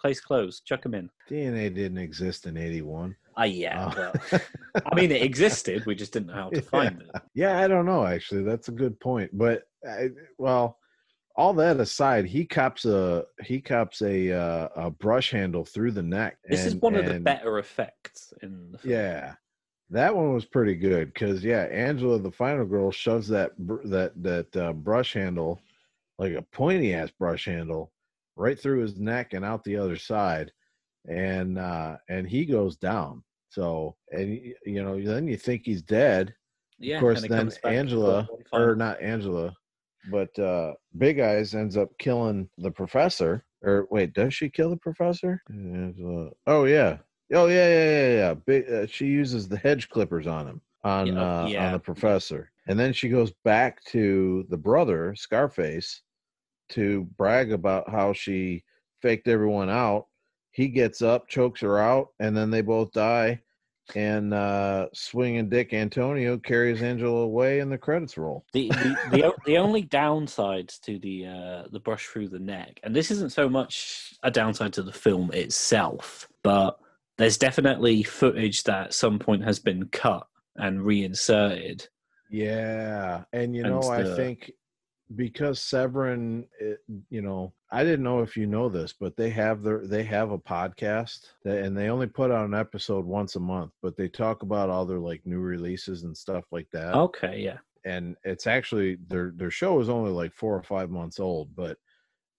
Case 0.03 0.19
closed. 0.19 0.65
Chuck 0.65 0.85
him 0.85 0.95
in. 0.95 1.09
DNA 1.29 1.73
didn't 1.73 1.97
exist 1.97 2.45
in 2.45 2.57
'81. 2.57 3.15
Ah, 3.37 3.45
yeah. 3.45 3.85
Uh, 3.87 4.11
but, 4.31 4.43
I 4.91 4.95
mean, 4.95 5.13
it 5.13 5.21
existed. 5.21 5.85
We 5.85 5.95
just 5.95 6.11
didn't 6.11 6.27
know 6.27 6.33
how 6.33 6.49
to 6.49 6.61
find 6.61 7.01
it. 7.01 7.21
Yeah, 7.33 7.57
I 7.61 7.69
don't 7.69 7.85
know. 7.85 8.05
Actually, 8.05 8.43
that's 8.43 8.67
a 8.67 8.73
good 8.73 8.99
point. 8.99 9.31
But 9.31 9.63
I, 9.89 10.09
well, 10.37 10.77
all 11.35 11.53
that 11.53 11.79
aside, 11.79 12.25
he 12.25 12.45
cops 12.45 12.85
a 12.85 13.25
he 13.43 13.59
cops 13.59 14.01
a 14.01 14.31
uh, 14.31 14.69
a 14.75 14.91
brush 14.91 15.31
handle 15.31 15.65
through 15.65 15.91
the 15.91 16.03
neck. 16.03 16.37
This 16.47 16.65
is 16.65 16.73
and- 16.73 16.81
one 16.81 16.95
of 16.95 17.05
the 17.05 17.19
better 17.19 17.59
effects 17.59 18.33
in 18.41 18.71
the 18.71 18.77
film. 18.77 18.93
Yeah, 18.93 19.33
that 19.89 20.15
one 20.15 20.33
was 20.33 20.45
pretty 20.45 20.75
good 20.75 21.13
because 21.13 21.43
yeah, 21.43 21.63
Angela, 21.71 22.19
the 22.19 22.31
final 22.31 22.65
girl, 22.65 22.91
shoves 22.91 23.27
that 23.29 23.57
br- 23.57 23.85
that 23.85 24.11
that 24.21 24.55
uh, 24.55 24.73
brush 24.73 25.13
handle, 25.13 25.59
like 26.19 26.33
a 26.33 26.41
pointy 26.41 26.93
ass 26.93 27.09
brush 27.11 27.45
handle, 27.45 27.91
right 28.35 28.59
through 28.59 28.81
his 28.81 28.99
neck 28.99 29.33
and 29.33 29.43
out 29.43 29.63
the 29.63 29.77
other 29.77 29.97
side, 29.97 30.51
and 31.09 31.57
uh 31.57 31.97
and 32.09 32.27
he 32.27 32.45
goes 32.45 32.77
down. 32.77 33.23
So 33.49 33.95
and 34.11 34.39
you 34.65 34.83
know 34.83 35.01
then 35.01 35.27
you 35.27 35.37
think 35.37 35.63
he's 35.65 35.81
dead. 35.81 36.35
Yeah, 36.79 36.97
of 36.97 37.01
course, 37.01 37.21
then 37.21 37.29
comes 37.29 37.53
back 37.55 37.71
to 37.71 37.77
Angela 37.77 38.27
or 38.51 38.75
not 38.75 39.01
Angela, 39.01 39.55
but 40.11 40.37
uh 40.39 40.73
Big 40.97 41.19
Eyes 41.19 41.55
ends 41.55 41.77
up 41.77 41.89
killing 41.97 42.49
the 42.57 42.71
professor. 42.71 43.45
Or 43.63 43.87
wait, 43.89 44.13
does 44.13 44.33
she 44.33 44.49
kill 44.49 44.69
the 44.69 44.77
professor? 44.77 45.41
Angela. 45.49 46.31
Oh 46.47 46.65
yeah. 46.65 46.97
Oh 47.33 47.47
yeah, 47.47 47.67
yeah, 47.67 47.85
yeah, 47.85 48.13
yeah. 48.13 48.33
Big, 48.33 48.69
uh, 48.69 48.85
she 48.85 49.05
uses 49.05 49.47
the 49.47 49.57
hedge 49.57 49.89
clippers 49.89 50.27
on 50.27 50.47
him 50.47 50.61
on 50.83 51.17
uh, 51.17 51.47
yeah. 51.49 51.67
on 51.67 51.73
the 51.73 51.79
professor, 51.79 52.51
and 52.67 52.77
then 52.77 52.93
she 52.93 53.09
goes 53.09 53.31
back 53.43 53.83
to 53.85 54.45
the 54.49 54.57
brother 54.57 55.15
Scarface 55.15 56.01
to 56.69 57.07
brag 57.17 57.51
about 57.51 57.89
how 57.89 58.13
she 58.13 58.63
faked 59.01 59.27
everyone 59.27 59.69
out. 59.69 60.07
He 60.51 60.67
gets 60.67 61.01
up, 61.01 61.27
chokes 61.27 61.61
her 61.61 61.79
out, 61.79 62.09
and 62.19 62.35
then 62.35 62.51
they 62.51 62.61
both 62.61 62.91
die. 62.91 63.41
And 63.95 64.33
uh, 64.33 64.87
swinging 64.93 65.49
Dick 65.49 65.73
Antonio 65.73 66.37
carries 66.37 66.81
Angela 66.81 67.21
away, 67.21 67.59
and 67.59 67.71
the 67.71 67.77
credits 67.77 68.17
roll. 68.17 68.45
The 68.53 68.69
the, 68.69 68.97
the, 69.11 69.33
the 69.45 69.57
only 69.57 69.83
downsides 69.83 70.79
to 70.81 70.97
the 70.99 71.25
uh, 71.25 71.63
the 71.71 71.81
brush 71.81 72.07
through 72.07 72.29
the 72.29 72.39
neck, 72.39 72.79
and 72.83 72.95
this 72.95 73.11
isn't 73.11 73.33
so 73.33 73.49
much 73.49 74.13
a 74.23 74.31
downside 74.31 74.73
to 74.73 74.83
the 74.83 74.93
film 74.93 75.31
itself, 75.33 76.29
but 76.43 76.79
there's 77.17 77.37
definitely 77.37 78.03
footage 78.03 78.63
that 78.63 78.87
at 78.87 78.93
some 78.93 79.19
point 79.19 79.43
has 79.43 79.59
been 79.59 79.85
cut 79.87 80.27
and 80.55 80.83
reinserted. 80.83 81.87
Yeah, 82.31 83.23
and 83.33 83.55
you 83.55 83.63
And 83.63 83.73
know, 83.73 83.89
I 83.89 84.15
think 84.15 84.51
because 85.15 85.59
Severin, 85.59 86.47
it, 86.59 86.79
you 87.09 87.21
know, 87.21 87.53
I 87.73 87.83
didn't 87.83 88.03
know 88.03 88.21
if 88.21 88.37
you 88.37 88.45
know 88.45 88.69
this, 88.69 88.93
but 88.93 89.17
they 89.17 89.31
have 89.31 89.63
their 89.63 89.87
they 89.87 90.03
have 90.03 90.31
a 90.31 90.37
podcast 90.37 91.31
that, 91.43 91.63
and 91.63 91.75
they 91.75 91.89
only 91.89 92.05
put 92.05 92.29
out 92.29 92.45
an 92.45 92.53
episode 92.53 93.03
once 93.03 93.35
a 93.35 93.39
month, 93.39 93.71
but 93.81 93.97
they 93.97 94.07
talk 94.07 94.43
about 94.43 94.69
all 94.69 94.85
their 94.85 94.99
like 94.99 95.25
new 95.25 95.39
releases 95.39 96.03
and 96.03 96.15
stuff 96.15 96.45
like 96.51 96.69
that. 96.71 96.93
Okay, 96.93 97.41
yeah, 97.41 97.57
And 97.83 98.15
it's 98.23 98.45
actually 98.45 98.97
their 99.07 99.33
their 99.35 99.49
show 99.49 99.79
is 99.79 99.89
only 99.89 100.11
like 100.11 100.33
four 100.33 100.55
or 100.55 100.61
five 100.61 100.91
months 100.91 101.19
old, 101.19 101.55
but 101.55 101.77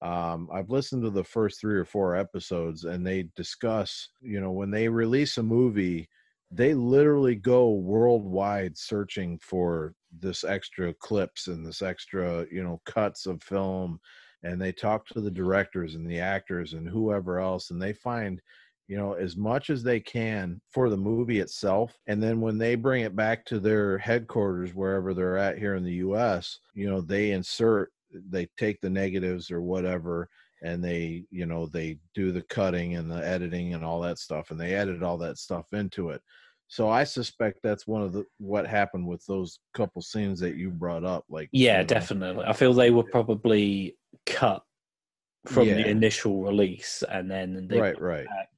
um, 0.02 0.48
I've 0.52 0.70
listened 0.70 1.02
to 1.02 1.10
the 1.10 1.24
first 1.24 1.60
three 1.60 1.78
or 1.78 1.84
four 1.84 2.14
episodes, 2.14 2.84
and 2.84 3.04
they 3.04 3.28
discuss, 3.34 4.10
you 4.20 4.40
know, 4.40 4.52
when 4.52 4.70
they 4.70 4.88
release 4.88 5.38
a 5.38 5.42
movie, 5.42 6.08
they 6.50 6.74
literally 6.74 7.34
go 7.34 7.70
worldwide 7.70 8.78
searching 8.78 9.38
for 9.38 9.94
this 10.20 10.44
extra 10.44 10.94
clips 10.94 11.48
and 11.48 11.66
this 11.66 11.82
extra, 11.82 12.46
you 12.52 12.62
know, 12.62 12.80
cuts 12.84 13.26
of 13.26 13.42
film, 13.42 13.98
and 14.44 14.60
they 14.60 14.70
talk 14.70 15.06
to 15.08 15.20
the 15.20 15.30
directors 15.30 15.94
and 15.94 16.08
the 16.08 16.20
actors 16.20 16.74
and 16.74 16.88
whoever 16.88 17.40
else, 17.40 17.70
and 17.70 17.82
they 17.82 17.92
find 17.92 18.40
you 18.86 18.96
know 18.96 19.14
as 19.14 19.36
much 19.36 19.70
as 19.70 19.82
they 19.82 19.98
can 19.98 20.60
for 20.70 20.90
the 20.90 20.96
movie 20.96 21.40
itself 21.40 21.98
and 22.06 22.22
then 22.22 22.40
when 22.40 22.58
they 22.58 22.74
bring 22.74 23.02
it 23.02 23.16
back 23.16 23.44
to 23.46 23.58
their 23.58 23.96
headquarters 23.96 24.74
wherever 24.74 25.14
they're 25.14 25.38
at 25.38 25.58
here 25.58 25.74
in 25.74 25.82
the 25.82 25.94
US 25.94 26.58
you 26.74 26.86
know 26.86 27.00
they 27.00 27.30
insert 27.30 27.90
they 28.28 28.46
take 28.58 28.80
the 28.80 28.90
negatives 28.90 29.50
or 29.50 29.62
whatever 29.62 30.28
and 30.62 30.84
they 30.84 31.24
you 31.30 31.46
know 31.46 31.66
they 31.66 31.98
do 32.14 32.30
the 32.30 32.42
cutting 32.42 32.96
and 32.96 33.10
the 33.10 33.26
editing 33.26 33.74
and 33.74 33.84
all 33.84 34.00
that 34.00 34.18
stuff 34.18 34.50
and 34.50 34.60
they 34.60 34.74
edit 34.74 35.02
all 35.02 35.18
that 35.18 35.38
stuff 35.38 35.72
into 35.72 36.10
it 36.10 36.20
so 36.68 36.88
i 36.88 37.04
suspect 37.04 37.58
that's 37.62 37.86
one 37.86 38.02
of 38.02 38.12
the 38.12 38.24
what 38.38 38.66
happened 38.66 39.06
with 39.06 39.24
those 39.26 39.58
couple 39.74 40.00
scenes 40.00 40.38
that 40.40 40.56
you 40.56 40.70
brought 40.70 41.04
up 41.04 41.24
like 41.28 41.48
yeah, 41.52 41.76
you 41.76 41.78
know, 41.78 41.86
definitely. 41.86 42.44
I 42.46 42.52
feel 42.52 42.72
they 42.72 42.90
were 42.90 43.04
probably 43.04 43.96
cut 44.26 44.62
from 45.46 45.68
Yeah. 45.68 45.74
the 45.74 45.88
initial 45.88 46.42
release, 46.42 47.02
and 47.08 47.30
then 47.30 47.66
they 47.68 47.80
right 47.80 48.00
right 48.00 48.26
back 48.26 48.48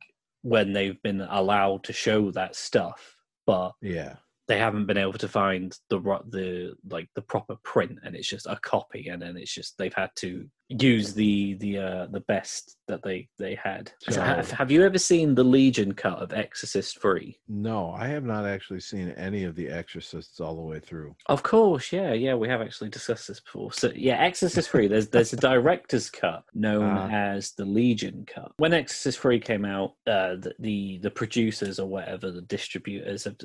when 0.42 0.72
they've 0.72 1.00
been 1.02 1.20
allowed 1.22 1.82
to 1.84 1.92
show 1.92 2.30
that 2.32 2.54
stuff, 2.54 3.16
but 3.46 3.72
yeah 3.82 4.16
they 4.48 4.58
haven't 4.58 4.86
been 4.86 4.96
able 4.96 5.12
to 5.12 5.28
find 5.28 5.76
the 5.90 5.98
the 6.28 6.76
like 6.88 7.08
the 7.14 7.22
proper 7.22 7.56
print 7.64 7.98
and 8.04 8.14
it's 8.14 8.28
just 8.28 8.46
a 8.46 8.56
copy 8.62 9.08
and 9.08 9.20
then 9.20 9.36
it's 9.36 9.52
just 9.52 9.76
they've 9.76 9.94
had 9.94 10.10
to 10.14 10.48
use 10.68 11.14
the 11.14 11.54
the 11.54 11.78
uh 11.78 12.06
the 12.10 12.20
best 12.20 12.76
that 12.88 13.00
they 13.02 13.28
they 13.38 13.54
had. 13.54 13.92
So 14.10 14.20
have, 14.20 14.50
have 14.50 14.70
you 14.70 14.82
ever 14.84 14.98
seen 14.98 15.34
the 15.34 15.44
legion 15.44 15.92
cut 15.94 16.18
of 16.18 16.32
exorcist 16.32 17.00
3 17.00 17.38
no 17.48 17.92
i 17.96 18.06
have 18.08 18.24
not 18.24 18.44
actually 18.46 18.80
seen 18.80 19.10
any 19.12 19.44
of 19.44 19.54
the 19.54 19.68
exorcists 19.68 20.40
all 20.40 20.56
the 20.56 20.62
way 20.62 20.80
through. 20.80 21.14
Of 21.26 21.42
course 21.44 21.92
yeah 21.92 22.12
yeah 22.14 22.34
we 22.34 22.48
have 22.48 22.60
actually 22.60 22.90
discussed 22.90 23.28
this 23.28 23.38
before. 23.40 23.72
So 23.72 23.92
yeah 23.94 24.16
exorcist 24.18 24.70
3 24.70 24.88
there's 24.88 25.08
there's 25.08 25.32
a 25.32 25.36
director's 25.36 26.10
cut 26.10 26.44
known 26.54 26.82
Ah. 26.84 27.08
as 27.10 27.52
the 27.52 27.64
legion 27.64 28.24
cut. 28.26 28.50
When 28.56 28.72
exorcist 28.74 29.20
3 29.20 29.38
came 29.38 29.64
out 29.64 29.90
uh 30.06 30.34
the, 30.36 30.52
the 30.58 30.98
the 30.98 31.10
producers 31.10 31.78
or 31.78 31.88
whatever 31.88 32.32
the 32.32 32.42
distributors 32.42 33.24
have 33.24 33.36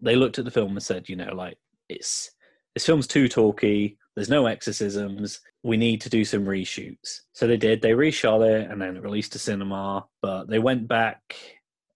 they 0.00 0.16
looked 0.16 0.38
at 0.40 0.44
the 0.44 0.50
film 0.50 0.72
and 0.72 0.82
said 0.82 1.08
you 1.08 1.16
know 1.16 1.32
like 1.32 1.58
it's 1.88 2.32
this 2.74 2.84
film's 2.86 3.06
too 3.06 3.28
talky 3.28 3.96
there's 4.16 4.30
no 4.30 4.46
exorcisms. 4.46 5.40
We 5.62 5.76
need 5.76 6.00
to 6.00 6.10
do 6.10 6.24
some 6.24 6.46
reshoots. 6.46 7.20
So 7.32 7.46
they 7.46 7.58
did. 7.58 7.82
They 7.82 7.90
reshot 7.90 8.48
it 8.48 8.70
and 8.70 8.80
then 8.80 9.00
released 9.00 9.32
to 9.32 9.38
cinema 9.38 10.06
but 10.22 10.48
they 10.48 10.58
went 10.58 10.88
back 10.88 11.20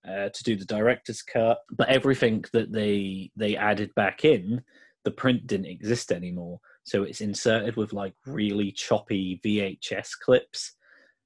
uh, 0.06 0.28
to 0.28 0.44
do 0.44 0.54
the 0.54 0.66
director's 0.66 1.22
cut. 1.22 1.58
But 1.72 1.88
everything 1.88 2.44
that 2.52 2.72
they 2.72 3.30
they 3.36 3.56
added 3.56 3.94
back 3.94 4.24
in 4.24 4.62
the 5.04 5.10
print 5.10 5.46
didn't 5.46 5.66
exist 5.66 6.12
anymore. 6.12 6.60
So 6.84 7.04
it's 7.04 7.22
inserted 7.22 7.76
with 7.76 7.92
like 7.92 8.14
really 8.26 8.70
choppy 8.72 9.40
vhs 9.44 10.10
clips. 10.22 10.76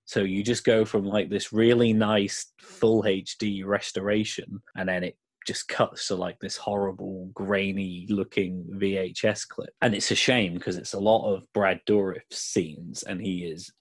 So 0.05 0.21
you 0.21 0.45
just 0.45 0.65
go 0.65 0.85
from 0.85 1.05
like 1.05 1.29
this 1.29 1.53
really 1.53 1.93
nice 1.93 2.53
full 2.59 3.03
hd 3.03 3.65
restoration 3.65 4.63
and 4.77 4.89
then 4.89 5.03
it 5.03 5.17
just 5.47 5.69
cuts 5.69 6.09
to 6.09 6.15
like 6.17 6.39
this 6.41 6.57
horrible 6.57 7.31
grainy 7.35 8.07
looking 8.09 8.65
VHS 8.75 9.47
clip. 9.49 9.71
And 9.83 9.95
it's 9.95 10.11
a 10.11 10.15
shame 10.15 10.55
because 10.55 10.77
it's 10.77 10.95
a 10.95 11.01
lot 11.01 11.33
of 11.33 11.45
Brad 11.53 11.81
Dourif 11.89 12.23
scenes 12.31 13.03
and 13.03 13.21
he 13.21 13.45
is 13.45 13.73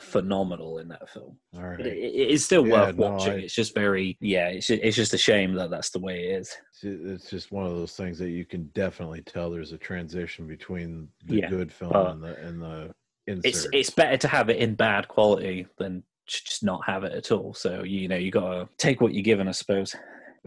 phenomenal 0.00 0.78
in 0.78 0.88
that 0.88 1.08
film. 1.08 1.38
right 1.54 1.78
But 1.78 1.86
it, 1.86 1.96
it 1.96 2.30
is 2.30 2.44
still 2.44 2.66
Yeah, 2.66 2.86
worth 2.86 2.96
no, 2.96 3.10
watching. 3.10 3.32
I- 3.32 3.36
It's 3.38 3.54
just 3.54 3.74
very, 3.74 4.16
yeah, 4.20 4.48
it's 4.48 4.66
just, 4.66 4.82
it's 4.82 4.96
just 4.96 5.14
a 5.14 5.18
shame 5.18 5.54
that 5.54 5.70
that's 5.70 5.90
the 5.90 6.00
way 6.00 6.24
it 6.28 6.40
is. 6.40 6.48
It's- 6.84 7.00
It's 7.22 7.30
just 7.30 7.50
one 7.52 7.66
of 7.66 7.72
those 7.72 7.96
things 7.96 8.18
that 8.18 8.30
you 8.30 8.44
can 8.44 8.64
definitely 8.74 9.22
tell 9.22 9.50
there's 9.50 9.72
a 9.72 9.78
transition 9.78 10.46
between 10.46 11.08
the 11.24 11.36
Yeah, 11.36 11.48
good 11.48 11.72
film 11.72 11.94
and 11.96 12.22
the 12.22 12.36
and 12.46 12.60
the 12.60 12.90
It's 13.26 13.46
insert. 13.64 13.74
it's 13.74 13.90
better 13.90 14.16
to 14.18 14.28
have 14.28 14.50
it 14.50 14.58
in 14.58 14.74
bad 14.74 15.08
quality 15.08 15.66
than 15.78 16.02
just 16.26 16.62
not 16.64 16.84
have 16.84 17.02
it 17.04 17.12
at 17.12 17.32
all. 17.32 17.54
So 17.54 17.82
you 17.82 18.06
know 18.08 18.16
you 18.16 18.30
gotta 18.30 18.68
take 18.78 19.00
what 19.00 19.14
you're 19.14 19.22
given, 19.22 19.48
I 19.48 19.52
suppose. 19.52 19.94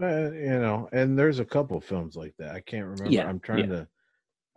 Uh, 0.01 0.31
you 0.31 0.59
know, 0.59 0.87
and 0.93 1.17
there's 1.17 1.39
a 1.39 1.45
couple 1.45 1.79
films 1.81 2.15
like 2.15 2.35
that. 2.37 2.55
I 2.55 2.61
can't 2.61 2.87
remember. 2.87 3.21
Yeah, 3.21 3.25
I'm 3.25 3.39
trying 3.39 3.69
to. 3.69 3.87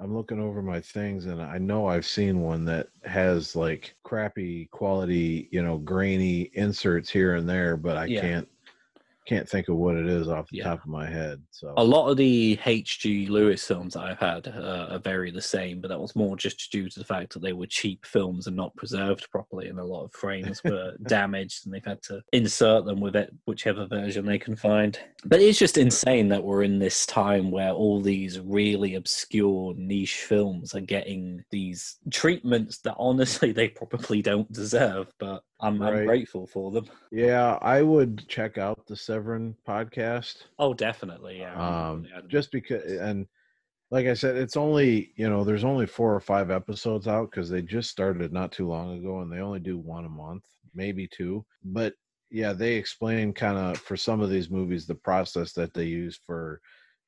I'm 0.01 0.15
looking 0.15 0.41
over 0.41 0.63
my 0.63 0.81
things, 0.81 1.27
and 1.27 1.43
I 1.43 1.59
know 1.59 1.87
I've 1.87 2.07
seen 2.07 2.41
one 2.43 2.65
that 2.67 2.89
has 3.05 3.57
like 3.57 3.97
crappy 4.05 4.67
quality, 4.67 5.49
you 5.53 5.63
know, 5.63 5.79
grainy 5.79 6.51
inserts 6.55 7.11
here 7.11 7.37
and 7.37 7.49
there, 7.49 7.77
but 7.77 7.97
I 7.97 8.09
Yeah. 8.09 8.21
can't 8.21 8.49
can't 9.27 9.49
think 9.49 9.69
of 9.69 9.77
what 9.77 9.95
it 9.97 10.07
is 10.07 10.29
off 10.29 10.49
the 10.51 10.59
Yeah. 10.59 10.65
top 10.65 10.83
of 10.85 10.89
my 10.89 11.09
head. 11.09 11.41
So 11.51 11.73
A 11.77 11.85
lot 11.85 12.09
of 12.09 12.17
the 12.17 12.59
H.G. 12.65 13.27
Lewis 13.27 13.65
films 13.67 13.95
that 13.95 14.01
I've 14.03 14.19
had 14.19 14.49
uh, 14.49 14.89
are 14.91 14.99
very 14.99 15.31
the 15.31 15.41
same, 15.41 15.81
but 15.81 15.89
that 15.89 16.01
was 16.01 16.17
more 16.17 16.37
just 16.37 16.71
due 16.73 16.89
to 16.89 16.99
the 16.99 17.05
fact 17.05 17.33
that 17.33 17.43
they 17.43 17.53
were 17.53 17.67
cheap 17.67 18.05
films 18.05 18.47
and 18.47 18.57
not 18.57 18.75
preserved 18.77 19.29
properly, 19.31 19.69
and 19.69 19.79
a 19.79 19.85
lot 19.85 20.05
of 20.05 20.13
frames 20.13 20.61
were 20.65 20.95
damaged, 21.07 21.65
and 21.67 21.75
they've 21.75 21.85
had 21.85 22.03
to 22.03 22.21
insert 22.33 22.85
them 22.85 23.01
with 23.01 23.15
it, 23.17 23.33
whichever 23.47 23.87
version 23.87 24.27
they 24.27 24.39
can 24.39 24.57
find. 24.57 24.99
But 25.25 25.41
it's 25.41 25.59
just 25.59 25.79
insane 25.79 26.29
that 26.29 26.43
we're 26.43 26.63
in 26.65 26.79
this 26.79 27.07
time 27.07 27.51
where 27.51 27.71
all 27.73 28.01
these 28.01 28.41
really 28.41 28.97
obscure 28.97 29.75
niche 29.77 30.17
films 30.25 30.75
are 30.75 30.81
getting 30.81 31.45
these 31.51 31.97
treatments 32.11 32.79
that 32.79 32.97
honestly 32.99 33.53
they 33.53 33.69
probably 33.69 34.21
don't 34.23 34.51
deserve. 34.53 35.13
But 35.19 35.43
I'm, 35.63 35.81
I'm 35.81 36.05
grateful 36.05 36.47
for 36.47 36.71
them. 36.71 36.87
yeah, 37.11 37.59
I 37.63 37.83
would 37.83 38.27
check 38.29 38.59
out 38.59 38.87
the 38.87 38.97
Severin 38.97 39.55
podcast. 39.67 40.43
Oh, 40.59 40.75
definitely, 40.75 41.39
yeah. 41.39 41.55
um 41.89 42.07
Yeah. 42.13 42.21
just 42.29 42.51
because 42.51 42.83
and 42.85 43.27
like 43.91 44.07
i 44.07 44.15
said 44.15 44.37
it's 44.37 44.57
only 44.57 45.13
you 45.17 45.29
know 45.29 45.45
there's 45.45 45.65
only 45.65 45.87
four 45.87 46.15
or 46.15 46.21
five 46.21 46.51
episodes 46.51 47.07
out 47.07 47.31
because 47.31 47.49
they 47.51 47.63
just 47.63 47.91
started 47.91 48.33
not 48.33 48.51
too 48.51 48.67
long 48.67 48.99
ago 48.99 49.21
and 49.21 49.31
they 49.31 49.39
only 49.41 49.61
do 49.61 49.79
one 49.79 50.07
a 50.07 50.09
month 50.09 50.45
maybe 50.75 51.07
two 51.07 51.45
but 51.63 51.93
yeah 52.31 52.55
they 52.55 52.75
explain 52.75 53.35
kind 53.35 53.59
of 53.59 53.77
for 53.79 53.97
some 53.97 54.23
of 54.23 54.31
these 54.31 54.49
movies 54.51 54.87
the 54.87 54.95
process 54.95 55.53
that 55.53 55.75
they 55.75 55.85
use 55.85 56.19
for 56.27 56.59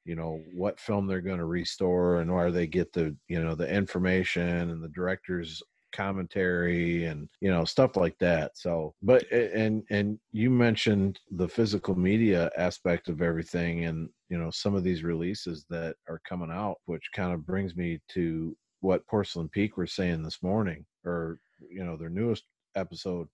you 0.04 0.14
know 0.14 0.42
what 0.54 0.78
film 0.78 1.06
they're 1.06 1.22
going 1.22 1.38
to 1.38 1.46
restore 1.46 2.20
and 2.20 2.30
where 2.32 2.52
they 2.52 2.66
get 2.66 2.92
the 2.92 3.16
you 3.28 3.42
know 3.42 3.54
the 3.54 3.68
information 3.68 4.68
and 4.70 4.82
the 4.82 4.88
director's 4.90 5.62
commentary 5.94 7.04
and 7.06 7.28
you 7.40 7.50
know 7.50 7.64
stuff 7.64 7.96
like 7.96 8.16
that. 8.18 8.52
So 8.56 8.94
but 9.02 9.30
and 9.32 9.82
and 9.90 10.18
you 10.32 10.50
mentioned 10.50 11.18
the 11.30 11.48
physical 11.48 11.94
media 11.94 12.50
aspect 12.56 13.08
of 13.08 13.22
everything 13.22 13.84
and 13.86 14.08
you 14.28 14.38
know 14.38 14.50
some 14.50 14.74
of 14.74 14.84
these 14.84 15.02
releases 15.02 15.64
that 15.70 15.96
are 16.08 16.20
coming 16.28 16.50
out 16.50 16.76
which 16.86 17.08
kind 17.14 17.32
of 17.32 17.46
brings 17.46 17.76
me 17.76 18.00
to 18.10 18.56
what 18.80 19.06
porcelain 19.06 19.48
peak 19.48 19.76
were 19.76 19.86
saying 19.86 20.22
this 20.22 20.42
morning 20.42 20.84
or 21.06 21.38
you 21.70 21.84
know 21.84 21.96
their 21.96 22.10
newest 22.10 22.44
episode. 22.76 23.28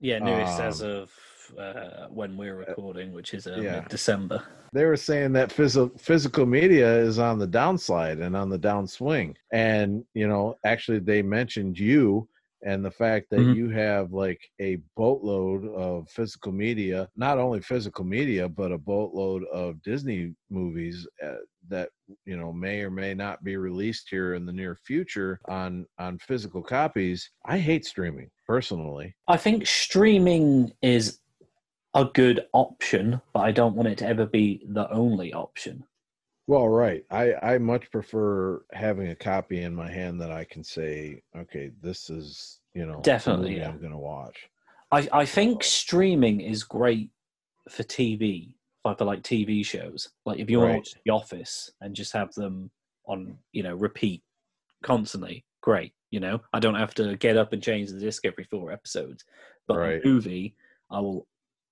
Yeah, 0.00 0.18
newest 0.18 0.60
as 0.60 0.82
Um, 0.82 0.88
of 0.88 1.12
uh, 1.58 2.06
when 2.10 2.36
we're 2.36 2.56
recording, 2.56 3.12
which 3.12 3.34
is 3.34 3.46
uh, 3.46 3.60
yeah. 3.60 3.84
December. 3.88 4.42
they 4.72 4.84
were 4.84 4.96
saying 4.96 5.32
that 5.32 5.52
physical 5.52 5.96
physical 5.98 6.46
media 6.46 6.98
is 6.98 7.18
on 7.18 7.38
the 7.38 7.46
downslide 7.46 8.20
and 8.24 8.36
on 8.36 8.48
the 8.48 8.58
downswing 8.58 9.34
and 9.52 10.04
you 10.14 10.26
know 10.26 10.56
actually 10.66 10.98
they 10.98 11.22
mentioned 11.22 11.78
you 11.78 12.28
and 12.66 12.82
the 12.84 12.90
fact 12.90 13.26
that 13.30 13.40
Mhm. 13.40 13.54
you 13.54 13.68
have 13.70 14.12
like 14.12 14.40
a 14.60 14.78
boatload 14.96 15.66
of 15.86 16.08
physical 16.10 16.50
media 16.50 17.08
not 17.14 17.38
only 17.38 17.60
physical 17.60 18.04
media 18.04 18.48
but 18.48 18.72
a 18.72 18.78
boatload 18.78 19.44
of 19.52 19.80
disney 19.82 20.34
movies 20.50 21.06
uh, 21.22 21.36
that 21.68 21.90
you 22.26 22.36
know 22.36 22.52
may 22.52 22.80
or 22.80 22.90
may 22.90 23.14
not 23.14 23.44
be 23.44 23.56
released 23.56 24.08
here 24.10 24.34
in 24.34 24.44
the 24.44 24.52
near 24.60 24.74
future 24.74 25.38
on 25.48 25.86
on 26.00 26.18
physical 26.18 26.62
copies 26.62 27.30
i 27.44 27.56
hate 27.58 27.84
streaming 27.84 28.28
personally 28.46 29.14
I 29.28 29.36
think 29.36 29.66
streaming 29.66 30.72
is 30.82 31.20
a 31.94 32.04
good 32.04 32.46
option, 32.52 33.20
but 33.32 33.40
I 33.40 33.52
don't 33.52 33.76
want 33.76 33.88
it 33.88 33.98
to 33.98 34.06
ever 34.06 34.26
be 34.26 34.64
the 34.68 34.90
only 34.90 35.32
option. 35.32 35.84
Well, 36.46 36.68
right. 36.68 37.04
I 37.10 37.34
I 37.34 37.58
much 37.58 37.90
prefer 37.90 38.64
having 38.72 39.08
a 39.08 39.16
copy 39.16 39.62
in 39.62 39.74
my 39.74 39.90
hand 39.90 40.20
that 40.20 40.30
I 40.30 40.44
can 40.44 40.62
say, 40.62 41.22
okay, 41.36 41.70
this 41.80 42.10
is 42.10 42.60
you 42.74 42.84
know 42.86 43.00
Definitely, 43.02 43.58
yeah. 43.58 43.68
I'm 43.68 43.78
going 43.78 43.92
to 43.92 43.98
watch. 43.98 44.48
I, 44.92 45.08
I 45.12 45.24
think 45.24 45.64
streaming 45.64 46.40
is 46.40 46.62
great 46.62 47.10
for 47.70 47.82
TV, 47.82 48.54
like 48.84 48.98
for 48.98 49.04
like 49.04 49.22
TV 49.22 49.64
shows. 49.64 50.10
Like 50.26 50.38
if 50.38 50.50
you 50.50 50.58
want 50.58 50.70
Right. 50.70 50.76
watch 50.78 50.94
The 51.04 51.12
Office 51.12 51.70
and 51.80 51.94
just 51.96 52.12
have 52.12 52.32
them 52.34 52.70
on, 53.06 53.38
you 53.52 53.62
know, 53.62 53.74
repeat 53.74 54.22
constantly, 54.82 55.44
great. 55.62 55.92
You 56.10 56.20
know, 56.20 56.40
I 56.52 56.60
don't 56.60 56.76
have 56.76 56.94
to 56.94 57.16
get 57.16 57.36
up 57.36 57.52
and 57.52 57.62
change 57.62 57.90
the 57.90 57.98
disc 57.98 58.24
every 58.24 58.44
four 58.44 58.70
episodes. 58.70 59.24
But 59.66 59.78
Right. 59.78 60.04
a 60.04 60.06
movie, 60.06 60.54
I 60.90 61.00
will 61.00 61.26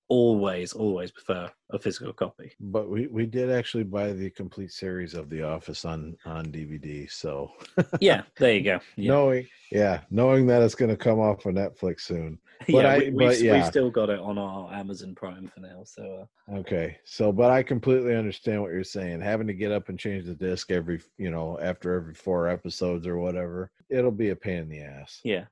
always, 0.09 0.73
always 0.73 1.11
prefer 1.11 1.49
a 1.71 1.79
physical 1.79 2.13
copy. 2.13 2.51
But 2.59 2.89
we 2.89 3.07
we 3.07 3.25
did 3.25 3.49
actually 3.51 3.83
buy 3.83 4.13
the 4.13 4.29
complete 4.29 4.71
series 4.71 5.13
of 5.13 5.29
The 5.29 5.43
Office 5.43 5.85
on 5.85 6.15
on 6.25 6.45
DVD. 6.47 7.09
So 7.09 7.51
Yeah, 7.99 8.23
there 8.37 8.53
you 8.55 8.61
go. 8.63 8.79
Yeah. 8.95 9.11
knowing, 9.11 9.47
yeah, 9.71 10.01
knowing 10.11 10.45
that 10.47 10.61
it's 10.61 10.75
going 10.75 10.91
to 10.91 10.97
come 10.97 11.19
off 11.19 11.45
of 11.45 11.55
Netflix 11.55 12.01
soon. 12.01 12.37
yeah, 12.67 12.73
but 12.81 12.85
I- 12.85 12.97
we, 12.99 13.09
but 13.11 13.17
we've 13.29 13.41
yeah. 13.41 13.63
still 13.63 13.89
got 13.89 14.09
it 14.09 14.19
on 14.19 14.37
our 14.37 14.71
Amazon 14.73 15.15
Prime 15.15 15.47
for 15.47 15.61
now. 15.61 15.83
So 15.85 16.27
uh, 16.51 16.57
Okay, 16.59 16.97
so 17.05 17.31
but 17.31 17.49
I 17.51 17.63
completely 17.63 18.15
understand 18.15 18.61
what 18.61 18.71
you're 18.71 18.83
saying. 18.83 19.21
Having 19.21 19.47
to 19.47 19.53
get 19.53 19.71
up 19.71 19.89
and 19.89 19.97
change 19.97 20.25
the 20.25 20.35
disc 20.35 20.71
every 20.71 21.01
you 21.17 21.31
know 21.31 21.57
after 21.61 21.93
every 21.93 22.13
four 22.13 22.47
episodes 22.47 23.07
or 23.07 23.17
whatever, 23.17 23.71
it'll 23.89 24.11
be 24.11 24.29
a 24.29 24.35
pain 24.35 24.59
in 24.63 24.69
the 24.69 24.81
ass. 24.81 25.21
yeah, 25.23 25.45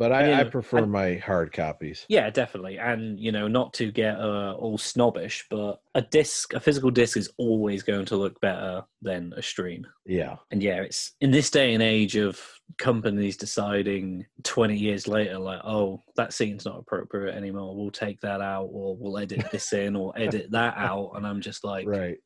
But 0.00 0.12
I, 0.12 0.30
I 0.32 0.40
uh, 0.40 0.50
prefer 0.50 0.78
and- 0.78 0.90
my 0.90 1.16
hard 1.16 1.52
copies. 1.52 2.06
Yeah, 2.08 2.30
definitely. 2.30 2.78
And, 2.78 3.20
you 3.20 3.32
know, 3.32 3.46
not 3.48 3.74
to 3.74 3.92
get 3.92 4.16
uh, 4.18 4.54
all 4.58 4.78
snobbish, 4.78 5.44
but 5.50 5.82
a 5.94 6.00
disc, 6.00 6.54
a 6.54 6.58
physical 6.58 6.90
disc 6.90 7.18
is 7.18 7.30
always 7.36 7.82
going 7.82 8.06
to 8.06 8.16
look 8.16 8.40
better 8.40 8.82
than 9.02 9.34
a 9.36 9.42
stream. 9.42 9.86
Yeah. 10.06 10.36
And 10.50 10.62
yeah, 10.62 10.80
it's 10.80 11.12
in 11.20 11.30
this 11.30 11.50
day 11.50 11.74
and 11.74 11.82
age 11.82 12.16
of 12.16 12.40
companies 12.78 13.36
deciding 13.36 14.24
20 14.42 14.74
years 14.74 15.06
later, 15.06 15.38
like, 15.38 15.60
oh, 15.64 16.02
that 16.16 16.32
scene's 16.32 16.64
not 16.64 16.78
appropriate 16.78 17.34
anymore. 17.36 17.76
We'll 17.76 17.90
take 17.90 18.22
that 18.22 18.40
out, 18.40 18.70
or 18.72 18.96
we'll 18.96 19.18
edit 19.18 19.50
this 19.52 19.70
in, 19.74 19.96
or 19.96 20.14
edit 20.16 20.50
that 20.52 20.74
out. 20.78 21.12
And 21.16 21.26
I'm 21.26 21.42
just 21.42 21.62
like, 21.62 21.86
Right. 21.86 22.16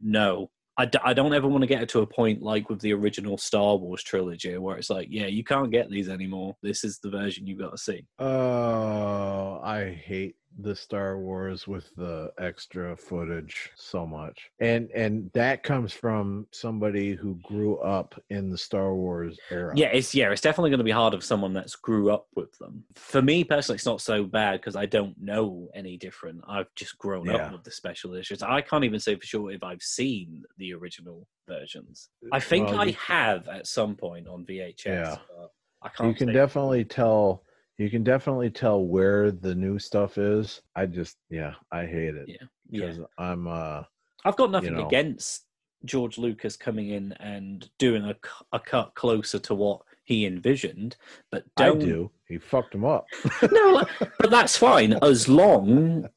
no. 0.00 0.48
I, 0.78 0.84
d- 0.84 0.98
I 1.02 1.14
don't 1.14 1.32
ever 1.32 1.48
want 1.48 1.62
to 1.62 1.66
get 1.66 1.88
to 1.90 2.00
a 2.00 2.06
point 2.06 2.42
like 2.42 2.68
with 2.68 2.80
the 2.80 2.92
original 2.92 3.38
Star 3.38 3.76
Wars 3.76 4.02
trilogy 4.02 4.58
where 4.58 4.76
it's 4.76 4.90
like, 4.90 5.08
yeah, 5.10 5.26
you 5.26 5.42
can't 5.42 5.70
get 5.70 5.90
these 5.90 6.08
anymore. 6.08 6.56
This 6.62 6.84
is 6.84 6.98
the 6.98 7.08
version 7.08 7.46
you've 7.46 7.58
got 7.58 7.70
to 7.70 7.78
see. 7.78 8.04
Oh, 8.18 9.60
I 9.62 9.98
hate 10.04 10.36
the 10.58 10.74
Star 10.74 11.18
Wars 11.18 11.66
with 11.68 11.94
the 11.96 12.32
extra 12.38 12.96
footage 12.96 13.70
so 13.76 14.06
much. 14.06 14.50
And 14.60 14.90
and 14.92 15.30
that 15.34 15.62
comes 15.62 15.92
from 15.92 16.46
somebody 16.52 17.14
who 17.14 17.38
grew 17.42 17.76
up 17.78 18.14
in 18.30 18.50
the 18.50 18.56
Star 18.58 18.94
Wars 18.94 19.38
era. 19.50 19.72
Yeah, 19.76 19.88
it's 19.88 20.14
yeah, 20.14 20.30
it's 20.30 20.40
definitely 20.40 20.70
going 20.70 20.78
to 20.78 20.84
be 20.84 20.90
hard 20.90 21.14
of 21.14 21.22
someone 21.22 21.52
that's 21.52 21.76
grew 21.76 22.10
up 22.10 22.26
with 22.34 22.56
them. 22.58 22.84
For 22.94 23.20
me 23.20 23.44
personally, 23.44 23.76
it's 23.76 23.86
not 23.86 24.00
so 24.00 24.24
bad 24.24 24.60
because 24.60 24.76
I 24.76 24.86
don't 24.86 25.14
know 25.20 25.68
any 25.74 25.96
different. 25.96 26.40
I've 26.48 26.74
just 26.74 26.96
grown 26.98 27.26
Yeah. 27.26 27.36
up 27.46 27.52
with 27.52 27.64
the 27.64 27.70
special 27.70 28.14
editions. 28.14 28.42
I 28.42 28.60
can't 28.62 28.84
even 28.84 29.00
say 29.00 29.16
for 29.16 29.26
sure 29.26 29.50
if 29.50 29.62
I've 29.62 29.82
seen 29.82 30.42
the 30.58 30.72
original 30.74 31.26
versions. 31.48 32.08
I 32.32 32.40
think 32.40 32.68
Well, 32.68 32.80
I 32.80 32.90
have 32.92 33.46
at 33.48 33.66
some 33.66 33.94
point 33.94 34.26
on 34.26 34.44
VHS. 34.46 34.84
Yeah. 34.86 35.16
but 35.36 35.50
I 35.82 35.88
can't. 35.90 36.08
You 36.08 36.14
can 36.26 36.34
definitely 36.34 36.84
tell 36.84 37.42
you 37.78 37.90
can 37.90 38.02
definitely 38.02 38.50
tell 38.50 38.82
where 38.82 39.30
the 39.30 39.54
new 39.54 39.78
stuff 39.78 40.18
is. 40.18 40.62
I 40.74 40.86
just 40.86 41.16
yeah, 41.30 41.54
I 41.72 41.86
hate 41.86 42.14
it. 42.14 42.28
Yeah. 42.28 42.46
yeah. 42.70 43.04
I'm 43.18 43.46
uh 43.46 43.82
I've 44.24 44.36
got 44.36 44.50
nothing 44.50 44.74
know. 44.74 44.86
against 44.86 45.44
George 45.84 46.18
Lucas 46.18 46.56
coming 46.56 46.90
in 46.90 47.12
and 47.14 47.68
doing 47.78 48.04
a, 48.04 48.16
a 48.52 48.58
cut 48.58 48.94
closer 48.94 49.38
to 49.40 49.54
what 49.54 49.82
he 50.04 50.26
envisioned, 50.26 50.96
but 51.30 51.44
don't 51.56 51.82
I 51.82 51.84
do. 51.84 52.10
He 52.28 52.38
fucked 52.38 52.74
him 52.74 52.84
up. 52.84 53.06
no, 53.52 53.84
but 54.18 54.30
that's 54.30 54.56
fine 54.56 54.94
as 55.02 55.28
long 55.28 56.08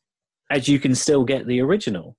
as 0.50 0.68
you 0.68 0.80
can 0.80 0.96
still 0.96 1.24
get 1.24 1.46
the 1.46 1.62
original. 1.62 2.16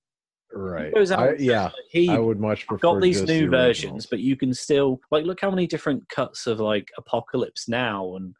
right. 0.53 0.95
Out 0.97 1.13
I, 1.13 1.35
yeah. 1.39 1.71
he 1.91 2.09
I 2.09 2.19
would 2.19 2.41
much 2.41 2.67
prefer 2.67 2.81
got 2.81 3.01
these 3.01 3.23
new 3.23 3.43
the 3.43 3.49
versions, 3.49 4.07
but 4.07 4.21
you 4.21 4.37
can 4.37 4.53
still 4.53 5.01
like 5.11 5.25
look 5.25 5.41
how 5.41 5.51
many 5.51 5.67
different 5.67 6.09
cuts 6.09 6.47
of 6.47 6.61
like 6.61 6.91
Apocalypse 6.99 7.69
Now 7.69 8.17
and 8.17 8.35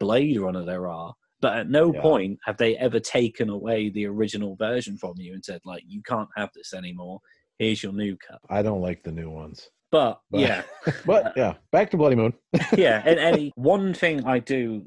Blade 0.00 0.38
Runner 0.38 0.64
there 0.64 0.88
are. 0.88 1.14
But 1.40 1.58
at 1.58 1.68
no 1.70 1.92
Yeah. 1.92 2.00
point 2.00 2.38
have 2.44 2.56
they 2.56 2.76
ever 2.76 3.00
taken 3.00 3.48
away 3.50 3.90
the 3.90 4.06
original 4.06 4.56
version 4.56 4.96
from 4.96 5.14
you 5.18 5.34
and 5.34 5.44
said 5.44 5.60
like 5.64 5.82
you 5.86 6.02
can't 6.02 6.28
have 6.36 6.50
this 6.54 6.72
anymore. 6.72 7.20
Here's 7.58 7.82
your 7.82 7.92
new 7.92 8.16
cut. 8.16 8.40
I 8.50 8.62
don't 8.62 8.80
like 8.80 9.02
the 9.02 9.12
new 9.12 9.30
ones. 9.30 9.68
But, 9.90 10.20
But- 10.30 10.40
yeah, 10.40 10.62
But 11.06 11.26
uh, 11.26 11.32
yeah, 11.36 11.54
back 11.70 11.90
to 11.90 11.96
Bloody 11.96 12.16
Moon. 12.16 12.32
yeah. 12.76 13.02
And 13.04 13.18
any 13.18 13.52
one 13.56 13.94
thing 13.94 14.24
I 14.24 14.38
do 14.38 14.84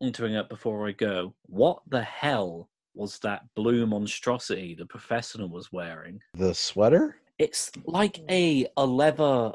want 0.00 0.14
to 0.16 0.22
bring 0.22 0.36
up 0.36 0.48
before 0.48 0.86
I 0.88 0.92
go: 0.92 1.34
what 1.46 1.80
the 1.88 2.02
hell 2.02 2.68
was 2.94 3.18
that 3.20 3.42
blue 3.54 3.86
monstrosity 3.86 4.74
the 4.74 4.84
professional 4.86 5.48
was 5.48 5.70
wearing? 5.72 6.18
The 6.34 6.52
sweater? 6.54 7.16
It's 7.38 7.70
like 7.86 8.20
a 8.28 8.66
a 8.76 8.84
leather 8.84 9.52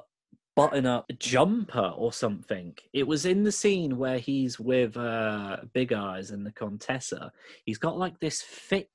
button 0.56 0.86
up 0.86 1.06
jumper 1.20 1.93
or 1.97 2.14
something. 2.14 2.74
It 2.93 3.06
was 3.08 3.26
in 3.26 3.43
the 3.43 3.51
scene 3.51 3.97
where 3.97 4.18
he's 4.20 4.60
with 4.60 4.95
uh 4.97 5.58
Big 5.74 5.91
Eyes 5.93 6.32
and 6.32 6.45
the 6.45 6.51
Contessa. 6.51 7.32
He's 7.66 7.78
got 7.78 7.97
like 7.97 8.20
this 8.20 8.41
thick 8.41 8.89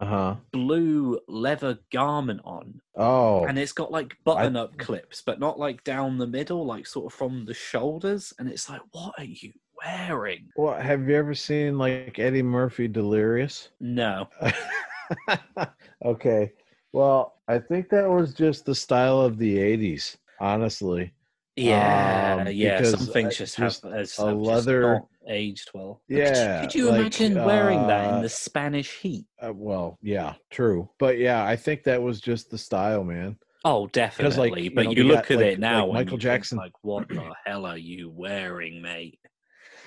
Uh-huh. 0.00 0.36
blue 0.52 1.18
leather 1.28 1.78
garment 1.92 2.40
on 2.44 2.80
Oh. 2.96 3.44
and 3.44 3.58
it's 3.58 3.72
got 3.72 3.90
like 3.92 4.16
button 4.24 4.56
up 4.56 4.76
clips 4.78 5.20
but 5.22 5.38
not 5.38 5.58
like 5.58 5.84
down 5.84 6.16
the 6.18 6.26
middle 6.38 6.64
like 6.64 6.86
sort 6.86 7.12
of 7.12 7.18
from 7.18 7.44
the 7.44 7.52
shoulders 7.54 8.32
and 8.38 8.48
it's 8.48 8.68
like 8.70 8.80
what 8.92 9.12
are 9.18 9.24
you 9.42 9.52
wearing 9.84 10.48
Well, 10.56 10.80
have 10.80 11.06
you 11.08 11.16
ever 11.16 11.34
seen 11.34 11.76
like 11.76 12.18
Eddie 12.18 12.42
Murphy 12.42 12.88
Delirious? 12.88 13.68
no 13.80 14.28
okay. 16.04 16.52
Well, 16.92 17.34
I 17.48 17.58
think 17.58 17.88
that 17.90 18.08
was 18.08 18.34
just 18.34 18.64
the 18.64 18.74
style 18.74 19.20
of 19.20 19.38
the 19.38 19.56
80s, 19.58 20.16
honestly. 20.40 21.12
yeah 21.56 22.38
Um, 22.40 22.48
yeah 22.52 22.78
because, 22.78 22.90
some 22.98 23.12
things 23.12 23.34
uh, 23.34 23.38
just, 23.44 23.56
just 23.58 23.82
have, 23.84 23.92
has, 23.92 24.18
a 24.18 24.26
have 24.26 24.36
just 24.38 24.46
leather- 24.46 24.82
not 24.94 25.06
aged 25.28 25.70
well 25.74 26.00
Yeah, 26.08 26.60
could 26.62 26.62
you, 26.62 26.66
could 26.66 26.74
you 26.74 26.90
like, 26.90 27.00
imagine 27.00 27.44
wearing 27.44 27.86
that 27.86 28.08
in 28.08 28.14
uh, 28.16 28.22
the 28.22 28.28
spanish 28.28 28.98
heat 28.98 29.26
Uh, 29.42 29.52
well, 29.54 29.98
yeah, 30.02 30.34
true. 30.50 30.88
But 30.98 31.18
yeah, 31.18 31.44
I 31.44 31.56
think 31.56 31.84
that 31.84 32.00
was 32.02 32.20
just 32.20 32.50
the 32.50 32.58
style, 32.58 33.04
man. 33.04 33.36
oh 33.64 33.86
definitely 33.88 34.62
you 34.62 34.70
but 34.74 34.84
know, 34.86 34.90
you 34.92 35.02
you 35.02 35.04
look 35.04 35.28
got, 35.28 35.30
at 35.32 35.36
like- 35.36 35.46
it 35.46 35.60
now 35.60 35.84
like 35.86 35.92
Michael 35.94 36.04
you 36.04 36.10
think, 36.10 36.22
Jackson- 36.22 36.58
like 36.58 36.72
what 36.82 37.06
the 37.08 37.32
hell 37.44 37.66
are 37.66 37.76
you 37.78 38.08
wearing 38.10 38.80
mate 38.80 39.18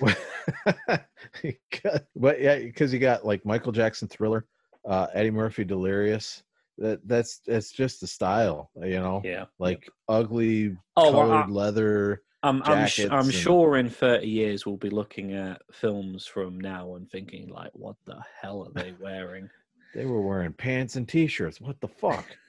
but 2.16 2.40
yeah, 2.40 2.58
because 2.58 2.92
you 2.92 2.98
got 2.98 3.24
like 3.24 3.44
Michael 3.44 3.72
Jackson 3.72 4.08
Thriller, 4.08 4.44
uh, 4.88 5.06
Eddie 5.14 5.30
Murphy 5.30 5.64
Delirious. 5.64 6.42
That 6.78 7.06
that's 7.06 7.38
that's 7.46 7.70
just 7.70 8.00
the 8.00 8.06
style, 8.06 8.70
you 8.82 8.98
know. 9.00 9.22
yeah 9.24 9.44
Like 9.58 9.88
ugly 10.08 10.76
oh 10.96 11.12
well, 11.12 11.28
colored 11.28 11.46
I- 11.46 11.48
leather. 11.48 12.22
I'm 12.42 12.62
I'm, 12.64 12.86
sh- 12.86 13.06
I'm 13.10 13.20
and- 13.20 13.32
sure 13.32 13.76
in 13.78 13.88
30 13.88 14.26
years 14.28 14.66
we'll 14.66 14.76
be 14.76 14.90
looking 14.90 15.32
at 15.34 15.62
films 15.72 16.26
from 16.26 16.60
now 16.60 16.96
and 16.96 17.10
thinking 17.10 17.48
like, 17.48 17.70
what 17.72 17.96
the 18.04 18.20
hell 18.42 18.66
are 18.68 18.82
they 18.82 18.92
wearing? 19.00 19.48
They 19.94 20.06
were 20.06 20.20
wearing 20.22 20.52
pants 20.52 20.96
and 20.96 21.08
t-shirts. 21.08 21.60
What 21.60 21.80
the 21.80 21.86
fuck? 21.86 22.26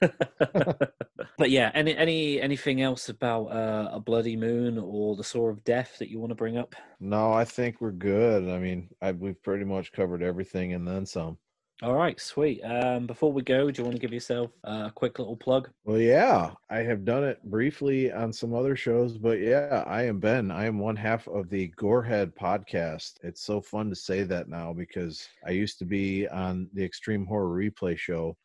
but 1.38 1.50
yeah, 1.50 1.70
any 1.74 1.96
any 1.96 2.40
anything 2.40 2.82
else 2.82 3.08
about 3.08 3.46
uh, 3.52 3.88
a 3.92 4.00
bloody 4.00 4.36
moon 4.36 4.78
or 4.78 5.14
the 5.14 5.22
Saw 5.22 5.50
of 5.50 5.62
Death 5.62 5.96
that 6.00 6.10
you 6.10 6.18
want 6.18 6.30
to 6.30 6.34
bring 6.34 6.56
up? 6.56 6.74
No, 6.98 7.32
I 7.32 7.44
think 7.44 7.80
we're 7.80 7.92
good. 7.92 8.48
I 8.48 8.58
mean, 8.58 8.88
I, 9.00 9.12
we've 9.12 9.40
pretty 9.44 9.64
much 9.64 9.92
covered 9.92 10.24
everything 10.24 10.72
and 10.72 10.86
then 10.88 11.06
some. 11.06 11.38
All 11.82 11.94
right, 11.94 12.18
sweet. 12.18 12.62
Um, 12.62 13.06
before 13.06 13.30
we 13.30 13.42
go, 13.42 13.70
do 13.70 13.82
you 13.82 13.84
want 13.84 13.96
to 13.96 14.00
give 14.00 14.12
yourself 14.12 14.50
a 14.64 14.90
quick 14.94 15.18
little 15.18 15.36
plug? 15.36 15.68
Well, 15.84 15.98
yeah, 15.98 16.52
I 16.70 16.78
have 16.78 17.04
done 17.04 17.22
it 17.22 17.38
briefly 17.44 18.10
on 18.10 18.32
some 18.32 18.54
other 18.54 18.74
shows, 18.74 19.18
but 19.18 19.40
yeah, 19.40 19.84
I 19.86 20.04
am 20.04 20.18
Ben. 20.18 20.50
I 20.50 20.64
am 20.64 20.78
one 20.78 20.96
half 20.96 21.28
of 21.28 21.50
the 21.50 21.70
Gorehead 21.76 22.32
podcast. 22.34 23.18
It's 23.22 23.42
so 23.42 23.60
fun 23.60 23.90
to 23.90 23.96
say 23.96 24.22
that 24.22 24.48
now 24.48 24.72
because 24.72 25.28
I 25.46 25.50
used 25.50 25.78
to 25.80 25.84
be 25.84 26.26
on 26.28 26.70
the 26.72 26.82
Extreme 26.82 27.26
Horror 27.26 27.58
Replay 27.58 27.98
show. 27.98 28.38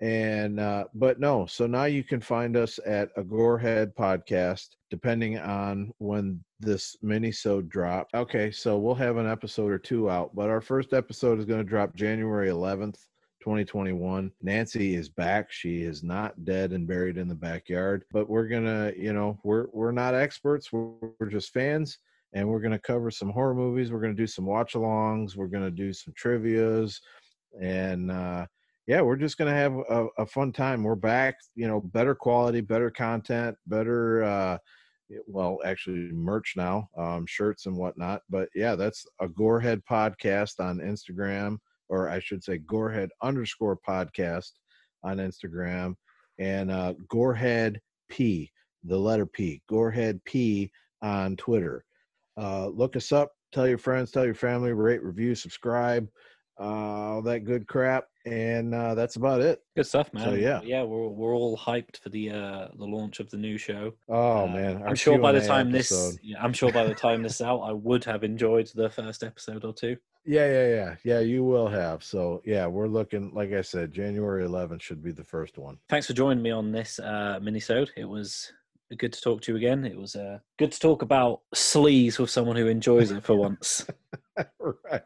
And, 0.00 0.58
uh, 0.58 0.84
but 0.94 1.20
no, 1.20 1.46
so 1.46 1.66
now 1.66 1.84
you 1.84 2.02
can 2.02 2.20
find 2.20 2.56
us 2.56 2.78
at 2.84 3.10
a 3.16 3.22
Gorehead 3.22 3.94
podcast, 3.94 4.70
depending 4.90 5.38
on 5.38 5.92
when 5.98 6.42
this 6.60 6.96
mini-sode 7.00 7.68
drop. 7.68 8.08
Okay, 8.14 8.50
so 8.50 8.76
we'll 8.78 8.94
have 8.96 9.16
an 9.16 9.28
episode 9.28 9.70
or 9.70 9.78
two 9.78 10.10
out, 10.10 10.34
but 10.34 10.50
our 10.50 10.60
first 10.60 10.92
episode 10.92 11.38
is 11.38 11.44
going 11.44 11.60
to 11.60 11.68
drop 11.68 11.94
January 11.94 12.48
11th. 12.48 12.98
2021. 13.40 14.32
Nancy 14.40 14.94
is 14.94 15.10
back. 15.10 15.52
She 15.52 15.82
is 15.82 16.02
not 16.02 16.46
dead 16.46 16.72
and 16.72 16.88
buried 16.88 17.18
in 17.18 17.28
the 17.28 17.34
backyard, 17.34 18.04
but 18.10 18.26
we're 18.26 18.48
to, 18.64 18.94
you 18.98 19.12
know, 19.12 19.38
we're 19.44 19.66
we're 19.70 19.92
not 19.92 20.14
experts. 20.14 20.72
We're, 20.72 20.92
we're 21.20 21.28
just 21.28 21.52
fans 21.52 21.98
and 22.32 22.48
we're 22.48 22.60
to 22.72 22.78
cover 22.78 23.10
some 23.10 23.28
horror 23.28 23.54
movies. 23.54 23.92
We're 23.92 24.00
to 24.16 24.22
do 24.22 24.26
some 24.26 24.46
watch-alongs, 24.46 25.36
we're 25.36 25.48
going 25.48 25.64
to 25.64 25.70
do 25.70 25.92
some 25.92 26.14
trivias 26.14 27.00
and 27.60 28.10
uh 28.10 28.46
yeah, 28.86 29.00
we're 29.00 29.16
just 29.16 29.38
going 29.38 29.50
to 29.50 29.58
have 29.58 29.74
a, 29.74 30.06
a 30.18 30.26
fun 30.26 30.52
time. 30.52 30.82
We're 30.82 30.94
back, 30.94 31.36
you 31.54 31.66
know, 31.66 31.80
better 31.80 32.14
quality, 32.14 32.60
better 32.60 32.90
content, 32.90 33.56
better 33.66 34.22
uh 34.24 34.58
well 35.26 35.58
actually 35.66 36.10
merch 36.12 36.54
now 36.56 36.88
um 36.96 37.26
shirts 37.26 37.66
and 37.66 37.76
whatnot 37.76 38.22
but 38.30 38.48
yeah 38.54 38.74
that's 38.74 39.04
a 39.20 39.28
gorehead 39.28 39.82
podcast 39.88 40.58
on 40.60 40.78
instagram 40.78 41.58
or 41.88 42.08
I 42.08 42.18
should 42.18 42.42
say 42.42 42.58
Gorehead 42.58 43.08
underscore 43.22 43.78
podcast 43.86 44.52
on 45.02 45.18
Instagram 45.18 45.94
and 46.38 46.70
uh, 46.70 46.94
Gorehead 47.12 47.76
P, 48.08 48.50
the 48.84 48.98
letter 48.98 49.26
P, 49.26 49.62
Gorehead 49.70 50.20
P 50.24 50.70
on 51.02 51.36
Twitter. 51.36 51.84
Uh, 52.36 52.68
look 52.68 52.96
us 52.96 53.12
up, 53.12 53.32
tell 53.52 53.68
your 53.68 53.78
friends, 53.78 54.10
tell 54.10 54.24
your 54.24 54.34
family, 54.34 54.72
rate, 54.72 55.02
review, 55.02 55.34
subscribe, 55.34 56.08
uh, 56.60 56.64
all 56.64 57.22
that 57.22 57.44
good 57.44 57.66
crap, 57.66 58.04
and 58.24 58.74
uh, 58.74 58.94
that's 58.94 59.16
about 59.16 59.40
it. 59.40 59.62
Good 59.76 59.86
stuff, 59.86 60.12
man. 60.12 60.24
So, 60.24 60.34
yeah. 60.34 60.60
yeah, 60.64 60.82
we're 60.82 61.08
we're 61.08 61.34
all 61.34 61.56
hyped 61.56 61.98
for 61.98 62.08
the 62.08 62.30
uh 62.30 62.68
the 62.76 62.84
launch 62.84 63.20
of 63.20 63.30
the 63.30 63.36
new 63.36 63.58
show. 63.58 63.92
Oh 64.08 64.44
Uh, 64.44 64.46
man, 64.48 64.82
our 64.82 64.88
I'm 64.88 64.94
sure 64.94 65.18
by 65.18 65.32
the 65.32 65.40
Q&A 65.40 65.48
time 65.48 65.70
this, 65.70 66.18
yeah, 66.22 66.42
I'm 66.42 66.52
sure 66.52 66.72
by 66.72 66.84
the 66.84 66.94
time 66.94 67.22
this 67.22 67.40
out, 67.40 67.60
I 67.60 67.72
would 67.72 68.04
have 68.04 68.24
enjoyed 68.24 68.70
the 68.74 68.88
first 68.90 69.22
episode 69.22 69.64
or 69.64 69.72
two. 69.72 69.96
Yeah, 70.24 70.46
yeah, 70.46 70.68
yeah, 70.68 70.96
yeah. 71.04 71.20
You 71.20 71.44
will 71.44 71.68
have. 71.68 72.02
So 72.02 72.40
yeah, 72.44 72.66
we're 72.66 72.88
looking. 72.88 73.32
Like 73.34 73.52
I 73.52 73.60
said, 73.60 73.92
January 73.92 74.44
11th 74.46 74.80
should 74.80 75.02
be 75.02 75.12
the 75.12 75.24
first 75.24 75.58
one. 75.58 75.78
Thanks 75.90 76.06
for 76.06 76.14
joining 76.14 76.42
me 76.42 76.50
on 76.50 76.72
this 76.72 76.98
uh 76.98 77.38
minisode. 77.42 77.90
It 77.96 78.06
was 78.06 78.52
good 78.96 79.12
to 79.12 79.20
talk 79.20 79.42
to 79.42 79.52
you 79.52 79.56
again. 79.56 79.84
It 79.84 79.96
was 79.96 80.14
uh, 80.14 80.38
good 80.58 80.72
to 80.72 80.78
talk 80.78 81.02
about 81.02 81.40
sleaze 81.54 82.18
with 82.18 82.30
someone 82.30 82.56
who 82.56 82.68
enjoys 82.68 83.10
it 83.10 83.24
for 83.24 83.34
once. 83.34 83.86
right. 84.58 85.02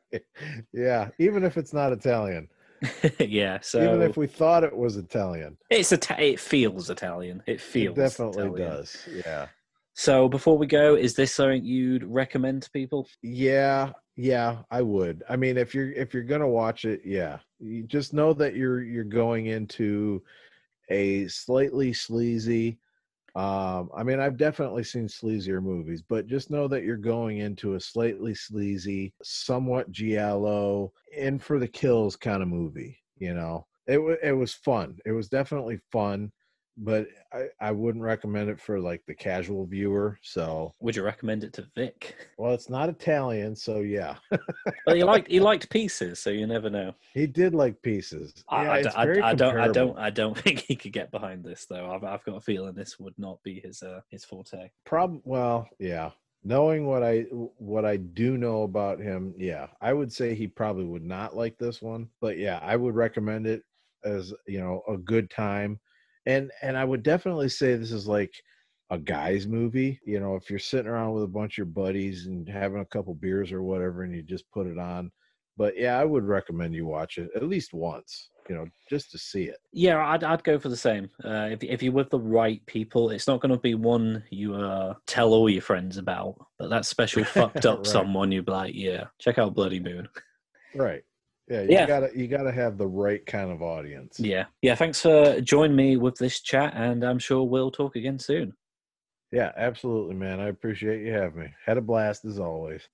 Yeah, 0.73 1.09
even 1.19 1.45
if 1.45 1.57
it's 1.57 1.73
not 1.73 1.93
Italian, 1.93 2.49
yeah, 3.19 3.59
so 3.61 3.83
even 3.83 4.03
if 4.03 4.17
we 4.17 4.27
thought 4.27 4.65
it 4.65 4.77
was 4.77 4.97
Italian, 4.97 5.57
it's 5.71 5.93
Ita- 5.93 6.23
it 6.23 6.41
feels 6.41 6.91
Italian. 6.91 7.43
It 7.47 7.61
feels 7.61 7.97
it 7.99 8.01
definitely 8.01 8.45
Italian. 8.45 8.69
does. 8.69 9.09
Yeah. 9.11 9.49
So 9.95 10.29
before 10.29 10.57
we 10.57 10.67
go, 10.67 10.95
is 10.95 11.15
this 11.15 11.35
something 11.35 11.65
you'd 11.65 12.05
recommend 12.05 12.63
to 12.63 12.71
people? 12.71 13.09
Yeah, 13.21 13.91
yeah, 14.15 14.59
I 14.71 14.83
would. 14.83 15.25
I 15.29 15.37
mean, 15.37 15.57
if 15.57 15.75
you're 15.75 15.91
if 15.93 16.15
you're 16.15 16.23
gonna 16.23 16.49
watch 16.49 16.85
it, 16.85 17.03
yeah, 17.05 17.39
you 17.59 17.83
just 17.83 18.15
know 18.15 18.33
that 18.35 18.55
you're 18.55 18.83
you're 18.83 19.05
going 19.05 19.47
into 19.47 20.23
a 20.89 21.27
slightly 21.29 21.93
sleazy. 21.93 22.79
Um, 23.35 23.91
I 23.95 24.03
mean, 24.03 24.19
I've 24.21 24.37
definitely 24.37 24.85
seen 24.85 25.07
sleazier 25.07 25.63
movies, 25.63 26.03
but 26.03 26.27
just 26.27 26.51
know 26.51 26.67
that 26.69 26.83
you're 26.85 26.97
going 26.97 27.39
into 27.39 27.75
a 27.75 27.81
slightly 27.81 28.35
sleazy, 28.35 29.13
somewhat 29.23 29.91
giallo, 29.93 30.93
in 31.17 31.39
for 31.39 31.59
the 31.59 31.69
kills 31.69 32.17
kind 32.17 32.43
of 32.43 32.49
movie. 32.49 32.99
You 33.19 33.35
know, 33.35 33.67
it 33.87 33.99
wa 33.99 34.15
it 34.23 34.33
was 34.33 34.55
fun. 34.55 34.99
It 35.05 35.13
was 35.13 35.29
definitely 35.29 35.79
fun, 35.93 36.33
but 36.79 37.07
I 37.33 37.47
I 37.61 37.73
wouldn't 37.73 38.05
recommend 38.05 38.49
it 38.49 38.61
for 38.61 38.79
like 38.81 39.03
the 39.07 39.15
casual 39.15 39.67
viewer. 39.67 40.19
So, 40.23 40.73
Would 40.81 40.97
you 40.97 41.03
recommend 41.03 41.45
it 41.45 41.53
to 41.55 41.67
Vic? 41.75 42.17
well, 42.39 42.55
it's 42.55 42.71
not 42.71 42.89
Italian, 42.89 43.55
so 43.57 43.81
yeah. 43.81 44.17
Well, 44.87 44.97
he 44.97 45.05
liked 45.05 45.29
he 45.31 45.41
liked 45.51 45.69
pieces, 45.71 46.21
so 46.21 46.31
you 46.31 46.47
never 46.47 46.71
know. 46.71 46.95
He 47.15 47.27
did 47.27 47.55
like 47.55 47.81
pieces. 47.83 48.45
I, 48.49 48.63
Yeah, 48.63 48.71
I, 48.71 48.79
it's 48.79 48.95
I- 48.97 49.05
very 49.05 49.23
I 49.23 49.35
don't 49.35 49.57
I 49.59 49.69
don't 49.69 49.99
I 49.99 50.11
don't 50.11 50.39
think 50.45 50.61
he 50.61 50.77
could 50.77 50.93
get 50.93 51.11
behind 51.11 51.45
this 51.45 51.67
though. 51.67 51.91
I've 51.93 52.05
I've 52.05 52.25
got 52.25 52.37
a 52.37 52.41
feeling 52.41 52.75
this 52.75 52.99
would 52.99 53.19
not 53.19 53.43
be 53.43 53.61
his 53.61 53.83
uh 53.83 54.01
his 54.09 54.25
forte. 54.25 54.71
Prob 54.87 55.21
well, 55.25 55.69
yeah. 55.79 56.11
Knowing 56.45 56.87
what 56.87 57.03
I 57.03 57.23
what 57.59 57.85
I 57.85 57.97
do 57.97 58.39
know 58.39 58.63
about 58.63 59.01
him, 59.01 59.35
yeah, 59.37 59.67
I 59.81 59.93
would 59.93 60.13
say 60.13 60.35
he 60.35 60.47
probably 60.47 60.85
would 60.85 61.03
not 61.05 61.37
like 61.37 61.59
this 61.59 61.83
one. 61.83 62.09
But 62.21 62.39
yeah, 62.39 62.61
I 62.63 62.77
would 62.77 62.95
recommend 62.95 63.47
it 63.49 63.65
as 64.05 64.33
you 64.47 64.61
know 64.61 64.83
a 64.89 64.97
good 64.97 65.29
time, 65.31 65.81
and 66.29 66.51
and 66.63 66.77
I 66.77 66.85
would 66.85 67.03
definitely 67.03 67.49
say 67.49 67.75
this 67.75 67.91
is 67.91 68.07
like 68.07 68.33
a 68.91 68.99
guy's 68.99 69.47
movie. 69.47 69.99
You 70.05 70.21
know, 70.21 70.37
if 70.37 70.49
you're 70.51 70.59
sitting 70.59 70.87
around 70.87 71.15
with 71.15 71.25
a 71.25 71.29
bunch 71.29 71.55
of 71.55 71.59
your 71.59 71.67
buddies 71.67 72.27
and 72.27 72.49
having 72.49 72.81
a 72.81 72.87
couple 72.87 73.15
beers 73.15 73.51
or 73.51 73.63
whatever, 73.63 74.03
and 74.03 74.15
you 74.15 74.23
just 74.23 74.45
put 74.53 74.67
it 74.67 74.79
on. 74.79 75.11
But 75.57 75.77
yeah, 75.77 75.99
I 75.99 76.05
would 76.05 76.25
recommend 76.25 76.75
you 76.75 76.87
watch 76.87 77.19
it 77.19 77.31
at 77.35 77.43
least 77.43 77.73
once. 77.73 78.31
You 78.49 78.55
know, 78.55 78.67
just 78.89 79.11
to 79.11 79.19
see 79.19 79.45
it. 79.45 79.57
Yeah, 79.73 80.07
I'd 80.07 80.23
I'd 80.25 80.45
go 80.45 80.59
for 80.59 80.69
the 80.69 80.77
same. 80.77 81.11
Uh, 81.25 81.49
if 81.51 81.63
if 81.65 81.83
you're 81.83 81.93
with 81.93 82.11
the 82.11 82.21
right 82.21 82.65
people, 82.67 83.11
it's 83.11 83.27
not 83.27 83.41
going 83.41 83.53
to 83.53 83.59
be 83.59 83.75
one 83.75 84.23
you 84.31 84.55
uh 84.55 84.95
tell 85.07 85.33
all 85.35 85.51
your 85.51 85.63
friends 85.63 85.97
about. 85.97 86.37
But 86.59 86.71
that 86.71 86.85
special 86.87 87.25
fucked 87.39 87.67
up 87.67 87.79
Right. 87.79 87.87
someone, 87.87 88.33
you'd 88.33 88.47
be 88.47 88.53
like, 88.53 88.75
yeah, 88.75 89.05
check 89.19 89.39
out 89.39 89.55
Bloody 89.55 89.81
Moon. 89.81 90.09
Right. 90.75 91.03
Yeah, 91.49 91.63
you 91.63 91.69
Yeah. 91.71 91.87
gotta 91.87 92.11
you 92.15 92.29
gotta 92.29 92.53
have 92.53 92.77
the 92.77 92.87
right 92.87 93.25
kind 93.25 93.51
of 93.51 93.63
audience. 93.63 94.21
Yeah, 94.21 94.47
yeah. 94.63 94.75
Thanks 94.75 95.01
for 95.01 95.41
joining 95.41 95.77
me 95.77 95.97
with 95.97 96.17
this 96.17 96.41
chat, 96.41 96.75
and 96.75 97.03
I'm 97.05 97.19
sure 97.19 97.43
we'll 97.45 97.71
talk 97.71 97.97
again 97.97 98.19
soon. 98.19 98.55
Yeah, 99.33 99.53
absolutely, 99.57 100.15
man. 100.15 100.41
I 100.41 100.49
appreciate 100.49 101.05
you 101.05 101.13
having 101.13 101.41
me. 101.43 101.49
Had 101.65 101.79
a 101.79 101.83
blast 101.83 102.25
as 102.25 102.39
always. 102.39 102.89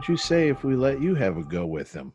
Would 0.00 0.08
you 0.08 0.16
say 0.16 0.48
if 0.48 0.64
we 0.64 0.76
let 0.76 0.98
you 0.98 1.14
have 1.14 1.36
a 1.36 1.44
go 1.44 1.66
with 1.66 1.92
him? 1.92 2.08